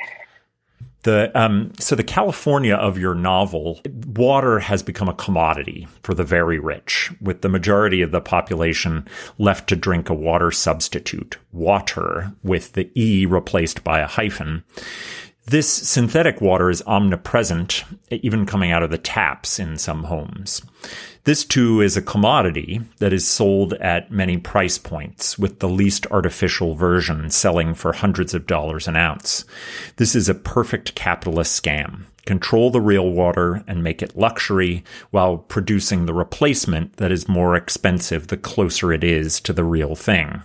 The 1.05 1.31
um, 1.39 1.73
so 1.79 1.95
the 1.95 2.03
California 2.03 2.75
of 2.75 2.99
your 2.99 3.15
novel, 3.15 3.81
water 4.07 4.59
has 4.59 4.83
become 4.83 5.09
a 5.09 5.15
commodity 5.15 5.87
for 6.03 6.15
the 6.15 6.25
very 6.25 6.59
rich, 6.59 7.13
with 7.21 7.43
the 7.43 7.49
majority 7.49 8.01
of 8.01 8.11
the 8.11 8.23
population 8.23 9.07
left 9.39 9.69
to 9.69 9.77
drink 9.77 10.09
a 10.09 10.15
water 10.15 10.51
substitute, 10.51 11.39
water, 11.53 12.33
with 12.43 12.73
the 12.73 12.91
e 12.95 13.27
replaced 13.27 13.85
by 13.85 14.01
a 14.01 14.07
hyphen. 14.07 14.65
This 15.47 15.69
synthetic 15.69 16.41
water 16.41 16.71
is 16.71 16.83
omnipresent, 16.87 17.85
even 18.11 18.47
coming 18.47 18.73
out 18.73 18.83
of 18.83 18.91
the 18.91 18.97
taps 18.97 19.59
in 19.59 19.77
some 19.77 20.05
homes. 20.05 20.63
This 21.25 21.45
too 21.45 21.83
is 21.83 21.99
a 21.99 22.03
commodity 22.03 22.81
that 22.99 23.13
is 23.13 23.29
sold 23.29 23.75
at 23.75 24.11
many 24.11 24.39
price 24.39 24.79
points, 24.79 25.39
with 25.39 25.59
the 25.59 25.69
least 25.69 26.07
artificial 26.11 26.75
version 26.75 27.29
selling 27.29 27.75
for 27.75 27.93
hundreds 27.93 28.33
of 28.33 28.47
dollars 28.47 28.89
an 28.89 28.97
ounce. 28.97 29.45
This 29.97 30.15
is 30.15 30.31
a 30.31 30.35
perfect 30.35 30.95
capitalist 30.95 31.63
scam. 31.63 32.05
Control 32.25 32.71
the 32.71 32.81
real 32.81 33.11
water 33.11 33.63
and 33.67 33.85
make 33.85 34.01
it 34.01 34.17
luxury 34.17 34.83
while 35.11 35.37
producing 35.37 36.07
the 36.07 36.15
replacement 36.15 36.97
that 36.97 37.13
is 37.13 37.29
more 37.29 37.55
expensive 37.55 38.29
the 38.29 38.39
closer 38.39 38.95
it 38.95 39.05
is 39.05 39.41
to 39.41 39.53
the 39.53 39.65
real 39.65 39.95
thing. 39.95 40.43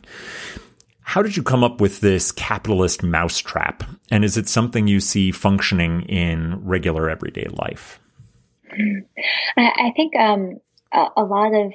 How 1.09 1.23
did 1.23 1.35
you 1.35 1.41
come 1.41 1.63
up 1.63 1.81
with 1.81 2.01
this 2.01 2.31
capitalist 2.31 3.01
mousetrap? 3.01 3.81
And 4.11 4.23
is 4.23 4.37
it 4.37 4.47
something 4.47 4.85
you 4.85 4.99
see 4.99 5.31
functioning 5.31 6.03
in 6.03 6.63
regular 6.63 7.09
everyday 7.09 7.47
life? 7.51 7.99
I 9.57 9.91
think 9.95 10.15
um, 10.15 10.59
a, 10.93 11.23
lot 11.23 11.55
of 11.55 11.73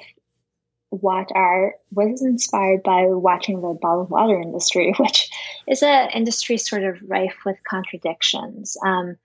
what 0.89 1.31
art 1.35 1.73
was 1.91 2.21
inspired 2.21 2.81
by 2.83 3.07
watching 3.07 3.59
the 3.59 3.77
bottled 3.81 4.09
water 4.09 4.39
industry, 4.39 4.95
which 4.99 5.29
is 5.67 5.83
an 5.83 6.11
industry 6.11 6.57
sort 6.57 6.85
of 6.85 6.95
rife 7.05 7.35
with 7.45 7.57
contradictions. 7.69 8.77
Um, 8.85 9.17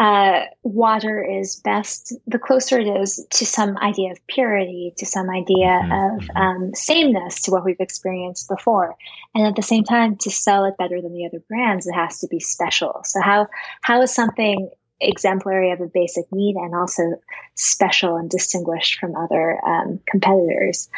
uh, 0.00 0.46
water 0.62 1.22
is 1.22 1.56
best 1.56 2.14
the 2.26 2.38
closer 2.38 2.78
it 2.78 2.86
is 2.86 3.26
to 3.28 3.44
some 3.44 3.76
idea 3.76 4.10
of 4.10 4.26
purity, 4.28 4.94
to 4.96 5.04
some 5.04 5.28
idea 5.28 5.66
mm-hmm. 5.66 5.92
of 5.92 6.22
mm-hmm. 6.22 6.36
um, 6.38 6.74
sameness 6.74 7.42
to 7.42 7.50
what 7.50 7.66
we've 7.66 7.80
experienced 7.80 8.48
before, 8.48 8.96
and 9.34 9.46
at 9.46 9.56
the 9.56 9.62
same 9.62 9.84
time, 9.84 10.16
to 10.16 10.30
sell 10.30 10.64
it 10.64 10.78
better 10.78 11.02
than 11.02 11.12
the 11.12 11.26
other 11.26 11.42
brands, 11.46 11.86
it 11.86 11.92
has 11.92 12.18
to 12.20 12.28
be 12.28 12.40
special. 12.40 13.02
So 13.04 13.20
how 13.20 13.48
how 13.82 14.00
is 14.00 14.10
something 14.10 14.70
exemplary 15.02 15.70
of 15.70 15.82
a 15.82 15.86
basic 15.86 16.24
need 16.32 16.56
and 16.56 16.74
also 16.74 17.20
special 17.54 18.16
and 18.16 18.30
distinguished 18.30 18.98
from 18.98 19.14
other 19.14 19.62
um, 19.66 20.00
competitors? 20.08 20.88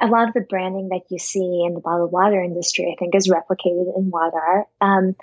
A 0.00 0.06
lot 0.06 0.28
of 0.28 0.34
the 0.34 0.40
branding 0.40 0.90
that 0.90 1.02
you 1.10 1.18
see 1.18 1.64
in 1.66 1.74
the 1.74 1.80
bottled 1.80 2.12
water 2.12 2.40
industry, 2.40 2.92
I 2.92 2.96
think, 2.96 3.16
is 3.16 3.28
replicated 3.28 3.96
in 3.96 4.10
water. 4.10 4.66
Um, 4.80 5.16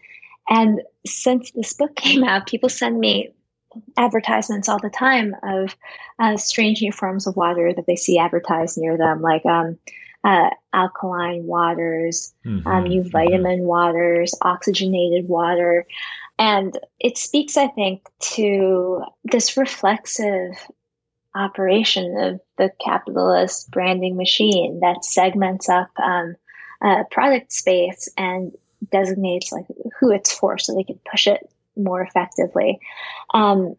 and 0.50 0.82
since 1.06 1.52
this 1.52 1.74
book 1.74 1.96
came 1.96 2.24
out, 2.24 2.48
people 2.48 2.70
send 2.70 3.00
me 3.00 3.30
advertisements 3.98 4.68
all 4.68 4.80
the 4.80 4.90
time 4.90 5.36
of 5.44 5.76
uh, 6.18 6.38
strange 6.38 6.82
new 6.82 6.92
forms 6.92 7.28
of 7.28 7.36
water 7.36 7.72
that 7.74 7.86
they 7.86 7.96
see 7.96 8.18
advertised 8.18 8.78
near 8.78 8.98
them, 8.98 9.22
like 9.22 9.46
um, 9.46 9.78
uh, 10.24 10.50
alkaline 10.74 11.46
waters, 11.46 12.34
mm-hmm. 12.46 12.68
um, 12.68 12.84
new 12.86 13.04
vitamin 13.04 13.62
waters, 13.62 14.34
oxygenated 14.42 15.28
water. 15.28 15.86
And 16.40 16.78
it 17.00 17.18
speaks, 17.18 17.58
I 17.58 17.68
think, 17.68 18.08
to 18.34 19.04
this 19.24 19.56
reflexive 19.56 20.56
operation 21.36 22.18
of 22.18 22.40
the 22.58 22.72
capitalist 22.84 23.70
branding 23.70 24.18
machine 24.18 24.80
that 24.82 25.06
segments 25.06 25.70
up 25.70 25.92
um, 26.00 26.36
product 27.12 27.52
space 27.52 28.10
and 28.18 28.54
designates 28.92 29.52
like 29.52 29.66
who 30.00 30.12
it's 30.12 30.34
for 30.34 30.58
so 30.58 30.74
they 30.74 30.84
can 30.84 31.00
push 31.10 31.28
it 31.28 31.50
more 31.76 32.02
effectively. 32.02 32.80
Um, 33.34 33.76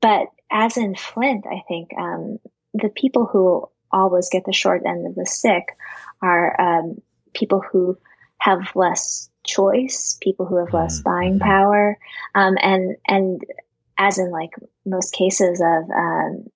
but 0.00 0.28
as 0.50 0.76
in 0.76 0.94
Flint, 0.94 1.46
I 1.46 1.62
think 1.68 1.90
um, 1.98 2.38
the 2.74 2.88
people 2.88 3.26
who 3.26 3.68
always 3.90 4.28
get 4.30 4.44
the 4.44 4.52
short 4.52 4.82
end 4.86 5.06
of 5.06 5.14
the 5.14 5.26
stick 5.26 5.76
are 6.20 6.60
um, 6.60 7.00
people 7.34 7.60
who 7.60 7.98
have 8.38 8.74
less 8.74 9.28
choice, 9.44 10.18
people 10.20 10.46
who 10.46 10.56
have 10.56 10.72
less 10.72 11.00
mm-hmm. 11.00 11.10
buying 11.10 11.38
power, 11.38 11.98
um, 12.34 12.56
and 12.60 12.96
and 13.06 13.42
as 13.98 14.18
in 14.18 14.30
like 14.30 14.50
most 14.84 15.12
cases 15.12 15.60
of 15.60 15.90
um, 15.90 16.46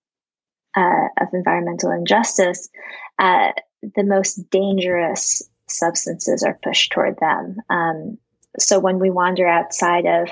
uh, 0.76 1.08
of 1.20 1.28
environmental 1.32 1.90
injustice, 1.90 2.68
uh, 3.18 3.52
the 3.94 4.04
most 4.04 4.50
dangerous 4.50 5.42
substances 5.66 6.42
are 6.42 6.58
pushed 6.62 6.92
toward 6.92 7.18
them. 7.18 7.56
Um, 7.68 8.18
so 8.58 8.78
when 8.78 8.98
we 8.98 9.10
wander 9.10 9.46
outside 9.46 10.06
of 10.06 10.28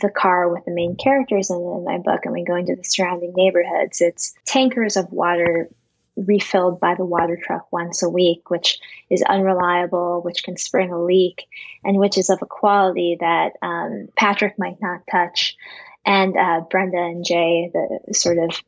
the 0.00 0.10
car 0.10 0.48
with 0.48 0.64
the 0.64 0.70
main 0.70 0.96
characters 0.96 1.50
in, 1.50 1.56
in 1.56 1.84
my 1.84 1.98
book 1.98 2.20
and 2.24 2.32
we 2.32 2.44
go 2.44 2.56
into 2.56 2.74
the 2.76 2.84
surrounding 2.84 3.32
neighborhoods, 3.36 4.00
it's 4.00 4.34
tankers 4.46 4.96
of 4.96 5.12
water 5.12 5.68
refilled 6.16 6.78
by 6.78 6.94
the 6.94 7.04
water 7.04 7.38
truck 7.42 7.72
once 7.72 8.02
a 8.02 8.08
week, 8.08 8.50
which 8.50 8.78
is 9.10 9.22
unreliable, 9.22 10.20
which 10.22 10.42
can 10.42 10.56
spring 10.56 10.92
a 10.92 11.02
leak, 11.02 11.46
and 11.84 11.96
which 11.96 12.18
is 12.18 12.30
of 12.30 12.40
a 12.42 12.46
quality 12.46 13.16
that 13.18 13.52
um, 13.62 14.08
Patrick 14.16 14.58
might 14.58 14.80
not 14.80 15.00
touch. 15.10 15.56
And 16.04 16.36
uh, 16.36 16.62
Brenda 16.68 16.98
and 16.98 17.24
Jay, 17.24 17.70
the 17.72 18.12
sort 18.12 18.38
of 18.38 18.60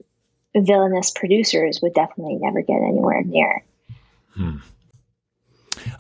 villainous 0.56 1.10
producers, 1.10 1.80
would 1.82 1.94
definitely 1.94 2.36
never 2.36 2.62
get 2.62 2.80
anywhere 2.80 3.22
near. 3.22 3.64
Hmm. 4.34 4.58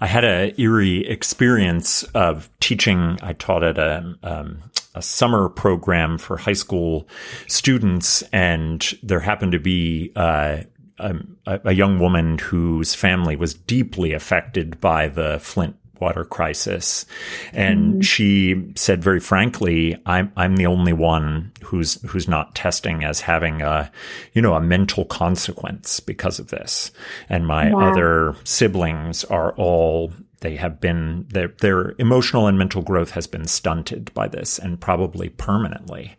I 0.00 0.06
had 0.06 0.24
a 0.24 0.58
eerie 0.60 1.06
experience 1.06 2.02
of 2.14 2.48
teaching. 2.60 3.18
I 3.22 3.32
taught 3.34 3.62
at 3.62 3.78
a, 3.78 4.14
um, 4.22 4.62
a 4.94 5.02
summer 5.02 5.48
program 5.48 6.18
for 6.18 6.36
high 6.36 6.52
school 6.54 7.08
students, 7.46 8.22
and 8.32 8.94
there 9.02 9.20
happened 9.20 9.52
to 9.52 9.58
be 9.58 10.12
uh, 10.16 10.58
um, 10.98 11.36
a, 11.46 11.60
a, 11.64 11.72
young 11.72 11.98
woman 11.98 12.38
whose 12.38 12.94
family 12.94 13.36
was 13.36 13.54
deeply 13.54 14.12
affected 14.12 14.80
by 14.80 15.08
the 15.08 15.38
Flint 15.40 15.76
water 16.00 16.24
crisis. 16.24 17.06
And 17.52 17.94
mm. 17.94 18.04
she 18.04 18.72
said 18.76 19.02
very 19.02 19.20
frankly, 19.20 19.96
I'm, 20.06 20.32
I'm 20.36 20.56
the 20.56 20.66
only 20.66 20.92
one 20.92 21.52
who's, 21.62 22.00
who's 22.02 22.28
not 22.28 22.54
testing 22.54 23.04
as 23.04 23.20
having 23.20 23.62
a, 23.62 23.90
you 24.32 24.42
know, 24.42 24.54
a 24.54 24.60
mental 24.60 25.04
consequence 25.04 26.00
because 26.00 26.38
of 26.38 26.48
this. 26.48 26.90
And 27.28 27.46
my 27.46 27.72
wow. 27.72 27.90
other 27.90 28.36
siblings 28.44 29.24
are 29.24 29.52
all 29.54 30.12
they 30.44 30.56
have 30.56 30.78
been 30.78 31.24
their 31.30 31.48
their 31.48 31.94
emotional 31.98 32.46
and 32.46 32.58
mental 32.58 32.82
growth 32.82 33.12
has 33.12 33.26
been 33.26 33.46
stunted 33.46 34.12
by 34.12 34.28
this 34.28 34.58
and 34.58 34.78
probably 34.78 35.30
permanently. 35.30 36.16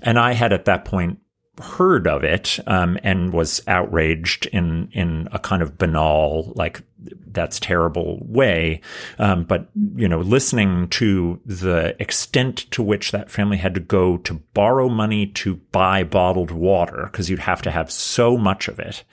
And 0.00 0.16
I 0.16 0.32
had 0.32 0.52
at 0.52 0.64
that 0.66 0.84
point 0.84 1.18
heard 1.60 2.06
of 2.06 2.22
it 2.22 2.58
um, 2.68 2.98
and 3.02 3.32
was 3.32 3.60
outraged 3.66 4.46
in 4.46 4.88
in 4.92 5.28
a 5.32 5.40
kind 5.40 5.60
of 5.60 5.76
banal 5.76 6.52
like 6.54 6.82
that's 6.98 7.60
terrible 7.60 8.18
way. 8.22 8.80
Um, 9.18 9.44
but, 9.44 9.68
you 9.96 10.08
know, 10.08 10.20
listening 10.20 10.88
to 10.90 11.40
the 11.44 12.00
extent 12.00 12.70
to 12.70 12.82
which 12.82 13.10
that 13.10 13.30
family 13.30 13.56
had 13.56 13.74
to 13.74 13.80
go 13.80 14.18
to 14.18 14.34
borrow 14.54 14.88
money 14.88 15.26
to 15.26 15.56
buy 15.72 16.04
bottled 16.04 16.50
water, 16.50 17.08
because 17.10 17.28
you'd 17.28 17.40
have 17.40 17.60
to 17.62 17.70
have 17.70 17.90
so 17.90 18.36
much 18.36 18.68
of 18.68 18.78
it 18.78 19.04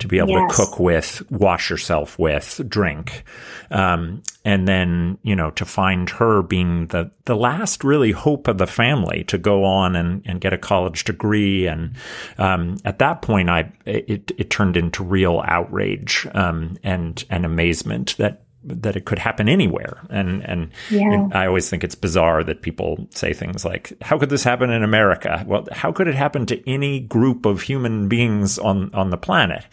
to 0.00 0.08
be 0.08 0.18
able 0.18 0.30
yes. 0.30 0.50
to 0.50 0.56
cook 0.56 0.80
with, 0.80 1.22
wash 1.30 1.70
yourself 1.70 2.18
with, 2.18 2.60
drink. 2.68 3.24
Um, 3.70 4.22
and 4.44 4.66
then, 4.66 5.18
you 5.22 5.36
know, 5.36 5.50
to 5.52 5.64
find 5.64 6.08
her 6.10 6.42
being 6.42 6.86
the, 6.88 7.10
the 7.26 7.36
last 7.36 7.84
really 7.84 8.12
hope 8.12 8.48
of 8.48 8.58
the 8.58 8.66
family 8.66 9.24
to 9.24 9.38
go 9.38 9.64
on 9.64 9.94
and, 9.94 10.22
and 10.26 10.40
get 10.40 10.52
a 10.52 10.58
college 10.58 11.04
degree. 11.04 11.66
And, 11.66 11.94
um, 12.38 12.78
at 12.84 12.98
that 12.98 13.22
point, 13.22 13.50
I, 13.50 13.72
it, 13.84 14.32
it 14.36 14.50
turned 14.50 14.76
into 14.76 15.04
real 15.04 15.42
outrage, 15.46 16.26
um, 16.34 16.76
and, 16.82 17.24
and 17.30 17.44
amazement 17.44 18.16
that 18.18 18.42
that 18.64 18.96
it 18.96 19.04
could 19.04 19.18
happen 19.18 19.48
anywhere. 19.48 19.98
And 20.10 20.44
and 20.44 20.70
yeah. 20.90 21.28
I 21.32 21.46
always 21.46 21.70
think 21.70 21.84
it's 21.84 21.94
bizarre 21.94 22.42
that 22.44 22.62
people 22.62 23.08
say 23.14 23.32
things 23.32 23.64
like, 23.64 23.92
"How 24.02 24.18
could 24.18 24.30
this 24.30 24.44
happen 24.44 24.70
in 24.70 24.82
America?" 24.82 25.44
Well, 25.46 25.66
how 25.72 25.92
could 25.92 26.08
it 26.08 26.14
happen 26.14 26.46
to 26.46 26.70
any 26.70 27.00
group 27.00 27.46
of 27.46 27.62
human 27.62 28.08
beings 28.08 28.58
on 28.58 28.92
on 28.94 29.10
the 29.10 29.16
planet? 29.16 29.64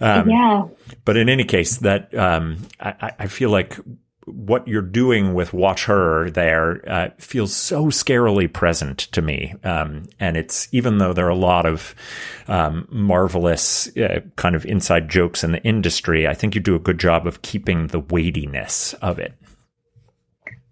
Um, 0.00 0.30
yeah. 0.30 0.64
But 1.04 1.16
in 1.16 1.28
any 1.28 1.44
case, 1.44 1.78
that 1.78 2.14
um, 2.14 2.58
I, 2.80 3.12
I 3.18 3.26
feel 3.26 3.50
like 3.50 3.78
what 4.26 4.68
you're 4.68 4.82
doing 4.82 5.34
with 5.34 5.52
Watch 5.52 5.86
Her 5.86 6.30
there 6.30 6.82
uh, 6.88 7.10
feels 7.18 7.54
so 7.54 7.86
scarily 7.86 8.52
present 8.52 8.98
to 8.98 9.22
me. 9.22 9.54
Um, 9.64 10.04
and 10.18 10.36
it's 10.36 10.68
even 10.72 10.98
though 10.98 11.12
there 11.12 11.26
are 11.26 11.30
a 11.30 11.34
lot 11.34 11.66
of 11.66 11.94
um, 12.48 12.86
marvelous 12.90 13.94
uh, 13.96 14.20
kind 14.36 14.54
of 14.54 14.66
inside 14.66 15.08
jokes 15.08 15.42
in 15.42 15.52
the 15.52 15.62
industry, 15.62 16.26
I 16.26 16.34
think 16.34 16.54
you 16.54 16.60
do 16.60 16.74
a 16.74 16.80
good 16.80 16.98
job 16.98 17.26
of 17.26 17.42
keeping 17.42 17.88
the 17.88 18.00
weightiness 18.00 18.94
of 18.94 19.18
it. 19.18 19.32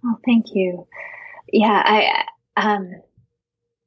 Oh, 0.05 0.19
thank 0.25 0.47
you. 0.55 0.87
Yeah, 1.53 1.83
I, 1.85 2.25
um, 2.57 3.03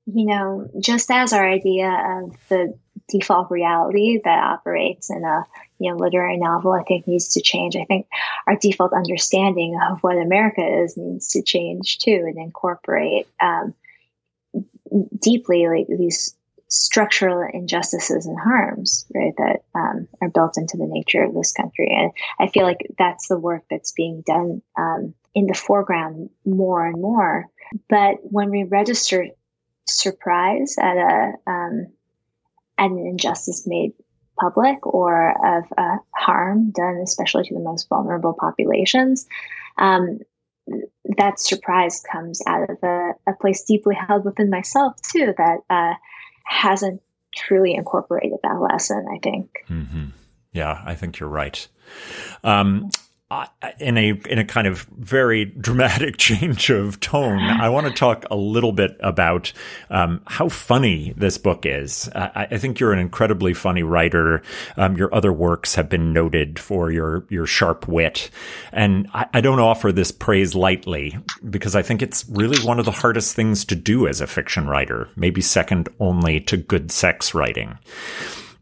you 0.05 0.25
know, 0.25 0.67
just 0.79 1.11
as 1.11 1.33
our 1.33 1.47
idea 1.47 1.89
of 1.89 2.35
the 2.49 2.77
default 3.11 3.51
reality 3.51 4.19
that 4.23 4.43
operates 4.43 5.09
in 5.09 5.23
a 5.23 5.45
you 5.79 5.91
know 5.91 5.97
literary 5.97 6.37
novel 6.37 6.71
i 6.71 6.83
think 6.83 7.07
needs 7.07 7.29
to 7.29 7.41
change. 7.41 7.75
I 7.75 7.85
think 7.85 8.07
our 8.47 8.55
default 8.55 8.93
understanding 8.93 9.79
of 9.89 9.99
what 10.01 10.17
america 10.17 10.63
is 10.83 10.97
needs 10.97 11.29
to 11.29 11.43
change 11.43 11.99
too 11.99 12.23
and 12.27 12.37
incorporate 12.37 13.27
um, 13.41 13.73
deeply 15.19 15.67
like 15.67 15.87
these 15.87 16.35
structural 16.67 17.45
injustices 17.53 18.25
and 18.25 18.39
harms 18.39 19.05
right 19.13 19.33
that 19.37 19.63
um, 19.75 20.07
are 20.21 20.29
built 20.29 20.57
into 20.57 20.77
the 20.77 20.87
nature 20.87 21.21
of 21.21 21.33
this 21.33 21.51
country. 21.51 21.93
And 21.93 22.11
i 22.39 22.47
feel 22.47 22.63
like 22.63 22.87
that's 22.97 23.27
the 23.27 23.37
work 23.37 23.63
that's 23.69 23.91
being 23.91 24.23
done 24.25 24.61
um, 24.77 25.13
in 25.35 25.47
the 25.47 25.53
foreground 25.53 26.29
more 26.45 26.85
and 26.85 27.01
more. 27.01 27.47
But 27.89 28.19
when 28.23 28.49
we 28.49 28.63
register 28.63 29.27
surprise 29.87 30.75
at 30.79 30.97
a 30.97 31.33
um, 31.47 31.87
an 32.89 33.05
injustice 33.05 33.67
made 33.67 33.93
public 34.39 34.85
or 34.85 35.31
of 35.57 35.65
uh, 35.77 35.97
harm 36.15 36.71
done, 36.71 36.99
especially 37.03 37.43
to 37.43 37.53
the 37.53 37.59
most 37.59 37.87
vulnerable 37.89 38.33
populations, 38.33 39.27
um, 39.77 40.19
that 41.17 41.39
surprise 41.39 42.01
comes 42.11 42.41
out 42.47 42.69
of 42.69 42.77
a, 42.83 43.11
a, 43.27 43.33
place 43.33 43.63
deeply 43.63 43.95
held 43.95 44.25
within 44.25 44.49
myself 44.49 44.95
too 45.01 45.33
that 45.37 45.59
uh, 45.69 45.93
hasn't 46.43 47.01
truly 47.35 47.73
incorporated 47.73 48.39
that 48.43 48.59
lesson. 48.61 49.05
I 49.11 49.19
think. 49.19 49.49
Mm-hmm. 49.69 50.05
Yeah, 50.53 50.81
I 50.85 50.95
think 50.95 51.19
you're 51.19 51.29
right. 51.29 51.67
Um, 52.43 52.89
in 53.79 53.97
a 53.97 54.09
in 54.29 54.39
a 54.39 54.45
kind 54.45 54.67
of 54.67 54.83
very 54.97 55.45
dramatic 55.45 56.17
change 56.17 56.69
of 56.69 56.99
tone, 56.99 57.39
I 57.39 57.69
want 57.69 57.87
to 57.87 57.93
talk 57.93 58.25
a 58.29 58.35
little 58.35 58.71
bit 58.71 58.97
about 58.99 59.53
um, 59.89 60.21
how 60.27 60.49
funny 60.49 61.13
this 61.15 61.37
book 61.37 61.65
is. 61.65 62.09
I, 62.13 62.47
I, 62.51 62.57
think 62.57 62.79
you're 62.79 62.93
an 62.93 62.99
incredibly 62.99 63.53
funny 63.53 63.83
writer. 63.83 64.41
Um, 64.77 64.97
your 64.97 65.13
other 65.13 65.31
works 65.31 65.75
have 65.75 65.89
been 65.89 66.13
noted 66.13 66.59
for 66.59 66.91
your 66.91 67.25
your 67.29 67.45
sharp 67.45 67.87
wit, 67.87 68.29
and 68.71 69.07
I, 69.13 69.27
I 69.33 69.41
don't 69.41 69.59
offer 69.59 69.91
this 69.91 70.11
praise 70.11 70.53
lightly 70.53 71.17
because 71.49 71.75
I 71.75 71.81
think 71.81 72.01
it's 72.01 72.27
really 72.29 72.59
one 72.65 72.79
of 72.79 72.85
the 72.85 72.91
hardest 72.91 73.35
things 73.35 73.63
to 73.65 73.75
do 73.75 74.07
as 74.07 74.21
a 74.21 74.27
fiction 74.27 74.67
writer, 74.67 75.07
maybe 75.15 75.41
second 75.41 75.89
only 75.99 76.39
to 76.41 76.57
good 76.57 76.91
sex 76.91 77.33
writing. 77.33 77.77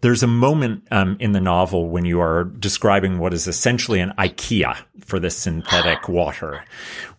There's 0.02 0.24
a 0.24 0.28
moment 0.28 0.88
um, 0.92 1.18
in 1.20 1.34
the 1.34 1.42
novel 1.42 1.90
when 1.90 2.06
you 2.06 2.22
are 2.22 2.46
describing 2.46 3.20
what 3.20 3.34
is 3.34 3.48
essentially 3.48 4.00
an 4.00 4.14
IKEA 4.18 4.78
for 5.06 5.20
the 5.20 5.30
synthetic 5.30 6.08
water. 6.10 6.64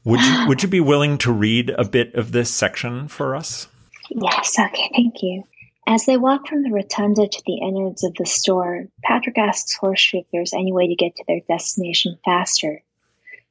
Would 0.05 0.21
you 0.21 0.49
would 0.49 0.63
you 0.63 0.69
be 0.69 0.81
willing 0.81 1.19
to 1.19 1.33
read 1.33 1.71
a 1.71 1.85
bit 1.85 2.15
of 2.15 2.33
this 2.33 2.53
section 2.53 3.09
for 3.09 3.37
us? 3.37 3.69
Yes. 4.11 4.59
Okay. 4.59 4.91
Thank 4.95 5.23
you. 5.23 5.45
As 5.87 6.07
they 6.07 6.17
walk 6.17 6.47
from 6.47 6.63
the 6.63 6.71
rotunda 6.71 7.27
to 7.27 7.43
the 7.47 7.59
innards 7.59 8.05
of 8.05 8.15
the 8.15 8.27
store, 8.27 8.87
Patrick 9.03 9.37
asks 9.39 9.75
Horseshoe 9.75 10.19
if 10.19 10.27
there's 10.33 10.55
any 10.55 10.73
way 10.73 10.89
to 10.89 10.95
get 10.95 11.17
to 11.17 11.25
their 11.27 11.41
destination 11.49 12.19
faster. 12.25 12.83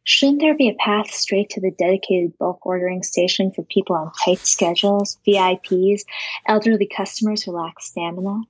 Shouldn't 0.05 0.39
there 0.39 0.55
be 0.55 0.69
a 0.69 0.73
path 0.73 1.11
straight 1.11 1.51
to 1.51 1.61
the 1.61 1.71
dedicated 1.71 2.37
bulk 2.37 2.65
ordering 2.65 3.03
station 3.03 3.51
for 3.51 3.63
people 3.63 3.95
on 3.95 4.11
tight 4.13 4.39
schedules, 4.39 5.17
VIPs, 5.27 6.01
elderly 6.47 6.87
customers 6.87 7.43
who 7.43 7.51
lack 7.51 7.79
stamina? 7.79 8.41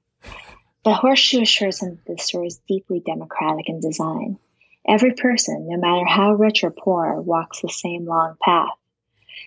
The 0.86 0.94
horseshoe 0.94 1.42
assures 1.42 1.82
him 1.82 2.00
that 2.06 2.15
the 2.15 2.24
store 2.24 2.46
is 2.46 2.62
deeply 2.68 3.02
democratic 3.02 3.68
in 3.68 3.82
design. 3.82 4.39
Every 4.88 5.13
person, 5.13 5.68
no 5.68 5.78
matter 5.78 6.06
how 6.06 6.34
rich 6.34 6.63
or 6.63 6.72
poor, 6.72 7.20
walks 7.20 7.62
the 7.62 7.70
same 7.70 8.06
long 8.06 8.38
path. 8.42 8.78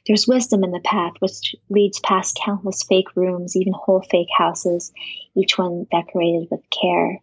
There's 0.06 0.28
wisdom 0.28 0.62
in 0.62 0.72
the 0.72 0.80
path 0.80 1.14
which 1.20 1.56
leads 1.70 2.00
past 2.00 2.38
countless 2.44 2.82
fake 2.82 3.16
rooms, 3.16 3.56
even 3.56 3.72
whole 3.72 4.02
fake 4.02 4.28
houses, 4.36 4.92
each 5.34 5.56
one 5.56 5.86
decorated 5.90 6.48
with 6.50 6.68
care. 6.68 7.22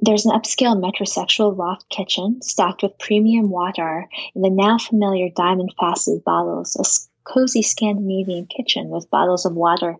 There's 0.00 0.26
an 0.26 0.38
upscale 0.38 0.80
metrosexual 0.80 1.56
loft 1.56 1.88
kitchen 1.88 2.42
stocked 2.42 2.84
with 2.84 2.98
premium 2.98 3.50
water 3.50 4.08
in 4.36 4.42
the 4.42 4.50
now 4.50 4.78
familiar 4.78 5.28
diamond 5.30 5.74
faceted 5.80 6.22
bottles, 6.22 6.76
a 6.76 6.84
cozy 7.28 7.62
Scandinavian 7.62 8.46
kitchen 8.46 8.88
with 8.88 9.10
bottles 9.10 9.44
of 9.44 9.54
water 9.54 9.96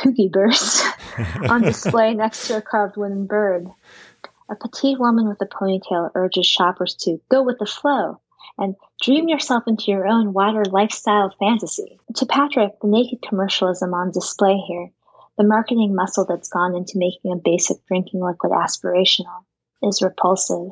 Hugibers 0.00 0.82
on 1.48 1.62
display 1.62 2.14
next 2.14 2.46
to 2.46 2.56
a 2.56 2.62
carved 2.62 2.96
wooden 2.96 3.26
bird. 3.26 3.68
A 4.48 4.56
petite 4.56 4.98
woman 4.98 5.28
with 5.28 5.40
a 5.40 5.46
ponytail 5.46 6.10
urges 6.14 6.46
shoppers 6.46 6.94
to 7.02 7.20
go 7.30 7.42
with 7.42 7.58
the 7.58 7.66
flow 7.66 8.20
and 8.58 8.76
dream 9.00 9.28
yourself 9.28 9.64
into 9.66 9.90
your 9.90 10.06
own 10.06 10.32
water 10.32 10.64
lifestyle 10.64 11.34
fantasy. 11.38 11.98
To 12.16 12.26
Patrick, 12.26 12.80
the 12.80 12.88
naked 12.88 13.22
commercialism 13.22 13.94
on 13.94 14.10
display 14.10 14.56
here, 14.56 14.90
the 15.38 15.44
marketing 15.44 15.94
muscle 15.94 16.26
that's 16.26 16.48
gone 16.48 16.74
into 16.74 16.98
making 16.98 17.32
a 17.32 17.36
basic 17.36 17.84
drinking 17.86 18.20
liquid 18.20 18.52
aspirational. 18.52 19.44
is 19.82 20.02
repulsive. 20.02 20.70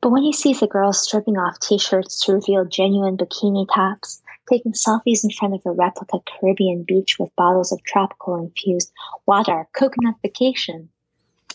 But 0.00 0.10
when 0.10 0.22
he 0.22 0.32
sees 0.32 0.60
the 0.60 0.66
girls 0.66 1.02
stripping 1.02 1.36
off 1.36 1.58
t 1.58 1.78
shirts 1.78 2.24
to 2.24 2.32
reveal 2.32 2.64
genuine 2.64 3.16
bikini 3.16 3.66
tops, 3.72 4.22
taking 4.48 4.72
selfies 4.72 5.24
in 5.24 5.30
front 5.30 5.54
of 5.54 5.62
a 5.64 5.70
replica 5.70 6.18
Caribbean 6.26 6.84
beach 6.84 7.18
with 7.18 7.34
bottles 7.36 7.72
of 7.72 7.82
tropical 7.82 8.36
infused 8.36 8.92
water, 9.26 9.66
coconut 9.72 10.16
vacation, 10.22 10.88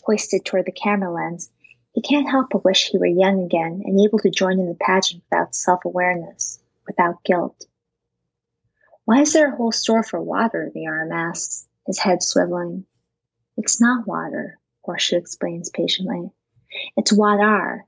hoisted 0.04 0.44
toward 0.44 0.66
the 0.66 0.72
camera 0.72 1.12
lens, 1.12 1.50
he 1.92 2.00
can't 2.00 2.28
help 2.28 2.48
but 2.50 2.64
wish 2.64 2.88
he 2.88 2.98
were 2.98 3.06
young 3.06 3.42
again 3.42 3.82
and 3.84 4.00
able 4.00 4.18
to 4.20 4.30
join 4.30 4.58
in 4.58 4.68
the 4.68 4.74
pageant 4.74 5.22
without 5.30 5.54
self 5.54 5.84
awareness, 5.84 6.58
without 6.86 7.22
guilt. 7.24 7.66
Why 9.04 9.20
is 9.20 9.32
there 9.32 9.52
a 9.52 9.56
whole 9.56 9.72
store 9.72 10.02
for 10.02 10.20
water? 10.20 10.70
the 10.72 10.86
arm 10.86 11.12
asks, 11.12 11.66
his 11.86 11.98
head 11.98 12.20
swiveling. 12.20 12.84
It's 13.56 13.80
not 13.80 14.06
water, 14.06 14.58
Horseshoe 14.82 15.16
explains 15.16 15.68
patiently. 15.68 16.30
It's 16.96 17.12
water. 17.12 17.84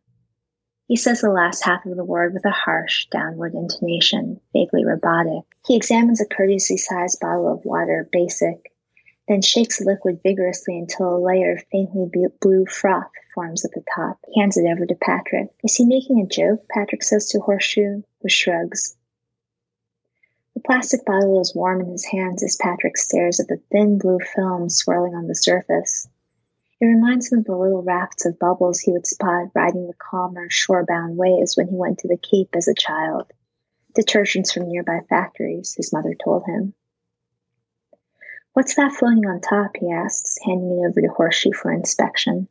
He 0.86 0.96
says 0.96 1.20
the 1.20 1.30
last 1.30 1.64
half 1.64 1.86
of 1.86 1.96
the 1.96 2.04
word 2.04 2.34
with 2.34 2.44
a 2.44 2.50
harsh, 2.50 3.06
downward 3.06 3.54
intonation, 3.54 4.40
vaguely 4.52 4.84
robotic. 4.84 5.44
He 5.66 5.76
examines 5.76 6.20
a 6.20 6.26
courteously 6.26 6.76
sized 6.76 7.20
bottle 7.20 7.50
of 7.50 7.64
water, 7.64 8.06
basic, 8.12 8.70
then 9.26 9.40
shakes 9.40 9.78
the 9.78 9.86
liquid 9.86 10.20
vigorously 10.22 10.78
until 10.78 11.16
a 11.16 11.24
layer 11.24 11.52
of 11.52 11.64
faintly 11.72 12.28
blue 12.40 12.66
froth 12.66 13.10
forms 13.34 13.64
at 13.64 13.70
the 13.72 13.82
top. 13.94 14.18
He 14.28 14.38
hands 14.38 14.58
it 14.58 14.66
over 14.66 14.84
to 14.84 14.94
Patrick. 14.94 15.48
Is 15.62 15.74
he 15.74 15.86
making 15.86 16.20
a 16.20 16.26
joke? 16.26 16.68
Patrick 16.68 17.02
says 17.02 17.28
to 17.30 17.40
Horseshoe, 17.40 18.02
with 18.22 18.32
shrugs. 18.32 18.94
The 20.54 20.60
plastic 20.60 21.06
bottle 21.06 21.40
is 21.40 21.54
warm 21.54 21.80
in 21.80 21.90
his 21.90 22.04
hands 22.04 22.42
as 22.42 22.56
Patrick 22.60 22.98
stares 22.98 23.40
at 23.40 23.48
the 23.48 23.60
thin 23.72 23.96
blue 23.96 24.18
film 24.20 24.68
swirling 24.68 25.14
on 25.14 25.28
the 25.28 25.34
surface. 25.34 26.06
It 26.84 26.88
reminds 26.88 27.32
him 27.32 27.38
of 27.38 27.44
the 27.46 27.56
little 27.56 27.82
rafts 27.82 28.26
of 28.26 28.38
bubbles 28.38 28.80
he 28.80 28.92
would 28.92 29.06
spot 29.06 29.48
riding 29.54 29.86
the 29.86 29.94
calmer, 29.94 30.50
shore-bound 30.50 31.16
waves 31.16 31.56
when 31.56 31.66
he 31.68 31.74
went 31.74 32.00
to 32.00 32.08
the 32.08 32.18
Cape 32.18 32.50
as 32.54 32.68
a 32.68 32.74
child. 32.74 33.32
Detergents 33.94 34.52
from 34.52 34.68
nearby 34.68 35.00
factories, 35.08 35.72
his 35.74 35.94
mother 35.94 36.14
told 36.22 36.44
him. 36.44 36.74
What's 38.52 38.74
that 38.74 38.92
floating 38.92 39.24
on 39.24 39.40
top? 39.40 39.78
he 39.78 39.90
asks, 39.90 40.36
handing 40.44 40.72
it 40.72 40.86
over 40.86 41.00
to 41.00 41.08
Horseshoe 41.08 41.52
for 41.54 41.72
inspection. 41.72 42.48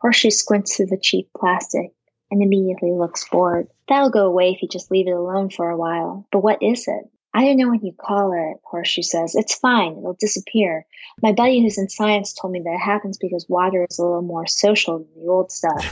Horseshoe 0.00 0.30
squints 0.30 0.76
through 0.76 0.86
the 0.86 0.98
cheap 0.98 1.30
plastic 1.36 1.90
and 2.30 2.40
immediately 2.40 2.92
looks 2.92 3.28
bored. 3.28 3.66
That'll 3.88 4.10
go 4.10 4.26
away 4.26 4.52
if 4.52 4.62
you 4.62 4.68
just 4.68 4.92
leave 4.92 5.08
it 5.08 5.16
alone 5.16 5.50
for 5.50 5.68
a 5.68 5.76
while. 5.76 6.28
But 6.30 6.44
what 6.44 6.62
is 6.62 6.86
it? 6.86 7.10
I 7.34 7.44
don't 7.44 7.56
know 7.58 7.68
what 7.68 7.84
you 7.84 7.92
call 7.92 8.32
it, 8.32 8.58
Horseshoe 8.64 9.02
says. 9.02 9.34
It's 9.34 9.54
fine. 9.54 9.98
It'll 9.98 10.16
disappear. 10.18 10.86
My 11.22 11.32
buddy 11.32 11.62
who's 11.62 11.78
in 11.78 11.88
science 11.88 12.32
told 12.32 12.52
me 12.52 12.60
that 12.60 12.74
it 12.74 12.80
happens 12.80 13.18
because 13.18 13.46
water 13.48 13.86
is 13.88 13.98
a 13.98 14.02
little 14.02 14.22
more 14.22 14.46
social 14.46 14.98
than 14.98 15.08
the 15.22 15.30
old 15.30 15.52
stuff. 15.52 15.84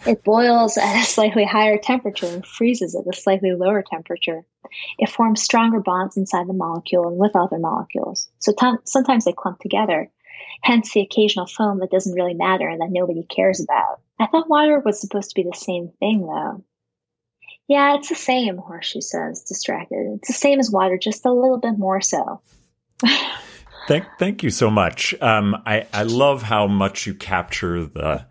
it 0.06 0.24
boils 0.24 0.76
at 0.76 1.02
a 1.02 1.04
slightly 1.04 1.44
higher 1.44 1.78
temperature 1.78 2.26
and 2.26 2.44
freezes 2.44 2.94
at 2.94 3.06
a 3.06 3.16
slightly 3.16 3.52
lower 3.52 3.82
temperature. 3.88 4.44
It 4.98 5.08
forms 5.08 5.42
stronger 5.42 5.80
bonds 5.80 6.16
inside 6.16 6.48
the 6.48 6.54
molecule 6.54 7.08
and 7.08 7.18
with 7.18 7.36
other 7.36 7.58
molecules. 7.58 8.28
So 8.38 8.52
t- 8.52 8.78
sometimes 8.84 9.24
they 9.24 9.32
clump 9.32 9.60
together. 9.60 10.10
Hence 10.62 10.92
the 10.92 11.00
occasional 11.00 11.46
foam 11.46 11.78
that 11.78 11.90
doesn't 11.90 12.14
really 12.14 12.34
matter 12.34 12.68
and 12.68 12.80
that 12.80 12.90
nobody 12.90 13.22
cares 13.24 13.60
about. 13.60 14.00
I 14.18 14.26
thought 14.26 14.50
water 14.50 14.80
was 14.80 15.00
supposed 15.00 15.30
to 15.30 15.34
be 15.34 15.48
the 15.48 15.56
same 15.56 15.92
thing 16.00 16.26
though. 16.26 16.64
Yeah, 17.70 17.94
it's 17.94 18.08
the 18.08 18.16
same, 18.16 18.58
Horseshoe 18.58 19.00
says, 19.00 19.42
distracted. 19.42 20.16
It's 20.16 20.26
the 20.26 20.34
same 20.34 20.58
as 20.58 20.72
water, 20.72 20.98
just 20.98 21.24
a 21.24 21.32
little 21.32 21.56
bit 21.56 21.78
more 21.78 22.00
so. 22.00 22.40
thank, 23.86 24.04
thank 24.18 24.42
you 24.42 24.50
so 24.50 24.72
much. 24.72 25.14
Um, 25.22 25.54
I, 25.64 25.86
I 25.92 26.02
love 26.02 26.42
how 26.42 26.66
much 26.66 27.06
you 27.06 27.14
capture 27.14 27.84
the 27.84 28.26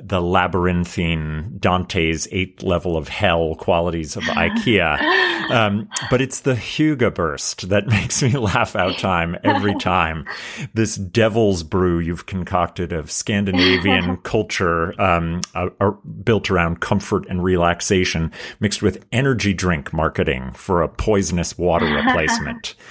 the 0.00 0.20
labyrinthine 0.20 1.56
Dante's 1.58 2.28
eighth 2.30 2.62
level 2.62 2.96
of 2.96 3.08
hell 3.08 3.54
qualities 3.54 4.16
of 4.16 4.24
IKEA. 4.24 5.28
Um, 5.50 5.88
but 6.08 6.22
it's 6.22 6.40
the 6.40 6.54
Hygge 6.54 7.14
burst 7.14 7.68
that 7.68 7.86
makes 7.88 8.22
me 8.22 8.30
laugh 8.30 8.76
out 8.76 8.96
time 8.98 9.36
every 9.42 9.74
time. 9.74 10.24
This 10.72 10.94
devil's 10.94 11.62
brew 11.62 11.98
you've 11.98 12.26
concocted 12.26 12.92
of 12.92 13.10
Scandinavian 13.10 14.16
culture 14.22 14.98
um, 15.02 15.40
uh, 15.54 15.90
built 16.24 16.50
around 16.50 16.80
comfort 16.80 17.26
and 17.28 17.42
relaxation 17.42 18.32
mixed 18.60 18.82
with 18.82 19.04
energy 19.12 19.52
drink 19.52 19.92
marketing 19.92 20.52
for 20.52 20.80
a 20.80 20.88
poisonous 20.88 21.58
water 21.58 21.86
replacement. 21.86 22.74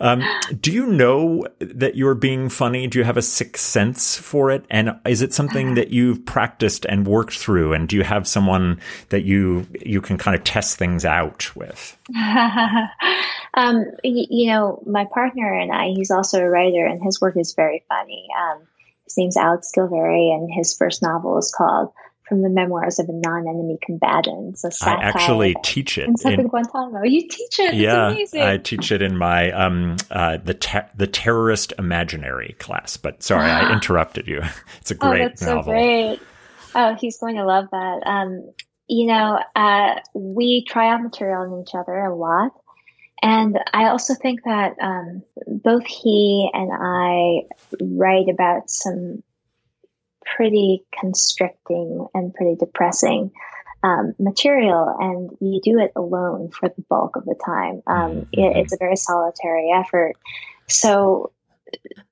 Um, 0.00 0.22
do 0.60 0.72
you 0.72 0.86
know 0.86 1.46
that 1.58 1.96
you're 1.96 2.14
being 2.14 2.48
funny? 2.48 2.86
Do 2.86 2.98
you 2.98 3.04
have 3.04 3.16
a 3.16 3.22
sixth 3.22 3.64
sense 3.64 4.16
for 4.16 4.50
it? 4.50 4.64
And 4.70 4.90
is 5.06 5.22
it 5.22 5.32
something 5.32 5.74
that 5.74 5.88
you've 5.90 6.24
practiced 6.26 6.45
and 6.88 7.06
worked 7.06 7.38
through? 7.38 7.72
And 7.72 7.88
do 7.88 7.96
you 7.96 8.04
have 8.04 8.26
someone 8.26 8.80
that 9.10 9.24
you 9.24 9.66
you 9.84 10.00
can 10.00 10.18
kind 10.18 10.36
of 10.36 10.44
test 10.44 10.78
things 10.78 11.04
out 11.04 11.54
with? 11.56 11.96
um, 13.54 13.84
you 14.02 14.48
know, 14.48 14.82
my 14.86 15.04
partner 15.06 15.52
and 15.52 15.72
I, 15.72 15.88
he's 15.88 16.10
also 16.10 16.40
a 16.40 16.48
writer, 16.48 16.84
and 16.86 17.02
his 17.02 17.20
work 17.20 17.36
is 17.36 17.54
very 17.54 17.84
funny. 17.88 18.28
Um, 18.38 18.62
his 19.04 19.16
name's 19.16 19.36
Alex 19.36 19.70
Gilvarry, 19.76 20.34
and 20.34 20.50
his 20.52 20.76
first 20.76 21.02
novel 21.02 21.38
is 21.38 21.52
called 21.56 21.92
from 22.28 22.42
the 22.42 22.48
memoirs 22.48 22.98
of 22.98 23.08
a 23.08 23.12
non-enemy 23.12 23.78
combatant. 23.82 24.58
So 24.58 24.68
I 24.82 24.94
actually 24.94 25.54
teach 25.62 25.96
it 25.96 26.08
in, 26.08 26.40
in 26.40 26.48
Guantanamo. 26.48 27.04
You 27.04 27.22
teach 27.22 27.58
it. 27.60 27.74
Yeah, 27.74 28.14
I 28.34 28.56
teach 28.56 28.90
it 28.90 29.02
in 29.02 29.16
my 29.16 29.52
um 29.52 29.96
uh, 30.10 30.38
the 30.38 30.54
te- 30.54 30.90
the 30.96 31.06
terrorist 31.06 31.72
imaginary 31.78 32.56
class. 32.58 32.96
But 32.96 33.22
sorry, 33.22 33.50
I 33.50 33.72
interrupted 33.76 34.26
you. 34.26 34.42
It's 34.80 34.90
a 34.90 34.94
oh, 34.94 35.10
great 35.10 35.22
oh, 35.22 35.28
that's 35.28 35.42
novel. 35.42 35.62
So 35.64 35.70
great. 35.70 36.20
Oh, 36.76 36.94
he's 36.94 37.18
going 37.18 37.36
to 37.36 37.44
love 37.44 37.68
that. 37.72 38.02
Um, 38.06 38.52
you 38.86 39.06
know, 39.06 39.40
uh, 39.56 39.94
we 40.14 40.64
try 40.64 40.92
out 40.92 41.02
material 41.02 41.42
on 41.42 41.62
each 41.62 41.74
other 41.74 41.94
a 41.94 42.14
lot. 42.14 42.52
And 43.22 43.58
I 43.72 43.86
also 43.86 44.14
think 44.14 44.44
that 44.44 44.74
um, 44.80 45.22
both 45.46 45.86
he 45.86 46.50
and 46.52 46.70
I 46.72 47.46
write 47.80 48.28
about 48.28 48.68
some 48.68 49.22
pretty 50.36 50.84
constricting 51.00 52.06
and 52.12 52.34
pretty 52.34 52.56
depressing 52.56 53.30
um, 53.82 54.14
material, 54.18 54.94
and 54.98 55.30
you 55.40 55.60
do 55.62 55.78
it 55.78 55.92
alone 55.96 56.50
for 56.50 56.68
the 56.68 56.84
bulk 56.90 57.16
of 57.16 57.24
the 57.24 57.36
time. 57.44 57.82
Um, 57.86 58.10
mm-hmm. 58.10 58.40
it, 58.40 58.56
it's 58.58 58.74
a 58.74 58.78
very 58.78 58.96
solitary 58.96 59.70
effort. 59.74 60.16
So, 60.68 61.32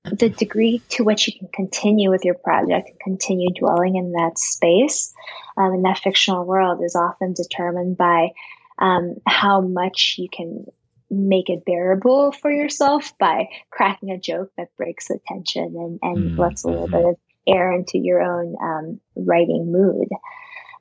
the 0.05 0.29
degree 0.29 0.83
to 0.91 1.05
which 1.05 1.27
you 1.27 1.39
can 1.39 1.49
continue 1.53 2.11
with 2.11 2.25
your 2.25 2.35
project 2.35 2.91
and 2.91 3.01
continue 3.01 3.49
dwelling 3.59 3.97
in 3.97 4.13
that 4.13 4.39
space, 4.39 5.13
um, 5.57 5.75
in 5.75 5.83
that 5.83 5.99
fictional 5.99 6.45
world, 6.45 6.83
is 6.83 6.97
often 6.97 7.33
determined 7.33 7.97
by 7.97 8.31
um, 8.79 9.17
how 9.27 9.61
much 9.61 10.17
you 10.19 10.29
can 10.29 10.67
make 11.11 11.49
it 11.49 11.65
bearable 11.65 12.33
for 12.33 12.51
yourself 12.51 13.17
by 13.19 13.49
cracking 13.71 14.11
a 14.11 14.19
joke 14.19 14.51
that 14.57 14.75
breaks 14.77 15.09
the 15.09 15.19
tension 15.27 15.75
and, 15.77 15.99
and 16.03 16.17
mm-hmm. 16.17 16.41
lets 16.41 16.65
a 16.65 16.69
little 16.69 16.89
bit 16.89 17.05
of 17.05 17.17
air 17.47 17.73
into 17.73 17.99
your 17.99 18.21
own 18.21 18.57
um, 18.63 19.01
writing 19.17 19.71
mood. 19.71 20.09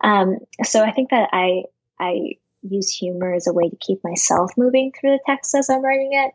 Um, 0.02 0.40
so 0.64 0.84
I 0.84 0.92
think 0.92 1.12
that 1.12 1.30
I 1.32 1.64
I 2.00 2.36
use 2.62 2.90
humor 2.90 3.34
as 3.34 3.48
a 3.48 3.54
way 3.54 3.70
to 3.70 3.76
keep 3.76 4.04
myself 4.04 4.52
moving 4.58 4.92
through 4.92 5.12
the 5.12 5.20
text 5.26 5.54
as 5.56 5.70
I'm 5.70 5.84
writing 5.84 6.12
it, 6.14 6.32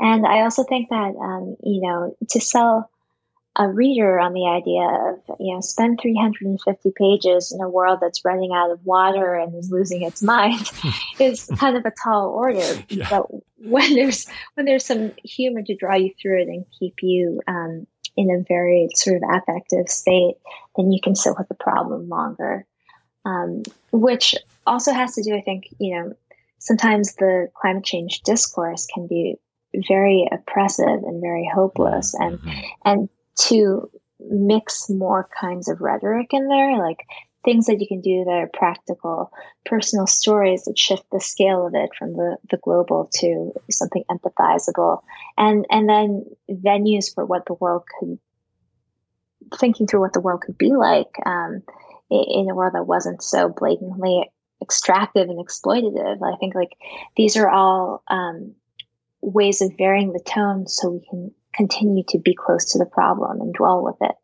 and 0.00 0.26
I 0.26 0.40
also 0.40 0.64
think 0.64 0.88
that 0.90 1.14
um, 1.16 1.56
you 1.62 1.82
know 1.82 2.16
to 2.30 2.40
sell 2.40 2.90
a 3.56 3.68
reader 3.68 4.18
on 4.20 4.32
the 4.32 4.46
idea 4.46 4.82
of 4.82 5.36
you 5.40 5.54
know 5.54 5.60
spend 5.60 6.00
350 6.00 6.92
pages 6.96 7.52
in 7.52 7.60
a 7.60 7.68
world 7.68 7.98
that's 8.00 8.24
running 8.24 8.52
out 8.52 8.70
of 8.70 8.84
water 8.84 9.34
and 9.34 9.54
is 9.56 9.70
losing 9.70 10.02
its 10.02 10.22
mind 10.22 10.70
is 11.18 11.50
kind 11.58 11.76
of 11.76 11.84
a 11.84 11.92
tall 12.02 12.30
order 12.30 12.84
yeah. 12.88 13.08
but 13.10 13.26
when 13.58 13.94
there's 13.94 14.26
when 14.54 14.66
there's 14.66 14.86
some 14.86 15.12
humor 15.24 15.62
to 15.62 15.74
draw 15.74 15.96
you 15.96 16.12
through 16.20 16.42
it 16.42 16.48
and 16.48 16.64
keep 16.78 17.02
you 17.02 17.40
um, 17.48 17.86
in 18.16 18.30
a 18.30 18.44
very 18.46 18.88
sort 18.94 19.16
of 19.16 19.22
affective 19.30 19.88
state, 19.88 20.36
then 20.76 20.92
you 20.92 21.00
can 21.02 21.14
sit 21.14 21.34
with 21.38 21.48
the 21.48 21.54
problem 21.54 22.08
longer. 22.08 22.66
Um, 23.24 23.62
which 23.92 24.34
also 24.66 24.92
has 24.92 25.14
to 25.14 25.22
do, 25.22 25.34
I 25.34 25.42
think, 25.42 25.68
you 25.78 25.96
know, 25.96 26.14
sometimes 26.58 27.14
the 27.14 27.48
climate 27.54 27.84
change 27.84 28.20
discourse 28.20 28.86
can 28.92 29.06
be 29.06 29.38
very 29.74 30.28
oppressive 30.30 30.86
and 30.86 31.20
very 31.20 31.50
hopeless, 31.52 32.14
and 32.14 32.38
mm-hmm. 32.38 32.60
and 32.84 33.08
to 33.48 33.90
mix 34.20 34.90
more 34.90 35.28
kinds 35.40 35.68
of 35.68 35.80
rhetoric 35.80 36.28
in 36.32 36.48
there, 36.48 36.78
like 36.78 37.06
things 37.44 37.66
that 37.66 37.80
you 37.80 37.86
can 37.86 38.00
do 38.00 38.24
that 38.24 38.32
are 38.32 38.50
practical, 38.52 39.32
personal 39.64 40.06
stories 40.06 40.64
that 40.64 40.78
shift 40.78 41.04
the 41.10 41.20
scale 41.20 41.66
of 41.66 41.74
it 41.74 41.90
from 41.98 42.12
the, 42.12 42.36
the 42.50 42.58
global 42.58 43.08
to 43.14 43.52
something 43.70 44.04
empathizable, 44.10 45.00
and 45.38 45.66
and 45.70 45.88
then 45.88 46.24
venues 46.50 47.12
for 47.14 47.24
what 47.24 47.46
the 47.46 47.54
world 47.54 47.84
could, 47.98 48.18
thinking 49.58 49.86
through 49.86 50.00
what 50.00 50.12
the 50.12 50.20
world 50.20 50.42
could 50.42 50.58
be 50.58 50.72
like 50.72 51.14
um, 51.24 51.62
in 52.10 52.50
a 52.50 52.54
world 52.54 52.74
that 52.74 52.86
wasn't 52.86 53.22
so 53.22 53.48
blatantly 53.48 54.30
extractive 54.60 55.28
and 55.30 55.38
exploitative. 55.38 56.18
I 56.22 56.36
think 56.36 56.54
like 56.54 56.76
these 57.16 57.36
are 57.36 57.48
all 57.48 58.02
um, 58.08 58.54
ways 59.22 59.60
of 59.60 59.72
varying 59.76 60.12
the 60.12 60.24
tone 60.24 60.66
so 60.66 60.90
we 60.90 61.06
can 61.08 61.32
continue 61.54 62.04
to 62.08 62.18
be 62.18 62.34
close 62.34 62.72
to 62.72 62.78
the 62.78 62.86
problem 62.86 63.40
and 63.40 63.54
dwell 63.54 63.82
with 63.84 63.96
it. 64.00 64.14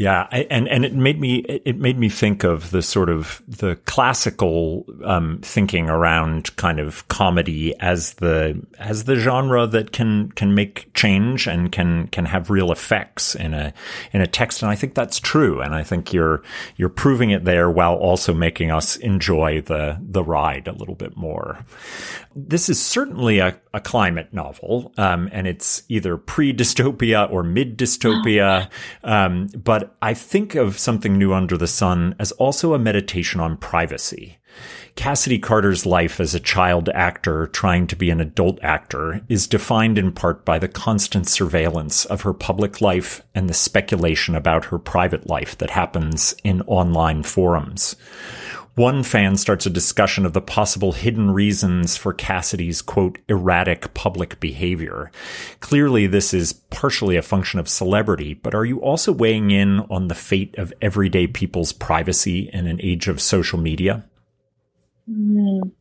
Yeah, 0.00 0.28
I, 0.32 0.46
and 0.48 0.66
and 0.66 0.86
it 0.86 0.94
made 0.94 1.20
me 1.20 1.40
it 1.40 1.76
made 1.76 1.98
me 1.98 2.08
think 2.08 2.42
of 2.42 2.70
the 2.70 2.80
sort 2.80 3.10
of 3.10 3.42
the 3.46 3.76
classical 3.84 4.86
um, 5.04 5.40
thinking 5.42 5.90
around 5.90 6.56
kind 6.56 6.80
of 6.80 7.06
comedy 7.08 7.78
as 7.80 8.14
the 8.14 8.66
as 8.78 9.04
the 9.04 9.16
genre 9.16 9.66
that 9.66 9.92
can 9.92 10.32
can 10.32 10.54
make 10.54 10.90
change 10.94 11.46
and 11.46 11.70
can 11.70 12.06
can 12.06 12.24
have 12.24 12.48
real 12.48 12.72
effects 12.72 13.34
in 13.34 13.52
a 13.52 13.74
in 14.14 14.22
a 14.22 14.26
text, 14.26 14.62
and 14.62 14.70
I 14.70 14.74
think 14.74 14.94
that's 14.94 15.20
true. 15.20 15.60
And 15.60 15.74
I 15.74 15.82
think 15.82 16.14
you're 16.14 16.42
you're 16.76 16.88
proving 16.88 17.28
it 17.28 17.44
there 17.44 17.70
while 17.70 17.96
also 17.96 18.32
making 18.32 18.70
us 18.70 18.96
enjoy 18.96 19.60
the 19.60 19.98
the 20.00 20.24
ride 20.24 20.66
a 20.66 20.72
little 20.72 20.94
bit 20.94 21.14
more. 21.14 21.58
This 22.34 22.70
is 22.70 22.80
certainly 22.80 23.40
a, 23.40 23.60
a 23.74 23.80
climate 23.80 24.32
novel, 24.32 24.94
um, 24.96 25.28
and 25.30 25.46
it's 25.46 25.82
either 25.90 26.16
pre 26.16 26.54
dystopia 26.54 27.30
or 27.30 27.42
mid 27.42 27.76
dystopia, 27.76 28.70
um, 29.04 29.48
but 29.48 29.89
I 30.02 30.14
think 30.14 30.54
of 30.54 30.78
something 30.78 31.18
new 31.18 31.32
under 31.32 31.56
the 31.56 31.66
sun 31.66 32.14
as 32.18 32.32
also 32.32 32.74
a 32.74 32.78
meditation 32.78 33.40
on 33.40 33.56
privacy. 33.56 34.38
Cassidy 34.96 35.38
Carter's 35.38 35.86
life 35.86 36.20
as 36.20 36.34
a 36.34 36.40
child 36.40 36.88
actor 36.90 37.46
trying 37.46 37.86
to 37.86 37.96
be 37.96 38.10
an 38.10 38.20
adult 38.20 38.58
actor 38.62 39.20
is 39.28 39.46
defined 39.46 39.96
in 39.96 40.12
part 40.12 40.44
by 40.44 40.58
the 40.58 40.68
constant 40.68 41.28
surveillance 41.28 42.04
of 42.04 42.22
her 42.22 42.34
public 42.34 42.80
life 42.80 43.22
and 43.34 43.48
the 43.48 43.54
speculation 43.54 44.34
about 44.34 44.66
her 44.66 44.78
private 44.78 45.28
life 45.28 45.56
that 45.58 45.70
happens 45.70 46.34
in 46.44 46.62
online 46.62 47.22
forums. 47.22 47.96
One 48.76 49.02
fan 49.02 49.36
starts 49.36 49.66
a 49.66 49.70
discussion 49.70 50.24
of 50.24 50.32
the 50.32 50.40
possible 50.40 50.92
hidden 50.92 51.32
reasons 51.32 51.96
for 51.96 52.12
Cassidy's 52.12 52.80
quote, 52.80 53.18
erratic 53.28 53.92
public 53.94 54.38
behavior. 54.40 55.10
Clearly, 55.58 56.06
this 56.06 56.32
is 56.32 56.52
partially 56.52 57.16
a 57.16 57.22
function 57.22 57.58
of 57.58 57.68
celebrity, 57.68 58.34
but 58.34 58.54
are 58.54 58.64
you 58.64 58.80
also 58.80 59.12
weighing 59.12 59.50
in 59.50 59.80
on 59.90 60.08
the 60.08 60.14
fate 60.14 60.56
of 60.56 60.72
everyday 60.80 61.26
people's 61.26 61.72
privacy 61.72 62.48
in 62.52 62.66
an 62.66 62.80
age 62.80 63.08
of 63.08 63.20
social 63.20 63.58
media? 63.58 64.04
Mm, 65.10 65.72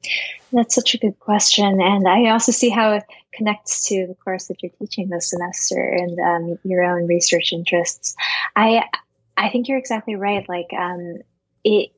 that's 0.52 0.74
such 0.74 0.96
a 0.96 0.98
good 0.98 1.20
question. 1.20 1.80
And 1.82 2.08
I 2.08 2.30
also 2.32 2.52
see 2.52 2.70
how 2.70 2.94
it 2.94 3.04
connects 3.32 3.88
to 3.90 4.08
the 4.08 4.16
course 4.16 4.48
that 4.48 4.64
you're 4.64 4.72
teaching 4.80 5.10
this 5.10 5.30
semester 5.30 5.80
and 5.80 6.20
um, 6.20 6.60
your 6.64 6.84
own 6.84 7.08
research 7.08 7.54
interests. 7.54 8.16
I, 8.56 8.84
I 9.38 9.50
think 9.50 9.68
you're 9.68 9.78
exactly 9.78 10.16
right. 10.16 10.48
Like, 10.50 10.74
um, 10.76 11.20
it, 11.64 11.92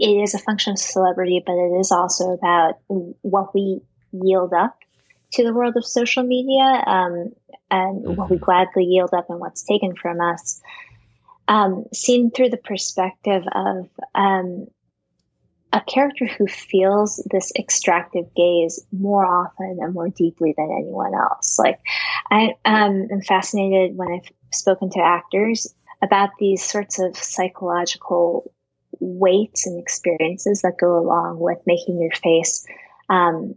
it 0.00 0.22
is 0.22 0.34
a 0.34 0.38
function 0.38 0.72
of 0.72 0.78
celebrity, 0.78 1.42
but 1.44 1.52
it 1.52 1.78
is 1.78 1.92
also 1.92 2.30
about 2.30 2.78
what 2.88 3.54
we 3.54 3.80
yield 4.12 4.54
up 4.54 4.78
to 5.32 5.44
the 5.44 5.52
world 5.52 5.76
of 5.76 5.84
social 5.84 6.22
media 6.22 6.82
um, 6.86 7.32
and 7.70 8.04
mm-hmm. 8.04 8.14
what 8.14 8.30
we 8.30 8.36
mm-hmm. 8.36 8.44
gladly 8.44 8.84
yield 8.84 9.10
up 9.12 9.28
and 9.28 9.38
what's 9.38 9.62
taken 9.62 9.94
from 9.94 10.20
us. 10.20 10.60
Um, 11.48 11.84
seen 11.92 12.30
through 12.30 12.50
the 12.50 12.56
perspective 12.56 13.42
of 13.52 13.90
um, 14.14 14.68
a 15.72 15.82
character 15.82 16.26
who 16.26 16.46
feels 16.46 17.22
this 17.30 17.52
extractive 17.58 18.34
gaze 18.34 18.84
more 18.92 19.26
often 19.26 19.78
and 19.80 19.92
more 19.92 20.08
deeply 20.08 20.54
than 20.56 20.70
anyone 20.70 21.12
else. 21.14 21.58
Like, 21.58 21.80
I 22.30 22.54
um, 22.64 23.08
am 23.10 23.20
fascinated 23.20 23.96
when 23.96 24.12
I've 24.12 24.32
spoken 24.52 24.90
to 24.90 25.00
actors 25.00 25.74
about 26.02 26.30
these 26.38 26.62
sorts 26.62 26.98
of 26.98 27.16
psychological 27.16 28.50
weights 29.00 29.66
and 29.66 29.80
experiences 29.80 30.62
that 30.62 30.78
go 30.78 30.98
along 30.98 31.38
with 31.38 31.58
making 31.66 32.00
your 32.00 32.12
face 32.12 32.66
um, 33.08 33.54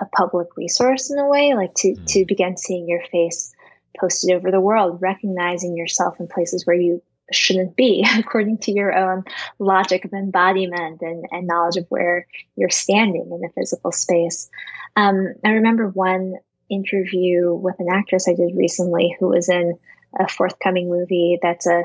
a 0.00 0.06
public 0.16 0.48
resource 0.56 1.10
in 1.10 1.18
a 1.18 1.28
way, 1.28 1.54
like 1.54 1.74
to, 1.74 1.88
mm. 1.88 2.06
to 2.06 2.24
begin 2.26 2.56
seeing 2.56 2.88
your 2.88 3.02
face 3.10 3.52
posted 3.98 4.34
over 4.34 4.50
the 4.50 4.60
world, 4.60 5.00
recognizing 5.00 5.76
yourself 5.76 6.18
in 6.20 6.28
places 6.28 6.66
where 6.66 6.76
you 6.76 7.02
shouldn't 7.32 7.76
be, 7.76 8.06
according 8.18 8.58
to 8.58 8.72
your 8.72 8.96
own 8.96 9.24
logic 9.58 10.04
of 10.04 10.12
embodiment 10.12 11.00
and, 11.02 11.24
and 11.30 11.46
knowledge 11.46 11.76
of 11.76 11.86
where 11.88 12.26
you're 12.56 12.70
standing 12.70 13.28
in 13.30 13.40
the 13.40 13.50
physical 13.54 13.92
space. 13.92 14.50
Um, 14.96 15.34
I 15.44 15.50
remember 15.50 15.88
one 15.88 16.34
interview 16.68 17.52
with 17.52 17.76
an 17.78 17.88
actress 17.90 18.28
I 18.28 18.34
did 18.34 18.56
recently 18.56 19.16
who 19.18 19.28
was 19.28 19.48
in 19.48 19.78
a 20.18 20.28
forthcoming 20.28 20.88
movie 20.88 21.38
that's 21.40 21.66
a 21.66 21.84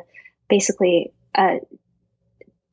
basically 0.49 1.11
a 1.35 1.59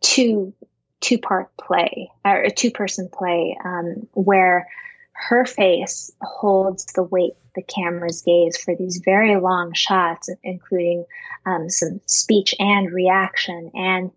two 0.03 0.53
two 1.00 1.18
part 1.18 1.55
play 1.57 2.11
or 2.24 2.42
a 2.42 2.50
two 2.50 2.70
person 2.70 3.09
play 3.12 3.59
um, 3.64 4.07
where 4.12 4.68
her 5.12 5.44
face 5.44 6.11
holds 6.20 6.86
the 6.94 7.03
weight 7.03 7.34
the 7.55 7.62
camera's 7.62 8.22
gaze 8.22 8.57
for 8.57 8.74
these 8.74 9.03
very 9.05 9.36
long 9.36 9.72
shots 9.72 10.30
including 10.42 11.05
um, 11.44 11.68
some 11.68 12.00
speech 12.07 12.55
and 12.59 12.92
reaction 12.92 13.70
and 13.74 14.11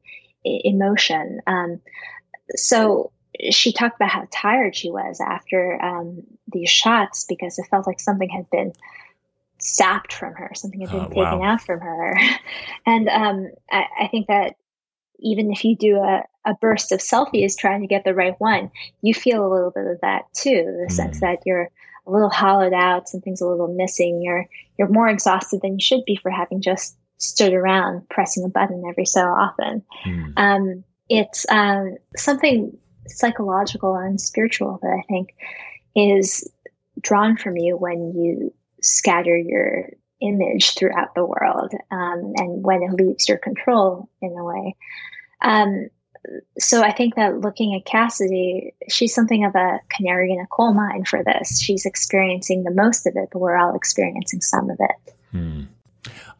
emotion 0.43 1.41
um, 1.47 1.81
so 2.55 3.11
she 3.51 3.73
talked 3.73 3.97
about 3.97 4.11
how 4.11 4.27
tired 4.31 4.75
she 4.75 4.89
was 4.89 5.19
after 5.19 5.81
um, 5.83 6.23
these 6.47 6.69
shots 6.69 7.25
because 7.27 7.59
it 7.59 7.65
felt 7.69 7.87
like 7.87 7.99
something 7.99 8.29
had 8.29 8.49
been 8.49 8.71
sapped 9.57 10.13
from 10.13 10.33
her 10.35 10.51
something 10.53 10.81
had 10.81 10.91
been 10.91 10.99
oh, 10.99 11.07
taken 11.07 11.39
wow. 11.39 11.53
out 11.53 11.61
from 11.61 11.79
her 11.79 12.17
and 12.85 13.09
um, 13.09 13.49
I, 13.71 13.85
I 14.01 14.07
think 14.07 14.27
that 14.27 14.55
even 15.19 15.51
if 15.51 15.63
you 15.63 15.75
do 15.75 15.97
a, 15.97 16.23
a 16.45 16.53
burst 16.55 16.91
of 16.91 16.99
selfies 16.99 17.57
trying 17.57 17.81
to 17.81 17.87
get 17.87 18.03
the 18.03 18.13
right 18.13 18.35
one, 18.39 18.71
you 19.01 19.13
feel 19.13 19.45
a 19.45 19.51
little 19.53 19.71
bit 19.71 19.87
of 19.87 20.01
that 20.01 20.23
too. 20.33 20.63
The 20.79 20.87
mm. 20.89 20.91
sense 20.91 21.19
that 21.21 21.39
you're 21.45 21.69
a 22.07 22.11
little 22.11 22.29
hollowed 22.29 22.73
out, 22.73 23.09
something's 23.09 23.41
a 23.41 23.47
little 23.47 23.73
missing. 23.73 24.21
You're 24.21 24.45
you're 24.77 24.89
more 24.89 25.09
exhausted 25.09 25.61
than 25.61 25.73
you 25.73 25.83
should 25.83 26.05
be 26.05 26.15
for 26.15 26.29
having 26.29 26.61
just 26.61 26.97
stood 27.17 27.53
around 27.53 28.07
pressing 28.09 28.43
a 28.43 28.49
button 28.49 28.83
every 28.89 29.05
so 29.05 29.21
often. 29.21 29.83
Mm. 30.05 30.33
Um, 30.37 30.83
it's 31.09 31.45
um, 31.49 31.97
something 32.15 32.77
psychological 33.07 33.95
and 33.95 34.19
spiritual 34.19 34.79
that 34.81 34.89
I 34.89 35.03
think 35.07 35.33
is 35.95 36.49
drawn 37.01 37.37
from 37.37 37.57
you 37.57 37.77
when 37.77 38.13
you 38.15 38.53
scatter 38.81 39.37
your 39.37 39.89
image 40.21 40.75
throughout 40.75 41.13
the 41.15 41.25
world 41.25 41.73
um, 41.91 42.33
and 42.35 42.63
when 42.63 42.83
it 42.83 42.93
leaves 42.93 43.27
your 43.27 43.37
control 43.37 44.09
in 44.21 44.31
a 44.31 44.43
way. 44.43 44.75
Um, 45.41 45.89
so 46.57 46.81
I 46.81 46.91
think 46.91 47.15
that 47.15 47.39
looking 47.39 47.75
at 47.75 47.85
Cassidy, 47.85 48.73
she's 48.89 49.13
something 49.13 49.45
of 49.45 49.55
a 49.55 49.79
canary 49.89 50.31
in 50.33 50.39
a 50.39 50.47
coal 50.47 50.73
mine 50.73 51.05
for 51.05 51.23
this. 51.23 51.61
She's 51.61 51.85
experiencing 51.85 52.63
the 52.63 52.71
most 52.71 53.05
of 53.05 53.15
it, 53.15 53.29
but 53.31 53.39
we're 53.39 53.57
all 53.57 53.75
experiencing 53.75 54.41
some 54.41 54.69
of 54.69 54.77
it. 54.79 55.13
Hmm. 55.31 55.63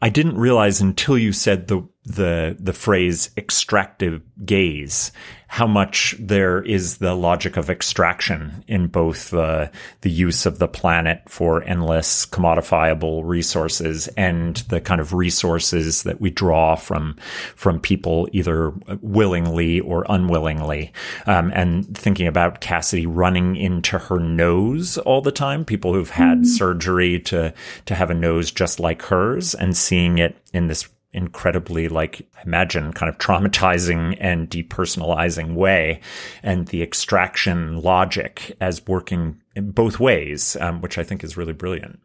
I 0.00 0.08
didn't 0.08 0.38
realize 0.38 0.80
until 0.80 1.16
you 1.16 1.32
said 1.32 1.68
the 1.68 1.86
the 2.06 2.56
the 2.58 2.72
phrase 2.72 3.30
extractive 3.36 4.22
gaze 4.44 5.10
how 5.48 5.66
much 5.66 6.14
there 6.18 6.60
is 6.62 6.98
the 6.98 7.14
logic 7.14 7.56
of 7.56 7.70
extraction 7.70 8.64
in 8.66 8.86
both 8.88 9.30
the 9.30 9.70
the 10.00 10.10
use 10.10 10.44
of 10.44 10.58
the 10.58 10.68
planet 10.68 11.20
for 11.28 11.62
endless 11.64 12.26
commodifiable 12.26 13.22
resources 13.24 14.08
and 14.16 14.56
the 14.68 14.80
kind 14.80 15.00
of 15.00 15.12
resources 15.12 16.02
that 16.02 16.20
we 16.20 16.30
draw 16.30 16.74
from 16.74 17.16
from 17.54 17.80
people 17.80 18.28
either 18.32 18.72
willingly 19.00 19.80
or 19.80 20.04
unwillingly 20.08 20.92
um, 21.26 21.50
and 21.54 21.96
thinking 21.96 22.26
about 22.26 22.60
Cassidy 22.60 23.06
running 23.06 23.56
into 23.56 23.98
her 23.98 24.18
nose 24.18 24.98
all 24.98 25.20
the 25.20 25.32
time 25.32 25.64
people 25.64 25.92
who've 25.92 26.10
had 26.10 26.38
mm-hmm. 26.38 26.44
surgery 26.44 27.18
to 27.20 27.52
to 27.84 27.94
have 27.94 28.10
a 28.10 28.14
nose 28.14 28.50
just 28.50 28.78
like 28.80 29.02
hers 29.02 29.54
and 29.54 29.76
seeing 29.76 30.18
it 30.18 30.36
in 30.52 30.66
this 30.66 30.88
incredibly 31.16 31.88
like 31.88 32.28
imagine 32.44 32.92
kind 32.92 33.08
of 33.08 33.16
traumatizing 33.16 34.16
and 34.20 34.50
depersonalizing 34.50 35.54
way 35.54 36.00
and 36.42 36.68
the 36.68 36.82
extraction 36.82 37.80
logic 37.80 38.54
as 38.60 38.86
working 38.86 39.40
in 39.56 39.70
both 39.70 39.98
ways 39.98 40.56
um, 40.60 40.82
which 40.82 40.98
i 40.98 41.02
think 41.02 41.24
is 41.24 41.36
really 41.36 41.54
brilliant. 41.54 41.98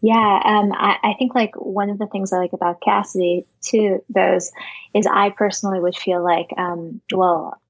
Yeah 0.00 0.40
um, 0.44 0.72
I, 0.72 0.96
I, 1.02 1.14
think 1.18 1.34
like 1.34 1.54
one 1.54 1.88
of 1.88 1.98
the 1.98 2.06
things 2.06 2.32
i 2.32 2.38
like 2.38 2.52
about 2.52 2.82
cassidy 2.82 3.46
too 3.62 4.04
those 4.08 4.50
is 4.94 5.06
i 5.06 5.30
personally 5.30 5.80
would 5.80 5.96
feel 5.96 6.22
like 6.22 6.48
um, 6.58 7.00
well 7.12 7.60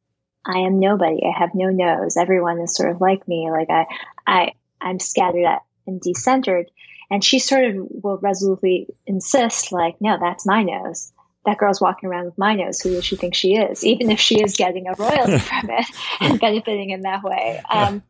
i 0.45 0.59
am 0.59 0.81
nobody. 0.81 1.21
I 1.25 1.39
have 1.39 1.51
no 1.55 1.69
nose. 1.71 2.17
Everyone 2.17 2.61
is 2.61 2.75
sort 2.75 2.91
of 2.91 3.01
like 3.01 3.29
me. 3.29 3.51
Like 3.51 3.71
i 3.71 3.87
i 4.27 4.53
i'm 4.81 4.99
scattered 4.99 5.47
and 5.87 6.01
decentered 6.01 6.67
and 7.11 7.25
she 7.25 7.39
sort 7.39 7.65
of 7.65 7.87
will 8.03 8.19
resolutely 8.19 8.87
insist, 9.07 9.73
like, 9.73 10.01
no, 10.01 10.19
that's 10.21 10.47
my 10.47 10.63
nose. 10.63 11.13
That 11.47 11.59
girl's 11.59 11.81
walking 11.81 12.09
around 12.09 12.27
with 12.27 12.39
my 12.39 12.55
nose. 12.55 12.81
Who 12.81 12.91
does 12.91 13.05
she 13.05 13.17
think 13.17 13.35
she 13.35 13.57
is? 13.57 13.85
Even 13.85 14.11
if 14.11 14.21
she 14.21 14.43
is 14.43 14.57
getting 14.57 14.87
a 14.87 14.95
royalty 14.95 15.39
from 15.39 15.71
it 15.71 15.87
and 16.21 16.41
benefiting 16.41 16.91
in 16.91 17.03
that 17.03 17.23
way. 17.23 17.63
Um, 17.71 18.03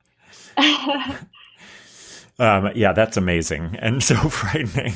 um, 2.39 2.71
yeah, 2.75 2.93
that's 2.93 3.17
amazing 3.17 3.77
and 3.81 4.03
so 4.03 4.17
frightening. 4.29 4.95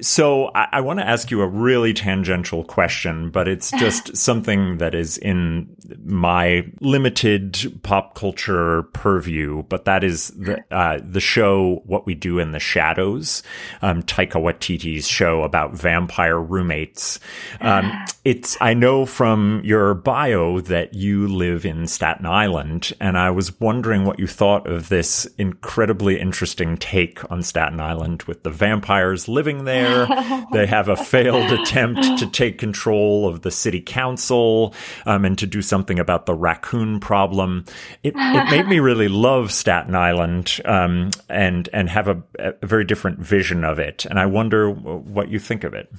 So 0.00 0.50
I, 0.54 0.68
I 0.72 0.80
want 0.80 0.98
to 1.00 1.06
ask 1.06 1.30
you 1.30 1.40
a 1.42 1.46
really 1.46 1.94
tangential 1.94 2.64
question, 2.64 3.30
but 3.30 3.48
it's 3.48 3.70
just 3.72 4.16
something 4.16 4.78
that 4.78 4.94
is 4.94 5.18
in 5.18 5.75
my 6.04 6.66
limited 6.80 7.80
pop 7.82 8.14
culture 8.14 8.82
purview. 8.92 9.62
But 9.64 9.84
that 9.84 10.04
is 10.04 10.28
the 10.28 10.62
uh, 10.70 11.00
the 11.02 11.20
show 11.20 11.82
"What 11.86 12.06
We 12.06 12.14
Do 12.14 12.38
in 12.38 12.52
the 12.52 12.58
Shadows," 12.58 13.42
um, 13.82 14.02
Taika 14.02 14.40
Waititi's 14.40 15.08
show 15.08 15.42
about 15.42 15.74
vampire 15.74 16.40
roommates. 16.40 17.20
Um, 17.60 17.92
it's 18.24 18.56
I 18.60 18.74
know 18.74 19.06
from 19.06 19.62
your 19.64 19.94
bio 19.94 20.60
that 20.60 20.94
you 20.94 21.28
live 21.28 21.64
in 21.64 21.86
Staten 21.86 22.26
Island, 22.26 22.92
and 23.00 23.16
I 23.16 23.30
was 23.30 23.58
wondering 23.60 24.04
what 24.04 24.18
you 24.18 24.26
thought 24.26 24.66
of 24.66 24.88
this 24.88 25.26
incredibly 25.38 26.20
interesting 26.20 26.76
take 26.76 27.30
on 27.30 27.42
Staten 27.42 27.80
Island 27.80 28.24
with 28.24 28.42
the 28.42 28.50
vampires 28.50 29.28
living 29.28 29.64
there. 29.64 30.06
they 30.52 30.66
have 30.66 30.88
a 30.88 30.96
failed 30.96 31.52
attempt 31.52 32.18
to 32.18 32.26
take 32.26 32.58
control 32.58 33.28
of 33.28 33.42
the 33.42 33.50
city 33.50 33.80
council 33.80 34.74
um, 35.06 35.24
and 35.24 35.38
to 35.38 35.46
do 35.46 35.62
something 35.62 35.75
about 35.98 36.26
the 36.26 36.34
raccoon 36.34 37.00
problem. 37.00 37.64
It, 38.02 38.14
it 38.16 38.50
made 38.50 38.66
me 38.66 38.80
really 38.80 39.08
love 39.08 39.52
Staten 39.52 39.94
Island 39.94 40.60
um, 40.64 41.10
and 41.28 41.68
and 41.72 41.88
have 41.88 42.08
a, 42.08 42.22
a 42.38 42.66
very 42.66 42.84
different 42.84 43.18
vision 43.18 43.64
of 43.64 43.78
it. 43.78 44.04
And 44.06 44.18
I 44.18 44.26
wonder 44.26 44.70
what 44.70 45.28
you 45.28 45.38
think 45.38 45.64
of 45.64 45.74
it. 45.74 45.92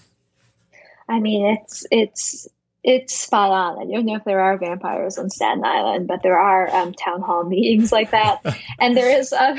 I 1.09 1.19
mean, 1.19 1.45
it's 1.45 1.86
it's 1.91 2.47
it's 2.84 3.17
spot 3.17 3.51
on. 3.51 3.82
I 3.82 3.91
don't 3.91 4.05
know 4.05 4.15
if 4.15 4.23
there 4.23 4.41
are 4.41 4.57
vampires 4.57 5.17
on 5.17 5.30
Staten 5.30 5.63
Island, 5.63 6.07
but 6.07 6.23
there 6.23 6.39
are 6.39 6.69
um, 6.73 6.93
town 6.93 7.21
hall 7.21 7.43
meetings 7.43 7.91
like 7.91 8.11
that, 8.11 8.41
and 8.80 8.95
there 8.95 9.19
is 9.19 9.34
um, 9.34 9.57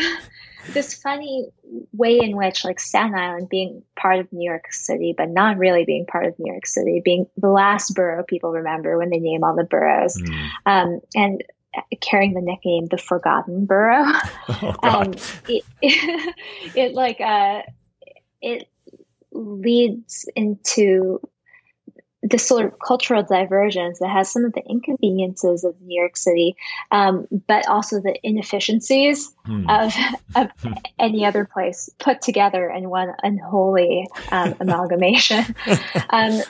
this 0.72 0.94
funny 0.94 1.48
way 1.92 2.18
in 2.18 2.36
which, 2.36 2.64
like 2.64 2.80
Staten 2.80 3.14
Island 3.14 3.48
being 3.48 3.82
part 3.96 4.18
of 4.18 4.32
New 4.32 4.48
York 4.48 4.72
City, 4.72 5.14
but 5.16 5.28
not 5.28 5.58
really 5.58 5.84
being 5.84 6.06
part 6.06 6.26
of 6.26 6.38
New 6.38 6.52
York 6.52 6.66
City, 6.66 7.00
being 7.04 7.26
the 7.36 7.48
last 7.48 7.94
borough 7.94 8.22
people 8.22 8.52
remember 8.52 8.96
when 8.98 9.10
they 9.10 9.18
name 9.18 9.44
all 9.44 9.56
the 9.56 9.64
boroughs, 9.64 10.20
mm. 10.20 10.48
um, 10.66 11.00
and 11.14 11.42
carrying 12.00 12.34
the 12.34 12.40
nickname 12.40 12.86
the 12.86 12.98
Forgotten 12.98 13.66
Borough. 13.66 14.04
Oh, 14.50 14.74
um, 14.82 15.12
it, 15.46 15.64
it, 15.82 16.34
it 16.74 16.94
like 16.94 17.20
uh, 17.20 17.62
it 18.40 18.68
leads 19.30 20.28
into 20.34 21.20
this 22.22 22.46
sort 22.46 22.64
of 22.64 22.78
cultural 22.78 23.22
divergence 23.22 24.00
that 24.00 24.10
has 24.10 24.30
some 24.30 24.44
of 24.44 24.52
the 24.52 24.62
inconveniences 24.68 25.64
of 25.64 25.80
New 25.80 26.00
York 26.00 26.16
City, 26.16 26.56
um, 26.90 27.28
but 27.46 27.68
also 27.68 28.00
the 28.00 28.18
inefficiencies 28.22 29.32
hmm. 29.44 29.68
of, 29.68 29.94
of 30.34 30.48
any 30.98 31.24
other 31.24 31.44
place 31.44 31.88
put 31.98 32.20
together 32.20 32.68
in 32.68 32.88
one 32.88 33.12
unholy 33.22 34.08
um, 34.32 34.54
amalgamation. 34.60 35.44
um, 36.10 36.42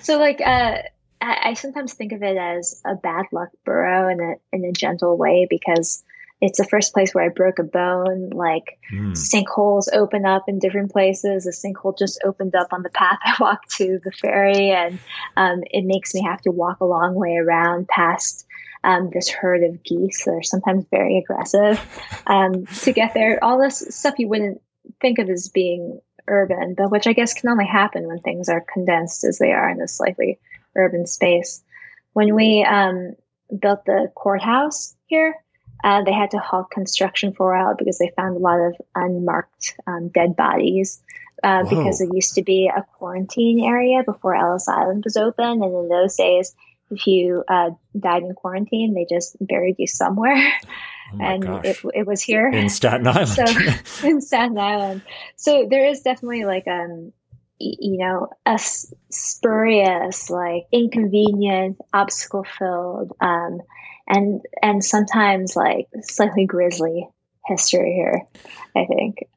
so, 0.00 0.18
like, 0.18 0.40
uh, 0.40 0.78
I, 1.20 1.38
I, 1.44 1.54
sometimes 1.54 1.94
think 1.94 2.12
of 2.12 2.22
it 2.22 2.36
as 2.36 2.80
a 2.84 2.94
bad 2.94 3.26
luck 3.32 3.50
borough 3.64 4.08
in 4.08 4.20
a 4.20 4.34
in 4.52 4.64
a 4.64 4.72
gentle 4.72 5.16
way 5.16 5.46
because 5.48 6.02
it's 6.40 6.58
the 6.58 6.64
first 6.64 6.92
place 6.92 7.14
where 7.14 7.24
I 7.24 7.28
broke 7.28 7.58
a 7.58 7.64
bone. 7.64 8.30
Like 8.30 8.78
mm. 8.92 9.12
sinkholes 9.12 9.88
open 9.92 10.24
up 10.24 10.44
in 10.48 10.58
different 10.58 10.92
places. 10.92 11.46
A 11.46 11.50
sinkhole 11.50 11.98
just 11.98 12.20
opened 12.24 12.54
up 12.54 12.68
on 12.72 12.82
the 12.82 12.90
path 12.90 13.18
I 13.24 13.34
walked 13.40 13.70
to 13.76 14.00
the 14.04 14.12
ferry, 14.12 14.70
and 14.70 14.98
um, 15.36 15.62
it 15.70 15.84
makes 15.84 16.14
me 16.14 16.22
have 16.22 16.40
to 16.42 16.50
walk 16.50 16.80
a 16.80 16.86
long 16.86 17.14
way 17.14 17.36
around 17.36 17.88
past 17.88 18.46
um, 18.84 19.10
this 19.12 19.28
herd 19.28 19.64
of 19.64 19.82
geese 19.82 20.24
that 20.24 20.32
are 20.32 20.42
sometimes 20.42 20.86
very 20.90 21.18
aggressive 21.18 21.80
um, 22.26 22.66
to 22.66 22.92
get 22.92 23.14
there. 23.14 23.42
All 23.42 23.58
this 23.58 23.84
stuff 23.90 24.18
you 24.18 24.28
wouldn't 24.28 24.60
think 25.00 25.18
of 25.18 25.28
as 25.28 25.48
being 25.48 26.00
urban, 26.28 26.74
but 26.74 26.90
which 26.90 27.06
I 27.06 27.12
guess 27.12 27.34
can 27.34 27.48
only 27.48 27.66
happen 27.66 28.06
when 28.06 28.20
things 28.20 28.48
are 28.48 28.64
condensed 28.72 29.24
as 29.24 29.38
they 29.38 29.52
are 29.52 29.68
in 29.70 29.80
a 29.80 29.88
slightly 29.88 30.38
urban 30.76 31.06
space. 31.06 31.62
When 32.12 32.34
we 32.34 32.64
um, 32.64 33.14
built 33.58 33.84
the 33.84 34.12
courthouse 34.14 34.94
here, 35.06 35.34
uh, 35.84 36.02
they 36.02 36.12
had 36.12 36.30
to 36.32 36.38
halt 36.38 36.70
construction 36.70 37.32
for 37.32 37.54
a 37.54 37.58
while 37.58 37.76
because 37.76 37.98
they 37.98 38.12
found 38.16 38.36
a 38.36 38.40
lot 38.40 38.58
of 38.58 38.76
unmarked 38.94 39.76
um, 39.86 40.08
dead 40.08 40.36
bodies. 40.36 41.00
Uh, 41.44 41.62
because 41.62 42.00
it 42.00 42.12
used 42.12 42.34
to 42.34 42.42
be 42.42 42.68
a 42.68 42.84
quarantine 42.98 43.60
area 43.64 44.02
before 44.04 44.34
Ellis 44.34 44.66
Island 44.66 45.04
was 45.04 45.16
open, 45.16 45.62
and 45.62 45.62
in 45.62 45.88
those 45.88 46.16
days, 46.16 46.52
if 46.90 47.06
you 47.06 47.44
uh, 47.46 47.70
died 47.96 48.24
in 48.24 48.34
quarantine, 48.34 48.92
they 48.92 49.06
just 49.08 49.36
buried 49.40 49.76
you 49.78 49.86
somewhere. 49.86 50.36
Oh 51.10 51.24
and 51.24 51.64
it, 51.64 51.78
it 51.94 52.06
was 52.06 52.20
here 52.20 52.50
in 52.50 52.68
Staten 52.68 53.06
Island. 53.06 53.28
so 53.28 54.06
in 54.06 54.20
Staten 54.20 54.58
Island, 54.58 55.00
so 55.36 55.66
there 55.66 55.86
is 55.86 56.02
definitely 56.02 56.44
like 56.44 56.68
um 56.68 57.14
you 57.58 57.96
know 57.96 58.28
a 58.44 58.58
spurious, 58.58 60.28
like 60.28 60.66
inconvenient, 60.70 61.78
obstacle 61.94 62.44
filled 62.44 63.12
um, 63.20 63.60
and 64.08 64.42
and 64.62 64.84
sometimes 64.84 65.54
like 65.56 65.88
slightly 66.02 66.46
grisly 66.46 67.08
history 67.46 67.92
here. 67.94 68.22
I 68.76 68.84
think. 68.86 69.28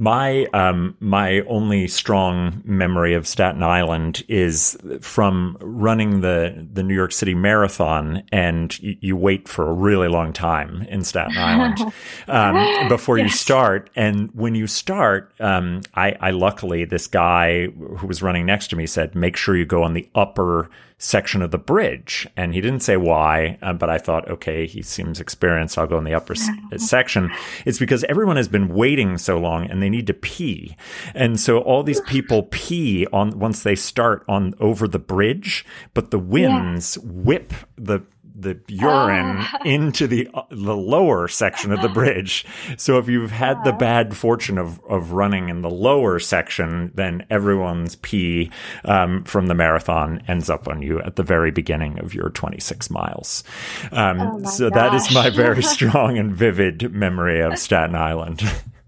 My 0.00 0.44
um, 0.54 0.96
my 1.00 1.40
only 1.48 1.88
strong 1.88 2.62
memory 2.64 3.14
of 3.14 3.26
Staten 3.26 3.64
Island 3.64 4.22
is 4.28 4.78
from 5.00 5.56
running 5.60 6.20
the 6.20 6.68
the 6.72 6.84
New 6.84 6.94
York 6.94 7.10
City 7.10 7.34
Marathon, 7.34 8.22
and 8.30 8.78
you, 8.78 8.96
you 9.00 9.16
wait 9.16 9.48
for 9.48 9.68
a 9.68 9.72
really 9.72 10.06
long 10.06 10.32
time 10.32 10.86
in 10.88 11.02
Staten 11.02 11.36
Island 11.36 11.80
um, 12.28 12.88
before 12.88 13.18
yes. 13.18 13.24
you 13.24 13.30
start. 13.36 13.90
And 13.96 14.30
when 14.34 14.54
you 14.54 14.68
start, 14.68 15.32
um, 15.40 15.80
I, 15.94 16.16
I 16.20 16.30
luckily 16.30 16.84
this 16.84 17.08
guy 17.08 17.66
who 17.66 18.06
was 18.06 18.22
running 18.22 18.46
next 18.46 18.68
to 18.68 18.76
me 18.76 18.86
said, 18.86 19.16
"Make 19.16 19.36
sure 19.36 19.56
you 19.56 19.66
go 19.66 19.82
on 19.82 19.94
the 19.94 20.08
upper." 20.14 20.70
Section 20.98 21.42
of 21.42 21.52
the 21.52 21.58
bridge. 21.58 22.26
And 22.36 22.52
he 22.52 22.60
didn't 22.60 22.80
say 22.80 22.96
why, 22.96 23.58
uh, 23.62 23.72
but 23.72 23.88
I 23.88 23.98
thought, 23.98 24.28
okay, 24.28 24.66
he 24.66 24.82
seems 24.82 25.20
experienced. 25.20 25.78
I'll 25.78 25.86
go 25.86 25.98
in 25.98 26.04
the 26.04 26.14
upper 26.14 26.34
s- 26.34 26.48
section. 26.76 27.30
It's 27.64 27.78
because 27.78 28.04
everyone 28.04 28.36
has 28.36 28.48
been 28.48 28.68
waiting 28.68 29.16
so 29.16 29.38
long 29.38 29.70
and 29.70 29.80
they 29.80 29.88
need 29.88 30.08
to 30.08 30.14
pee. 30.14 30.76
And 31.14 31.38
so 31.38 31.58
all 31.58 31.82
these 31.82 32.00
people 32.06 32.44
pee 32.50 33.06
on 33.12 33.38
once 33.38 33.62
they 33.62 33.76
start 33.76 34.24
on 34.28 34.54
over 34.58 34.88
the 34.88 34.98
bridge, 34.98 35.64
but 35.94 36.10
the 36.10 36.18
winds 36.18 36.98
yeah. 37.00 37.08
whip 37.10 37.52
the 37.76 38.02
the 38.38 38.60
urine 38.68 39.38
uh. 39.38 39.58
into 39.64 40.06
the 40.06 40.28
uh, 40.32 40.42
the 40.50 40.76
lower 40.76 41.28
section 41.28 41.72
of 41.72 41.82
the 41.82 41.88
bridge. 41.88 42.44
So 42.76 42.98
if 42.98 43.08
you've 43.08 43.30
had 43.30 43.62
the 43.64 43.72
bad 43.72 44.16
fortune 44.16 44.58
of 44.58 44.80
of 44.88 45.12
running 45.12 45.48
in 45.48 45.62
the 45.62 45.70
lower 45.70 46.18
section, 46.18 46.92
then 46.94 47.26
everyone's 47.30 47.96
pee 47.96 48.50
um, 48.84 49.24
from 49.24 49.46
the 49.46 49.54
marathon 49.54 50.22
ends 50.28 50.48
up 50.48 50.68
on 50.68 50.82
you 50.82 51.00
at 51.00 51.16
the 51.16 51.22
very 51.22 51.50
beginning 51.50 51.98
of 51.98 52.14
your 52.14 52.30
26 52.30 52.90
miles. 52.90 53.44
Um, 53.92 54.20
oh 54.20 54.44
so 54.44 54.70
gosh. 54.70 54.76
that 54.76 54.94
is 54.94 55.14
my 55.14 55.30
very 55.30 55.62
strong 55.74 56.18
and 56.18 56.34
vivid 56.34 56.92
memory 56.92 57.40
of 57.40 57.58
Staten 57.58 57.96
Island. 57.96 58.42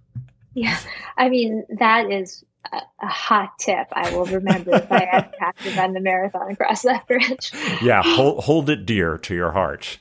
yeah, 0.54 0.78
I 1.16 1.28
mean 1.28 1.64
that 1.78 2.10
is 2.10 2.44
a, 2.72 2.80
a 3.02 3.06
hot 3.06 3.58
tip 3.58 3.88
I 3.92 4.14
will 4.14 4.26
remember 4.26 4.74
if 4.74 4.90
I 4.90 5.08
ever 5.12 5.30
have 5.38 5.56
to 5.56 5.70
run 5.76 5.92
the 5.92 6.00
marathon 6.00 6.50
across 6.50 6.82
that 6.82 7.06
bridge. 7.06 7.52
yeah, 7.82 8.02
hold, 8.04 8.44
hold 8.44 8.70
it 8.70 8.86
dear 8.86 9.18
to 9.18 9.34
your 9.34 9.52
heart. 9.52 9.98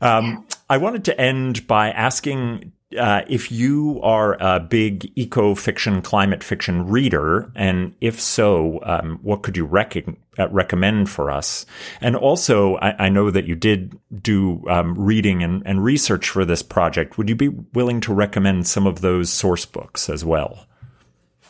Um, 0.00 0.46
I 0.68 0.78
wanted 0.78 1.04
to 1.06 1.20
end 1.20 1.66
by 1.66 1.90
asking 1.90 2.72
uh, 2.96 3.22
if 3.28 3.52
you 3.52 4.00
are 4.02 4.36
a 4.40 4.60
big 4.60 5.12
eco 5.14 5.54
fiction, 5.54 6.00
climate 6.00 6.42
fiction 6.42 6.88
reader, 6.88 7.50
and 7.54 7.94
if 8.00 8.18
so, 8.20 8.80
um, 8.82 9.18
what 9.22 9.42
could 9.42 9.56
you 9.56 9.66
rec- 9.66 10.08
uh, 10.38 10.48
recommend 10.48 11.10
for 11.10 11.30
us? 11.30 11.66
And 12.00 12.16
also, 12.16 12.76
I, 12.76 13.06
I 13.06 13.08
know 13.10 13.30
that 13.30 13.46
you 13.46 13.54
did 13.54 13.98
do 14.22 14.64
um, 14.68 14.94
reading 14.98 15.42
and, 15.42 15.62
and 15.66 15.84
research 15.84 16.30
for 16.30 16.46
this 16.46 16.62
project. 16.62 17.18
Would 17.18 17.28
you 17.28 17.36
be 17.36 17.48
willing 17.48 18.00
to 18.02 18.14
recommend 18.14 18.66
some 18.66 18.86
of 18.86 19.02
those 19.02 19.30
source 19.30 19.66
books 19.66 20.08
as 20.08 20.24
well? 20.24 20.67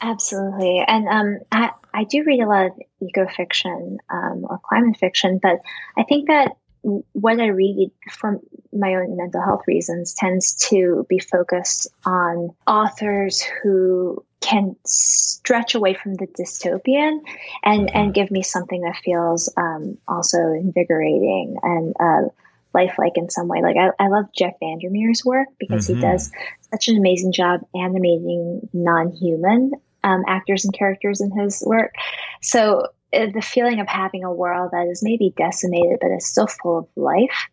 Absolutely. 0.01 0.85
And 0.87 1.09
um, 1.09 1.39
I, 1.51 1.71
I 1.93 2.05
do 2.05 2.25
read 2.25 2.41
a 2.41 2.49
lot 2.49 2.67
of 2.67 2.73
eco 3.01 3.27
fiction 3.27 3.99
um, 4.11 4.45
or 4.49 4.61
climate 4.63 4.97
fiction, 4.97 5.41
but 5.43 5.61
I 5.97 6.05
think 6.05 6.29
that 6.29 6.57
what 6.83 7.41
I 7.41 7.49
read 7.49 7.91
for 8.11 8.41
my 8.73 8.95
own 8.95 9.17
mental 9.17 9.43
health 9.43 9.63
reasons 9.67 10.15
tends 10.15 10.55
to 10.71 11.07
be 11.09 11.19
focused 11.19 11.89
on 12.05 12.51
authors 12.67 13.43
who 13.43 14.25
can 14.41 14.77
stretch 14.87 15.75
away 15.75 15.95
from 15.95 16.15
the 16.15 16.27
dystopian 16.27 17.19
and, 17.65 17.95
and 17.95 18.15
give 18.15 18.31
me 18.31 18.43
something 18.43 18.83
that 18.83 18.97
feels 19.05 19.53
um, 19.57 19.99
also 20.07 20.39
invigorating 20.39 21.57
and 21.63 21.95
uh, 21.99 22.29
lifelike 22.73 23.17
in 23.17 23.29
some 23.29 23.49
way. 23.49 23.61
Like 23.61 23.77
I, 23.77 23.91
I 24.03 24.09
love 24.09 24.27
Jeff 24.37 24.55
VanderMeer's 24.63 25.25
work 25.25 25.49
because 25.59 25.89
mm-hmm. 25.89 26.01
he 26.01 26.07
does 26.07 26.31
such 26.71 26.89
an 26.89 26.97
amazing 26.97 27.33
job 27.33 27.61
animating 27.75 28.69
non-human 28.73 29.73
um, 30.05 30.23
actors 30.27 30.65
and 30.65 30.75
characters 30.75 31.21
in 31.21 31.31
his 31.31 31.63
work. 31.67 31.95
So 32.43 32.89
uh, 33.13 33.27
the 33.33 33.43
feeling 33.43 33.81
of 33.81 33.89
having 33.89 34.25
a 34.25 34.33
world 34.33 34.71
that 34.73 34.87
is 34.89 35.03
maybe 35.03 35.33
decimated 35.37 35.99
but 36.01 36.11
is 36.11 36.27
still 36.27 36.47
full 36.47 36.79
of 36.79 36.89
life 36.97 37.49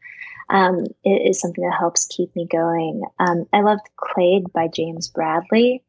um, 0.49 0.85
is 1.03 1.39
something 1.39 1.63
that 1.63 1.77
helps 1.77 2.05
keep 2.05 2.35
me 2.35 2.45
going. 2.45 3.03
Um, 3.19 3.45
I 3.51 3.61
loved 3.61 3.87
Clade 3.95 4.51
by 4.53 4.67
James 4.67 5.07
Bradley, 5.07 5.83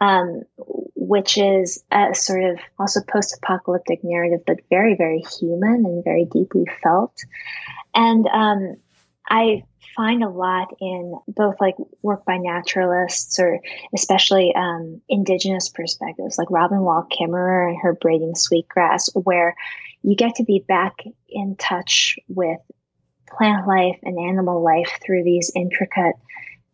um, 0.00 0.42
which 0.96 1.38
is 1.38 1.84
a 1.92 2.14
sort 2.14 2.44
of 2.44 2.58
also 2.78 3.00
post 3.02 3.36
apocalyptic 3.36 4.02
narrative, 4.02 4.40
but 4.46 4.60
very, 4.68 4.94
very 4.96 5.22
human 5.38 5.84
and 5.84 6.04
very 6.04 6.24
deeply 6.24 6.64
felt. 6.82 7.14
And 7.94 8.26
um, 8.28 8.76
I 9.30 9.62
find 9.96 10.22
a 10.22 10.28
lot 10.28 10.74
in 10.80 11.18
both 11.28 11.56
like 11.60 11.76
work 12.02 12.24
by 12.24 12.36
naturalists 12.36 13.38
or 13.38 13.60
especially 13.94 14.52
um, 14.54 15.00
indigenous 15.08 15.68
perspectives, 15.68 16.36
like 16.36 16.50
Robin 16.50 16.80
Wall 16.80 17.06
Kimmerer 17.10 17.70
and 17.70 17.78
her 17.80 17.94
braiding 17.94 18.34
sweetgrass, 18.34 19.08
where 19.14 19.54
you 20.02 20.16
get 20.16 20.36
to 20.36 20.44
be 20.44 20.64
back 20.66 21.04
in 21.28 21.56
touch 21.56 22.16
with 22.28 22.58
plant 23.28 23.66
life 23.66 23.98
and 24.02 24.18
animal 24.18 24.62
life 24.62 24.98
through 25.04 25.22
these 25.24 25.52
intricate 25.54 26.16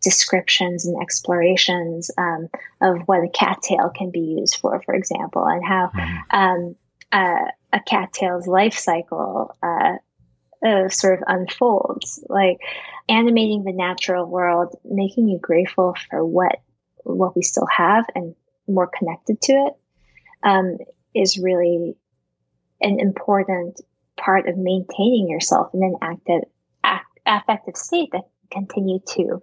descriptions 0.03 0.87
and 0.87 1.01
explorations 1.03 2.11
um, 2.17 2.49
of 2.81 3.01
what 3.07 3.25
a 3.25 3.29
cattail 3.29 3.91
can 3.95 4.11
be 4.11 4.37
used 4.39 4.57
for, 4.57 4.81
for 4.83 4.95
example, 4.95 5.45
and 5.45 5.65
how 5.65 5.91
mm-hmm. 5.95 6.37
um, 6.37 6.77
uh, 7.13 7.51
a 7.73 7.81
cattail's 7.81 8.47
life 8.47 8.75
cycle 8.75 9.55
uh, 9.63 9.97
uh, 10.65 10.89
sort 10.89 11.19
of 11.19 11.25
unfolds. 11.27 12.23
Like 12.29 12.59
animating 13.09 13.65
the 13.65 13.73
natural 13.73 14.27
world, 14.27 14.77
making 14.85 15.29
you 15.29 15.39
grateful 15.39 15.95
for 16.11 16.25
what 16.25 16.61
what 17.05 17.37
we 17.37 17.43
still 17.43 17.69
have 17.75 18.05
and 18.15 18.35
more 18.67 18.89
connected 18.89 19.41
to 19.41 19.53
it, 19.53 19.73
um, 20.43 20.79
is 21.15 21.39
really 21.39 21.97
an 22.81 22.99
important 23.01 23.81
part 24.17 24.49
of 24.49 24.57
maintaining 24.57 25.29
yourself 25.29 25.73
in 25.73 25.83
an 25.83 25.97
active, 26.03 26.43
act, 26.83 27.07
affective 27.25 27.77
state 27.77 28.11
that 28.13 28.29
continue 28.51 28.99
to 29.07 29.41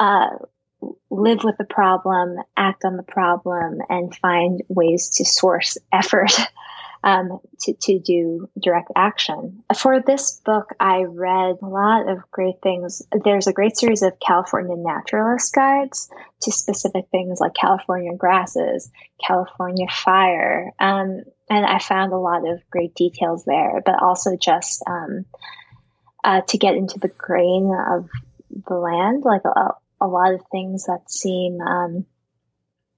uh, 0.00 0.30
live 1.10 1.44
with 1.44 1.56
the 1.58 1.64
problem, 1.64 2.36
act 2.56 2.84
on 2.84 2.96
the 2.96 3.02
problem, 3.02 3.78
and 3.88 4.14
find 4.16 4.62
ways 4.68 5.08
to 5.10 5.24
source 5.24 5.78
effort 5.92 6.32
um, 7.04 7.40
to, 7.60 7.74
to 7.74 7.98
do 7.98 8.48
direct 8.60 8.90
action. 8.94 9.64
For 9.76 10.00
this 10.00 10.40
book, 10.44 10.70
I 10.78 11.02
read 11.02 11.56
a 11.62 11.66
lot 11.66 12.08
of 12.08 12.18
great 12.30 12.60
things. 12.62 13.02
There's 13.24 13.46
a 13.46 13.52
great 13.52 13.76
series 13.76 14.02
of 14.02 14.20
California 14.20 14.76
naturalist 14.76 15.54
guides 15.54 16.10
to 16.42 16.52
specific 16.52 17.06
things 17.10 17.40
like 17.40 17.54
California 17.54 18.14
grasses, 18.16 18.90
California 19.24 19.86
fire. 19.90 20.72
Um, 20.78 21.22
and 21.50 21.66
I 21.66 21.78
found 21.78 22.12
a 22.12 22.18
lot 22.18 22.48
of 22.48 22.62
great 22.70 22.94
details 22.94 23.44
there, 23.44 23.82
but 23.84 24.00
also 24.02 24.36
just 24.36 24.82
um, 24.86 25.24
uh, 26.24 26.42
to 26.48 26.58
get 26.58 26.76
into 26.76 26.98
the 26.98 27.08
grain 27.08 27.72
of 27.90 28.08
the 28.68 28.74
land, 28.74 29.24
like 29.24 29.44
a, 29.44 29.74
a 30.00 30.06
lot 30.06 30.34
of 30.34 30.40
things 30.50 30.84
that 30.84 31.10
seem 31.10 31.60
um, 31.60 32.06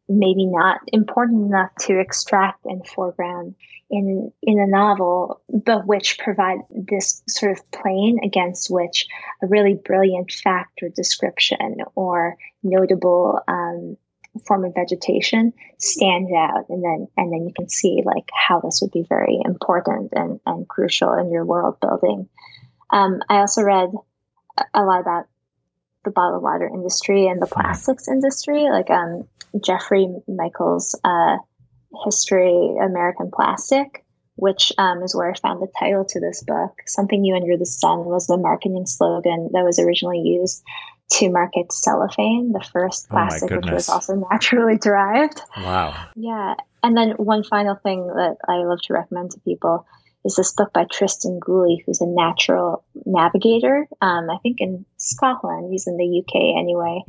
maybe 0.08 0.46
not 0.46 0.80
important 0.92 1.46
enough 1.46 1.70
to 1.80 1.98
extract 1.98 2.64
and 2.66 2.86
foreground 2.86 3.54
in 3.90 4.32
in 4.42 4.58
a 4.58 4.66
novel, 4.66 5.40
but 5.48 5.86
which 5.86 6.18
provide 6.18 6.58
this 6.70 7.22
sort 7.28 7.52
of 7.52 7.70
plane 7.70 8.18
against 8.24 8.70
which 8.70 9.06
a 9.42 9.46
really 9.46 9.74
brilliant 9.74 10.32
fact 10.32 10.82
or 10.82 10.88
description 10.88 11.76
or 11.94 12.36
notable 12.62 13.40
um, 13.48 13.96
form 14.46 14.64
of 14.64 14.74
vegetation 14.74 15.52
stands 15.78 16.30
out, 16.36 16.68
and 16.68 16.82
then 16.82 17.08
and 17.16 17.32
then 17.32 17.46
you 17.46 17.52
can 17.54 17.68
see 17.68 18.02
like 18.04 18.28
how 18.34 18.60
this 18.60 18.80
would 18.82 18.92
be 18.92 19.06
very 19.08 19.38
important 19.44 20.12
and 20.14 20.40
and 20.46 20.68
crucial 20.68 21.12
in 21.14 21.30
your 21.30 21.44
world 21.44 21.78
building. 21.80 22.28
Um, 22.90 23.20
I 23.28 23.38
also 23.38 23.62
read 23.62 23.90
a 24.72 24.82
lot 24.82 25.00
about 25.00 25.26
the 26.04 26.10
bottled 26.10 26.42
water 26.42 26.68
industry 26.72 27.26
and 27.26 27.40
the 27.40 27.46
plastics 27.46 28.08
industry, 28.08 28.68
like 28.70 28.90
um, 28.90 29.26
Jeffrey 29.60 30.08
Meikle's 30.28 30.98
uh, 31.04 31.36
History 32.04 32.76
American 32.82 33.30
Plastic, 33.34 34.04
which 34.36 34.72
um, 34.78 35.02
is 35.02 35.14
where 35.14 35.30
I 35.30 35.34
found 35.38 35.62
the 35.62 35.72
title 35.78 36.04
to 36.04 36.20
this 36.20 36.42
book. 36.42 36.72
Something 36.86 37.22
New 37.22 37.34
Under 37.34 37.56
the 37.56 37.66
Sun 37.66 38.04
was 38.04 38.26
the 38.26 38.36
marketing 38.36 38.86
slogan 38.86 39.50
that 39.52 39.64
was 39.64 39.78
originally 39.78 40.20
used 40.20 40.62
to 41.12 41.30
market 41.30 41.72
cellophane, 41.72 42.52
the 42.52 42.64
first 42.72 43.06
oh 43.10 43.14
plastic, 43.14 43.52
oh 43.52 43.56
which 43.56 43.70
was 43.70 43.88
also 43.88 44.14
naturally 44.30 44.78
derived. 44.78 45.40
Wow. 45.56 46.08
Yeah. 46.16 46.54
And 46.82 46.96
then 46.96 47.10
one 47.12 47.44
final 47.44 47.76
thing 47.76 48.06
that 48.06 48.36
I 48.48 48.64
love 48.64 48.80
to 48.84 48.94
recommend 48.94 49.32
to 49.32 49.40
people 49.40 49.86
is 50.24 50.36
this 50.36 50.52
book 50.52 50.72
by 50.72 50.84
Tristan 50.84 51.38
Gooley, 51.38 51.82
who's 51.84 52.00
a 52.00 52.06
natural 52.06 52.84
navigator. 53.04 53.86
Um, 54.00 54.30
I 54.30 54.38
think 54.42 54.60
in 54.60 54.84
Scotland, 54.96 55.70
he's 55.70 55.86
in 55.86 55.96
the 55.96 56.20
UK 56.20 56.58
anyway. 56.58 57.02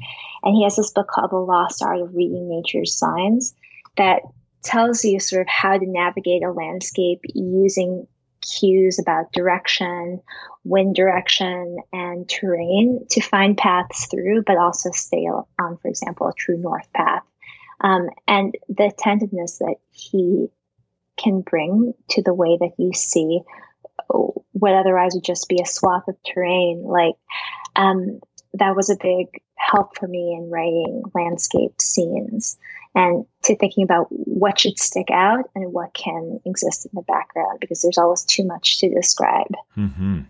And 0.43 0.55
he 0.55 0.63
has 0.63 0.75
this 0.75 0.91
book 0.91 1.07
called 1.07 1.31
The 1.31 1.37
Lost 1.37 1.81
Art 1.81 2.01
of 2.01 2.13
Reading 2.13 2.49
Nature's 2.49 2.93
Signs 2.93 3.55
that 3.97 4.21
tells 4.63 5.05
you 5.05 5.19
sort 5.19 5.43
of 5.43 5.47
how 5.47 5.77
to 5.77 5.85
navigate 5.85 6.43
a 6.43 6.51
landscape 6.51 7.21
using 7.33 8.05
cues 8.41 8.99
about 8.99 9.31
direction, 9.31 10.21
wind 10.65 10.95
direction, 10.95 11.77
and 11.93 12.27
terrain 12.27 13.05
to 13.11 13.21
find 13.21 13.57
paths 13.57 14.07
through, 14.07 14.43
but 14.45 14.57
also 14.57 14.91
stay 14.91 15.25
on, 15.59 15.77
for 15.77 15.87
example, 15.87 16.27
a 16.27 16.33
true 16.33 16.57
north 16.57 16.91
path. 16.93 17.23
Um, 17.81 18.09
and 18.27 18.55
the 18.69 18.87
attentiveness 18.87 19.59
that 19.59 19.75
he 19.91 20.47
can 21.17 21.41
bring 21.41 21.93
to 22.09 22.21
the 22.21 22.33
way 22.33 22.57
that 22.59 22.73
you 22.77 22.93
see 22.93 23.41
what 24.07 24.73
otherwise 24.73 25.13
would 25.13 25.23
just 25.23 25.49
be 25.49 25.59
a 25.61 25.65
swath 25.65 26.07
of 26.07 26.15
terrain. 26.23 26.83
Like, 26.83 27.15
um, 27.75 28.19
that 28.53 28.75
was 28.75 28.89
a 28.89 28.97
big 29.01 29.27
help 29.57 29.97
for 29.97 30.07
me 30.07 30.33
in 30.33 30.49
writing 30.49 31.03
landscape 31.13 31.81
scenes 31.81 32.57
and 32.93 33.25
to 33.43 33.55
thinking 33.57 33.83
about 33.83 34.07
what 34.09 34.59
should 34.59 34.79
stick 34.79 35.07
out 35.11 35.49
and 35.55 35.73
what 35.73 35.93
can 35.93 36.39
exist 36.45 36.85
in 36.85 36.91
the 36.93 37.01
background 37.01 37.59
because 37.59 37.81
there's 37.81 37.97
always 37.97 38.23
too 38.23 38.45
much 38.45 38.79
to 38.79 38.89
describe. 38.89 39.53
Mm-hmm. 39.77 40.21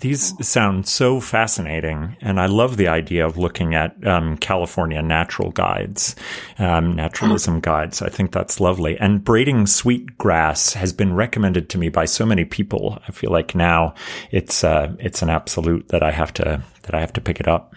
These 0.00 0.46
sound 0.46 0.88
so 0.88 1.20
fascinating, 1.20 2.16
and 2.22 2.40
I 2.40 2.46
love 2.46 2.78
the 2.78 2.88
idea 2.88 3.26
of 3.26 3.36
looking 3.36 3.74
at 3.74 4.06
um, 4.06 4.38
California 4.38 5.02
natural 5.02 5.50
guides, 5.50 6.16
um, 6.58 6.96
naturalism 6.96 7.60
guides. 7.60 8.00
I 8.00 8.08
think 8.08 8.32
that's 8.32 8.60
lovely. 8.60 8.98
And 8.98 9.22
braiding 9.22 9.66
sweetgrass 9.66 10.72
has 10.72 10.94
been 10.94 11.12
recommended 11.12 11.68
to 11.70 11.78
me 11.78 11.90
by 11.90 12.06
so 12.06 12.24
many 12.24 12.46
people. 12.46 12.98
I 13.06 13.12
feel 13.12 13.30
like 13.30 13.54
now 13.54 13.94
it's 14.30 14.64
uh, 14.64 14.96
it's 14.98 15.20
an 15.20 15.28
absolute 15.28 15.88
that 15.88 16.02
I 16.02 16.12
have 16.12 16.32
to 16.34 16.62
that 16.82 16.94
I 16.94 17.00
have 17.00 17.12
to 17.14 17.20
pick 17.20 17.38
it 17.38 17.46
up. 17.46 17.74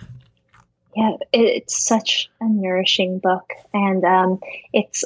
Yeah, 0.95 1.17
it's 1.34 1.86
such 1.86 2.30
a 2.39 2.47
nourishing 2.47 3.19
book, 3.19 3.51
and 3.74 4.03
um, 4.05 4.39
it's 4.71 5.03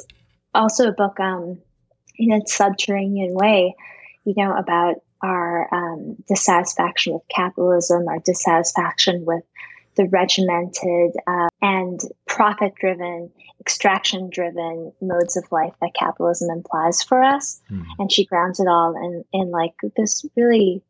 also 0.54 0.88
a 0.88 0.92
book 0.92 1.18
um, 1.18 1.58
in 2.16 2.32
a 2.32 2.46
subterranean 2.46 3.34
way, 3.34 3.74
you 4.24 4.34
know, 4.36 4.54
about 4.54 5.02
our 5.22 5.68
um, 5.74 6.16
dissatisfaction 6.26 7.14
with 7.14 7.22
capitalism, 7.34 8.06
our 8.08 8.18
dissatisfaction 8.20 9.24
with 9.24 9.42
the 9.96 10.06
regimented 10.06 11.16
uh, 11.26 11.48
and 11.60 12.00
profit 12.26 12.74
driven, 12.76 13.30
extraction 13.60 14.30
driven 14.30 14.92
modes 15.00 15.36
of 15.36 15.50
life 15.50 15.74
that 15.80 15.94
capitalism 15.98 16.50
implies 16.50 17.02
for 17.02 17.22
us. 17.22 17.60
Mm. 17.70 17.84
And 17.98 18.12
she 18.12 18.24
grounds 18.24 18.60
it 18.60 18.68
all 18.68 18.94
in, 18.96 19.24
in 19.32 19.50
like 19.50 19.74
this 19.96 20.24
really 20.36 20.82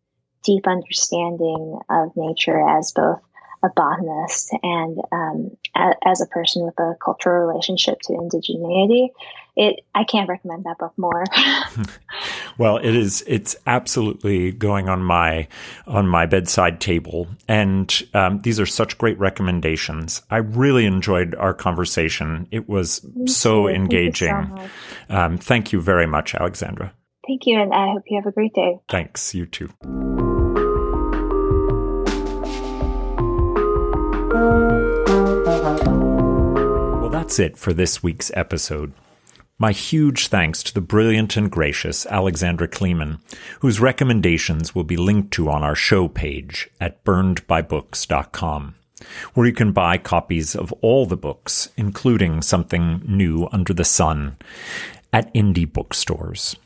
deep 0.45 0.66
understanding 0.66 1.79
of 1.91 2.11
nature 2.16 2.61
as 2.68 2.93
both 2.93 3.20
a 3.62 3.68
botanist 3.74 4.54
and 4.62 4.98
um, 5.12 5.56
a, 5.74 5.92
as 6.04 6.20
a 6.20 6.26
person 6.26 6.64
with 6.64 6.78
a 6.78 6.94
cultural 7.02 7.46
relationship 7.46 8.00
to 8.02 8.12
indigeneity, 8.12 9.11
it 9.56 9.80
I 9.94 10.04
can't 10.04 10.28
recommend 10.28 10.64
that 10.64 10.78
book 10.78 10.92
more. 10.96 11.24
well, 12.59 12.76
it 12.76 12.94
is 12.94 13.24
it's 13.26 13.56
absolutely 13.66 14.52
going 14.52 14.88
on 14.88 15.02
my 15.02 15.48
on 15.86 16.06
my 16.06 16.26
bedside 16.26 16.80
table, 16.80 17.26
and 17.48 18.02
um, 18.14 18.40
these 18.42 18.61
are 18.61 18.66
such 18.66 18.96
great 18.98 19.18
recommendations. 19.18 20.22
I 20.30 20.38
really 20.38 20.86
enjoyed 20.86 21.34
our 21.34 21.54
conversation. 21.54 22.46
It 22.52 22.68
was 22.68 23.04
so 23.26 23.68
engaging. 23.68 24.28
Thank 24.28 24.61
you, 24.61 24.68
so 25.09 25.16
um, 25.16 25.38
thank 25.38 25.72
you 25.72 25.80
very 25.80 26.06
much, 26.06 26.34
Alexandra. 26.34 26.92
Thank 27.26 27.46
you, 27.46 27.59
and 27.61 27.74
I 27.74 27.92
hope 27.92 28.04
you 28.06 28.16
have 28.16 28.26
a 28.26 28.32
great 28.32 28.54
day. 28.54 28.78
Thanks. 28.88 29.34
You 29.34 29.46
too. 29.46 29.70
That's 37.29 37.39
it 37.39 37.59
for 37.59 37.74
this 37.74 38.03
week's 38.03 38.31
episode. 38.33 38.91
My 39.59 39.72
huge 39.72 40.29
thanks 40.29 40.62
to 40.62 40.72
the 40.72 40.81
brilliant 40.81 41.37
and 41.37 41.51
gracious 41.51 42.07
Alexandra 42.07 42.66
Kleeman, 42.66 43.18
whose 43.61 43.81
recommendations 43.81 44.74
will 44.74 44.85
be 44.85 44.97
linked 44.97 45.31
to 45.33 45.51
on 45.51 45.62
our 45.62 45.74
show 45.74 46.09
page 46.09 46.70
at 46.81 47.05
burnedbybooks.com, 47.05 48.76
where 49.35 49.47
you 49.47 49.53
can 49.53 49.72
buy 49.72 49.99
copies 49.99 50.57
of 50.57 50.72
all 50.81 51.05
the 51.05 51.18
books, 51.18 51.68
including 51.76 52.41
Something 52.41 53.03
New 53.07 53.47
Under 53.53 53.74
the 53.74 53.85
Sun, 53.85 54.39
at 55.12 55.31
indie 55.35 55.70
bookstores. 55.70 56.57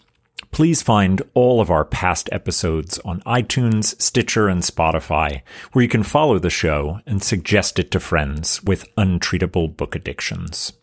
Please 0.52 0.82
find 0.82 1.22
all 1.32 1.62
of 1.62 1.70
our 1.70 1.84
past 1.84 2.28
episodes 2.30 2.98
on 3.06 3.22
iTunes, 3.22 3.98
Stitcher, 4.00 4.48
and 4.48 4.62
Spotify, 4.62 5.40
where 5.72 5.82
you 5.82 5.88
can 5.88 6.02
follow 6.02 6.38
the 6.38 6.50
show 6.50 7.00
and 7.06 7.22
suggest 7.22 7.78
it 7.78 7.90
to 7.90 7.98
friends 7.98 8.62
with 8.62 8.94
untreatable 8.96 9.74
book 9.74 9.94
addictions. 9.94 10.74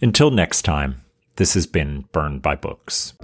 Until 0.00 0.30
next 0.30 0.62
time, 0.62 1.02
this 1.34 1.54
has 1.54 1.66
been 1.66 2.04
Burned 2.12 2.42
by 2.42 2.54
Books. 2.54 3.14